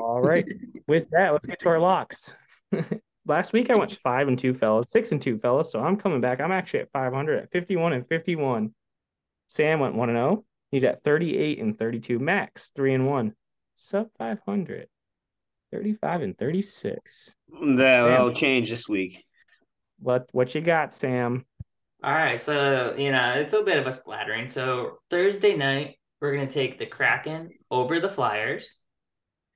All 0.00 0.20
right. 0.20 0.46
With 0.88 1.08
that, 1.10 1.32
let's 1.32 1.46
get 1.46 1.58
to 1.60 1.68
our 1.68 1.78
locks. 1.78 2.34
Last 3.26 3.52
week 3.52 3.70
I 3.70 3.74
went 3.74 3.92
five 3.92 4.28
and 4.28 4.38
two 4.38 4.54
fellas, 4.54 4.90
six 4.90 5.12
and 5.12 5.20
two 5.20 5.36
fellas. 5.36 5.70
So 5.70 5.82
I'm 5.82 5.96
coming 5.96 6.20
back. 6.20 6.40
I'm 6.40 6.52
actually 6.52 6.80
at 6.80 6.92
500 6.92 7.42
at 7.42 7.50
51 7.50 7.92
and 7.92 8.06
51. 8.06 8.72
Sam 9.48 9.80
went 9.80 9.94
one 9.94 10.10
and 10.10 10.16
zero. 10.16 10.44
He's 10.76 10.84
at 10.84 11.02
38 11.04 11.58
and 11.58 11.78
32. 11.78 12.18
Max 12.18 12.70
three 12.76 12.92
and 12.92 13.06
one. 13.06 13.32
Sub 13.76 14.08
500. 14.18 14.88
35 15.72 16.20
and 16.20 16.36
36. 16.36 17.34
That'll 17.78 18.34
change 18.34 18.68
this 18.68 18.86
week. 18.86 19.24
What 20.00 20.28
what 20.32 20.54
you 20.54 20.60
got, 20.60 20.92
Sam? 20.92 21.46
All 22.04 22.12
right, 22.12 22.38
so 22.38 22.94
you 22.94 23.10
know 23.10 23.32
it's 23.36 23.54
a 23.54 23.62
bit 23.62 23.78
of 23.78 23.86
a 23.86 23.90
splattering. 23.90 24.50
So 24.50 24.98
Thursday 25.08 25.56
night 25.56 25.96
we're 26.20 26.34
gonna 26.34 26.46
take 26.46 26.78
the 26.78 26.84
Kraken 26.84 27.52
over 27.70 27.98
the 27.98 28.10
Flyers 28.10 28.76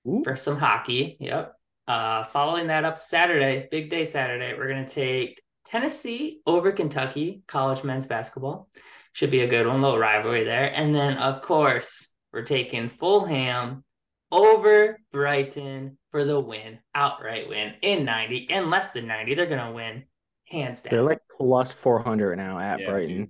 Ooh. 0.09 0.23
for 0.25 0.37
some 0.37 0.57
hockey. 0.57 1.19
Yep. 1.21 1.53
Uh, 1.87 2.25
following 2.25 2.69
that 2.69 2.87
up 2.87 2.99
Saturday, 2.99 3.69
big 3.71 3.91
day 3.91 4.07
Saturday, 4.07 4.55
we're 4.57 4.69
gonna 4.69 4.89
take 4.89 5.43
Tennessee 5.67 6.41
over 6.47 6.73
Kentucky, 6.73 7.43
college 7.47 7.85
men's 7.85 8.07
basketball. 8.07 8.71
Should 9.13 9.31
be 9.31 9.41
a 9.41 9.49
good 9.49 9.67
one, 9.67 9.83
little 9.83 9.99
rivalry 9.99 10.45
there. 10.45 10.73
And 10.73 10.95
then 10.95 11.17
of 11.17 11.43
course 11.43 12.13
we're 12.33 12.45
taking 12.45 12.89
Fulham 12.89 13.85
over 14.31 14.99
Brighton 15.13 15.99
for 16.13 16.25
the 16.25 16.39
win, 16.39 16.79
outright 16.95 17.49
win 17.49 17.75
in 17.83 18.05
90, 18.05 18.37
in 18.51 18.71
less 18.71 18.93
than 18.93 19.07
90. 19.07 19.35
They're 19.35 19.47
gonna 19.47 19.73
win 19.73 20.05
hands 20.47 20.83
down. 20.83 20.91
They're 20.93 21.03
like 21.03 21.21
plus 21.39 21.73
400 21.73 22.37
now 22.37 22.59
at 22.59 22.81
Yeah, 22.81 22.91
Brighton. 22.91 23.17
dude. 23.17 23.29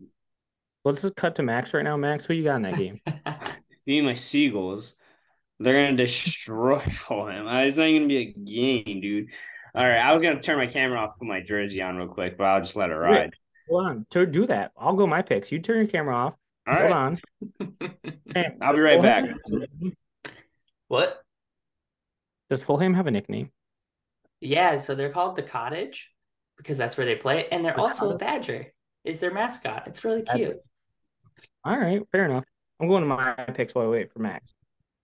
Let's 0.84 1.02
just 1.02 1.16
cut 1.16 1.34
to 1.36 1.42
Max 1.42 1.74
right 1.74 1.84
now. 1.84 1.96
Max, 1.96 2.24
who 2.24 2.34
you 2.34 2.44
got 2.44 2.56
in 2.56 2.62
that 2.62 2.76
game? 2.76 3.00
Me 3.86 3.98
and 3.98 4.06
my 4.06 4.14
Seagulls, 4.14 4.94
they're 5.58 5.84
gonna 5.86 5.96
destroy 5.96 6.80
Fulham. 6.92 7.46
Uh, 7.46 7.60
It's 7.62 7.76
not 7.76 7.86
even 7.88 8.02
gonna 8.02 8.08
be 8.08 8.18
a 8.18 8.32
game, 8.84 9.00
dude. 9.00 9.28
All 9.74 9.84
right, 9.84 9.98
I 9.98 10.12
was 10.12 10.22
gonna 10.22 10.40
turn 10.40 10.58
my 10.58 10.66
camera 10.66 10.98
off, 11.00 11.18
put 11.18 11.28
my 11.28 11.40
jersey 11.40 11.80
on 11.82 11.96
real 11.96 12.08
quick, 12.08 12.36
but 12.38 12.44
I'll 12.44 12.60
just 12.60 12.76
let 12.76 12.90
it 12.90 12.94
ride. 12.94 13.34
Hold 13.70 13.86
on. 13.86 14.06
To 14.10 14.26
do 14.26 14.46
that, 14.46 14.72
I'll 14.76 14.94
go 14.94 15.06
my 15.06 15.22
picks. 15.22 15.50
You 15.52 15.60
turn 15.60 15.78
your 15.78 15.86
camera 15.86 16.14
off. 16.16 16.36
All 16.66 16.74
Hold 16.74 16.84
right, 16.90 16.92
on. 16.92 17.20
Sam, 18.32 18.52
I'll 18.60 18.74
be 18.74 18.80
right 18.80 19.00
Fulham 19.00 19.02
back. 19.02 19.24
have 19.24 19.34
a 19.52 19.58
nickname? 19.58 19.94
what? 20.88 21.22
Does 22.50 22.62
Fulham 22.62 22.94
have 22.94 23.06
a 23.06 23.10
nickname? 23.10 23.50
Yeah, 24.40 24.78
so 24.78 24.94
they're 24.94 25.12
called 25.12 25.36
the 25.36 25.42
Cottage 25.42 26.10
because 26.56 26.76
that's 26.76 26.96
where 26.96 27.06
they 27.06 27.14
play, 27.16 27.46
and 27.50 27.64
they're 27.64 27.74
The 27.74 27.82
also 27.82 28.10
a 28.10 28.18
badger. 28.18 28.66
Is 29.04 29.20
their 29.20 29.32
mascot? 29.32 29.84
It's 29.86 30.04
really 30.04 30.22
cute. 30.22 30.58
All 31.64 31.78
right, 31.78 32.02
fair 32.12 32.24
enough. 32.24 32.44
I'm 32.80 32.88
going 32.88 33.02
to 33.02 33.06
my 33.06 33.34
picks 33.54 33.74
while 33.74 33.86
I 33.86 33.88
wait 33.88 34.12
for 34.12 34.18
Max. 34.18 34.52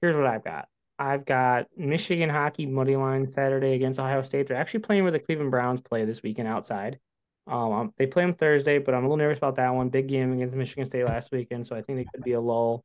Here's 0.00 0.16
what 0.16 0.26
I've 0.26 0.44
got. 0.44 0.68
I've 0.98 1.24
got 1.24 1.66
Michigan 1.76 2.30
hockey 2.30 2.66
money 2.66 2.96
line 2.96 3.28
Saturday 3.28 3.74
against 3.74 4.00
Ohio 4.00 4.22
State. 4.22 4.46
They're 4.46 4.56
actually 4.56 4.80
playing 4.80 5.02
where 5.02 5.12
the 5.12 5.18
Cleveland 5.18 5.50
Browns 5.50 5.80
play 5.82 6.04
this 6.04 6.22
weekend 6.22 6.48
outside. 6.48 6.98
Um, 7.46 7.92
they 7.96 8.06
play 8.06 8.24
them 8.24 8.34
Thursday, 8.34 8.78
but 8.78 8.94
I'm 8.94 9.04
a 9.04 9.06
little 9.06 9.16
nervous 9.16 9.38
about 9.38 9.56
that 9.56 9.74
one. 9.74 9.88
Big 9.88 10.08
game 10.08 10.32
against 10.32 10.56
Michigan 10.56 10.84
State 10.84 11.04
last 11.04 11.30
weekend, 11.30 11.66
so 11.66 11.76
I 11.76 11.82
think 11.82 11.98
they 11.98 12.06
could 12.12 12.24
be 12.24 12.32
a 12.32 12.40
lull. 12.40 12.84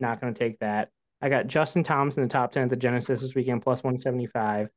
Not 0.00 0.20
going 0.20 0.34
to 0.34 0.38
take 0.38 0.58
that. 0.58 0.88
I 1.20 1.28
got 1.28 1.46
Justin 1.46 1.84
Thomas 1.84 2.16
in 2.16 2.24
the 2.24 2.28
top 2.28 2.50
10 2.50 2.64
at 2.64 2.70
the 2.70 2.76
Genesis 2.76 3.20
this 3.20 3.34
weekend, 3.34 3.62
plus 3.62 3.84
175. 3.84 4.68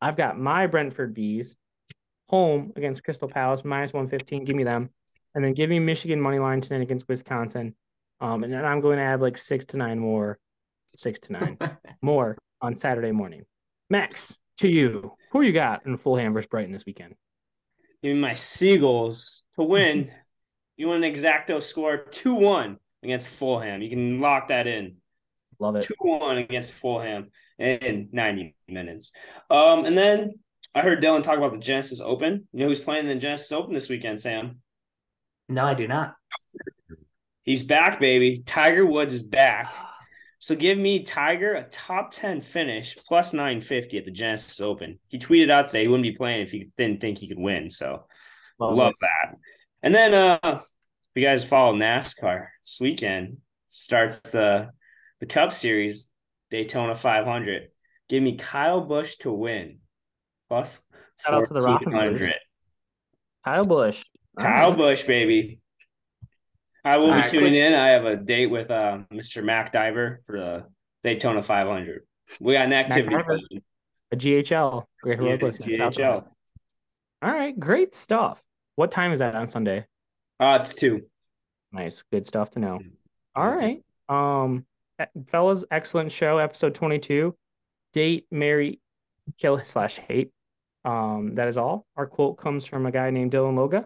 I've 0.00 0.16
got 0.16 0.38
my 0.38 0.68
Brentford 0.68 1.14
Bees 1.14 1.56
home 2.28 2.72
against 2.76 3.02
Crystal 3.02 3.28
Palace, 3.28 3.64
minus 3.64 3.92
115. 3.92 4.44
Give 4.44 4.54
me 4.54 4.62
them. 4.62 4.88
And 5.34 5.44
then 5.44 5.52
give 5.52 5.68
me 5.68 5.80
Michigan 5.80 6.20
money 6.20 6.38
line 6.38 6.60
tonight 6.60 6.82
against 6.82 7.08
Wisconsin. 7.08 7.74
Um, 8.20 8.44
and 8.44 8.52
then 8.52 8.64
I'm 8.64 8.80
going 8.80 8.98
to 8.98 9.02
add 9.02 9.20
like 9.20 9.36
six 9.36 9.64
to 9.66 9.76
nine 9.76 9.98
more, 9.98 10.38
six 10.90 11.18
to 11.20 11.32
nine 11.32 11.58
more 12.02 12.38
on 12.60 12.76
Saturday 12.76 13.10
morning. 13.10 13.44
Max, 13.88 14.38
to 14.58 14.68
you. 14.68 15.12
Who 15.32 15.42
you 15.42 15.52
got 15.52 15.86
in 15.86 15.96
Fulham 15.96 16.32
versus 16.32 16.48
Brighton 16.48 16.72
this 16.72 16.86
weekend? 16.86 17.14
Give 18.02 18.14
me 18.14 18.20
my 18.20 18.34
Seagulls 18.34 19.42
to 19.56 19.62
win. 19.62 20.10
you 20.76 20.88
want 20.88 21.04
an 21.04 21.12
exacto 21.12 21.62
score 21.62 21.98
two 21.98 22.34
one 22.34 22.78
against 23.02 23.28
Fulham. 23.28 23.82
You 23.82 23.90
can 23.90 24.20
lock 24.20 24.48
that 24.48 24.66
in. 24.66 24.96
Love 25.58 25.76
it. 25.76 25.82
Two 25.82 25.94
one 25.98 26.38
against 26.38 26.72
Fulham 26.72 27.30
in 27.58 28.08
ninety 28.12 28.54
minutes. 28.66 29.12
Um, 29.50 29.84
and 29.84 29.96
then 29.96 30.32
I 30.74 30.80
heard 30.80 31.02
Dylan 31.02 31.22
talk 31.22 31.36
about 31.36 31.52
the 31.52 31.58
Genesis 31.58 32.00
Open. 32.00 32.48
You 32.52 32.60
know 32.60 32.66
who's 32.68 32.80
playing 32.80 33.06
the 33.06 33.16
Genesis 33.16 33.52
Open 33.52 33.74
this 33.74 33.88
weekend, 33.88 34.20
Sam? 34.20 34.60
No, 35.48 35.64
I 35.64 35.74
do 35.74 35.88
not. 35.88 36.14
He's 37.42 37.64
back, 37.64 38.00
baby. 38.00 38.42
Tiger 38.46 38.86
Woods 38.86 39.12
is 39.12 39.24
back. 39.24 39.72
So 40.40 40.56
give 40.56 40.78
me 40.78 41.04
Tiger 41.04 41.54
a 41.54 41.64
top 41.64 42.10
10 42.10 42.40
finish 42.40 42.96
plus 42.96 43.34
950 43.34 43.98
at 43.98 44.04
the 44.06 44.10
Genesis 44.10 44.60
Open. 44.60 44.98
He 45.08 45.18
tweeted 45.18 45.50
out 45.50 45.66
today 45.66 45.82
he 45.82 45.88
wouldn't 45.88 46.02
be 46.02 46.16
playing 46.16 46.40
if 46.40 46.50
he 46.50 46.70
didn't 46.76 47.00
think 47.00 47.18
he 47.18 47.28
could 47.28 47.38
win. 47.38 47.68
So 47.70 48.06
Love, 48.58 48.76
love 48.76 48.94
that. 49.00 49.36
And 49.82 49.94
then 49.94 50.14
uh 50.14 50.38
if 50.42 50.62
you 51.14 51.22
guys 51.22 51.44
follow 51.44 51.74
NASCAR 51.74 52.46
this 52.62 52.78
weekend 52.80 53.38
starts 53.66 54.20
the 54.20 54.70
the 55.20 55.26
Cup 55.26 55.52
Series 55.52 56.10
Daytona 56.50 56.94
500. 56.94 57.68
Give 58.08 58.22
me 58.22 58.36
Kyle 58.36 58.80
Busch 58.80 59.16
to 59.18 59.30
win. 59.30 59.78
Plus 60.48 60.80
Shout 61.18 61.34
out 61.34 61.48
to 61.48 61.54
the 61.54 61.60
Rockin' 61.60 61.92
1400. 61.92 62.34
Kyle 63.44 63.66
Busch. 63.66 64.04
Kyle 64.38 64.72
Busch, 64.72 65.04
baby. 65.04 65.59
I 66.84 66.96
will 66.96 67.14
be 67.14 67.22
tuning 67.22 67.54
in. 67.54 67.74
I 67.74 67.88
have 67.88 68.04
a 68.04 68.16
date 68.16 68.46
with 68.46 68.70
uh, 68.70 68.98
Mr. 69.12 69.44
Mac 69.44 69.72
Diver 69.72 70.20
for 70.26 70.38
the 70.38 70.64
Daytona 71.04 71.42
500. 71.42 72.02
We 72.40 72.54
got 72.54 72.66
an 72.66 72.72
activity. 72.72 73.16
A 74.12 74.16
GHL. 74.16 74.84
Great 75.02 75.18
heroic 75.18 75.42
Yes, 75.42 75.60
listeners. 75.60 75.76
Shout 75.76 75.80
out 75.80 75.94
to 75.94 76.00
GHL. 76.00 76.26
All 77.22 77.32
right, 77.32 77.58
great 77.58 77.94
stuff. 77.94 78.42
What 78.76 78.90
time 78.90 79.12
is 79.12 79.18
that 79.20 79.34
on 79.34 79.46
Sunday? 79.46 79.86
Uh, 80.38 80.58
it's 80.60 80.74
two. 80.74 81.02
Nice, 81.72 82.02
good 82.10 82.26
stuff 82.26 82.50
to 82.52 82.58
know. 82.58 82.78
Mhm. 82.78 82.92
All 83.36 83.48
right, 83.54 83.84
um, 84.08 84.64
fellas, 85.26 85.64
excellent 85.70 86.10
show, 86.10 86.38
episode 86.38 86.74
twenty-two. 86.74 87.36
Date, 87.92 88.26
marry, 88.30 88.80
kill 89.38 89.58
slash 89.64 89.98
hate. 89.98 90.32
Um, 90.84 91.34
that 91.34 91.46
is 91.46 91.58
all. 91.58 91.86
Our 91.94 92.06
quote 92.06 92.38
comes 92.38 92.64
from 92.64 92.86
a 92.86 92.90
guy 92.90 93.10
named 93.10 93.32
Dylan 93.32 93.54
Loga. 93.54 93.84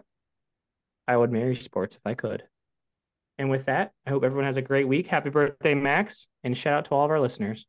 I 1.07 1.17
would 1.17 1.31
marry 1.31 1.55
sports 1.55 1.97
if 1.97 2.01
I 2.05 2.13
could. 2.15 2.43
And 3.37 3.49
with 3.49 3.65
that, 3.65 3.91
I 4.05 4.11
hope 4.11 4.23
everyone 4.23 4.45
has 4.45 4.57
a 4.57 4.61
great 4.61 4.87
week. 4.87 5.07
Happy 5.07 5.29
birthday, 5.29 5.73
Max, 5.73 6.27
and 6.43 6.55
shout 6.55 6.73
out 6.73 6.85
to 6.85 6.95
all 6.95 7.05
of 7.05 7.11
our 7.11 7.19
listeners. 7.19 7.65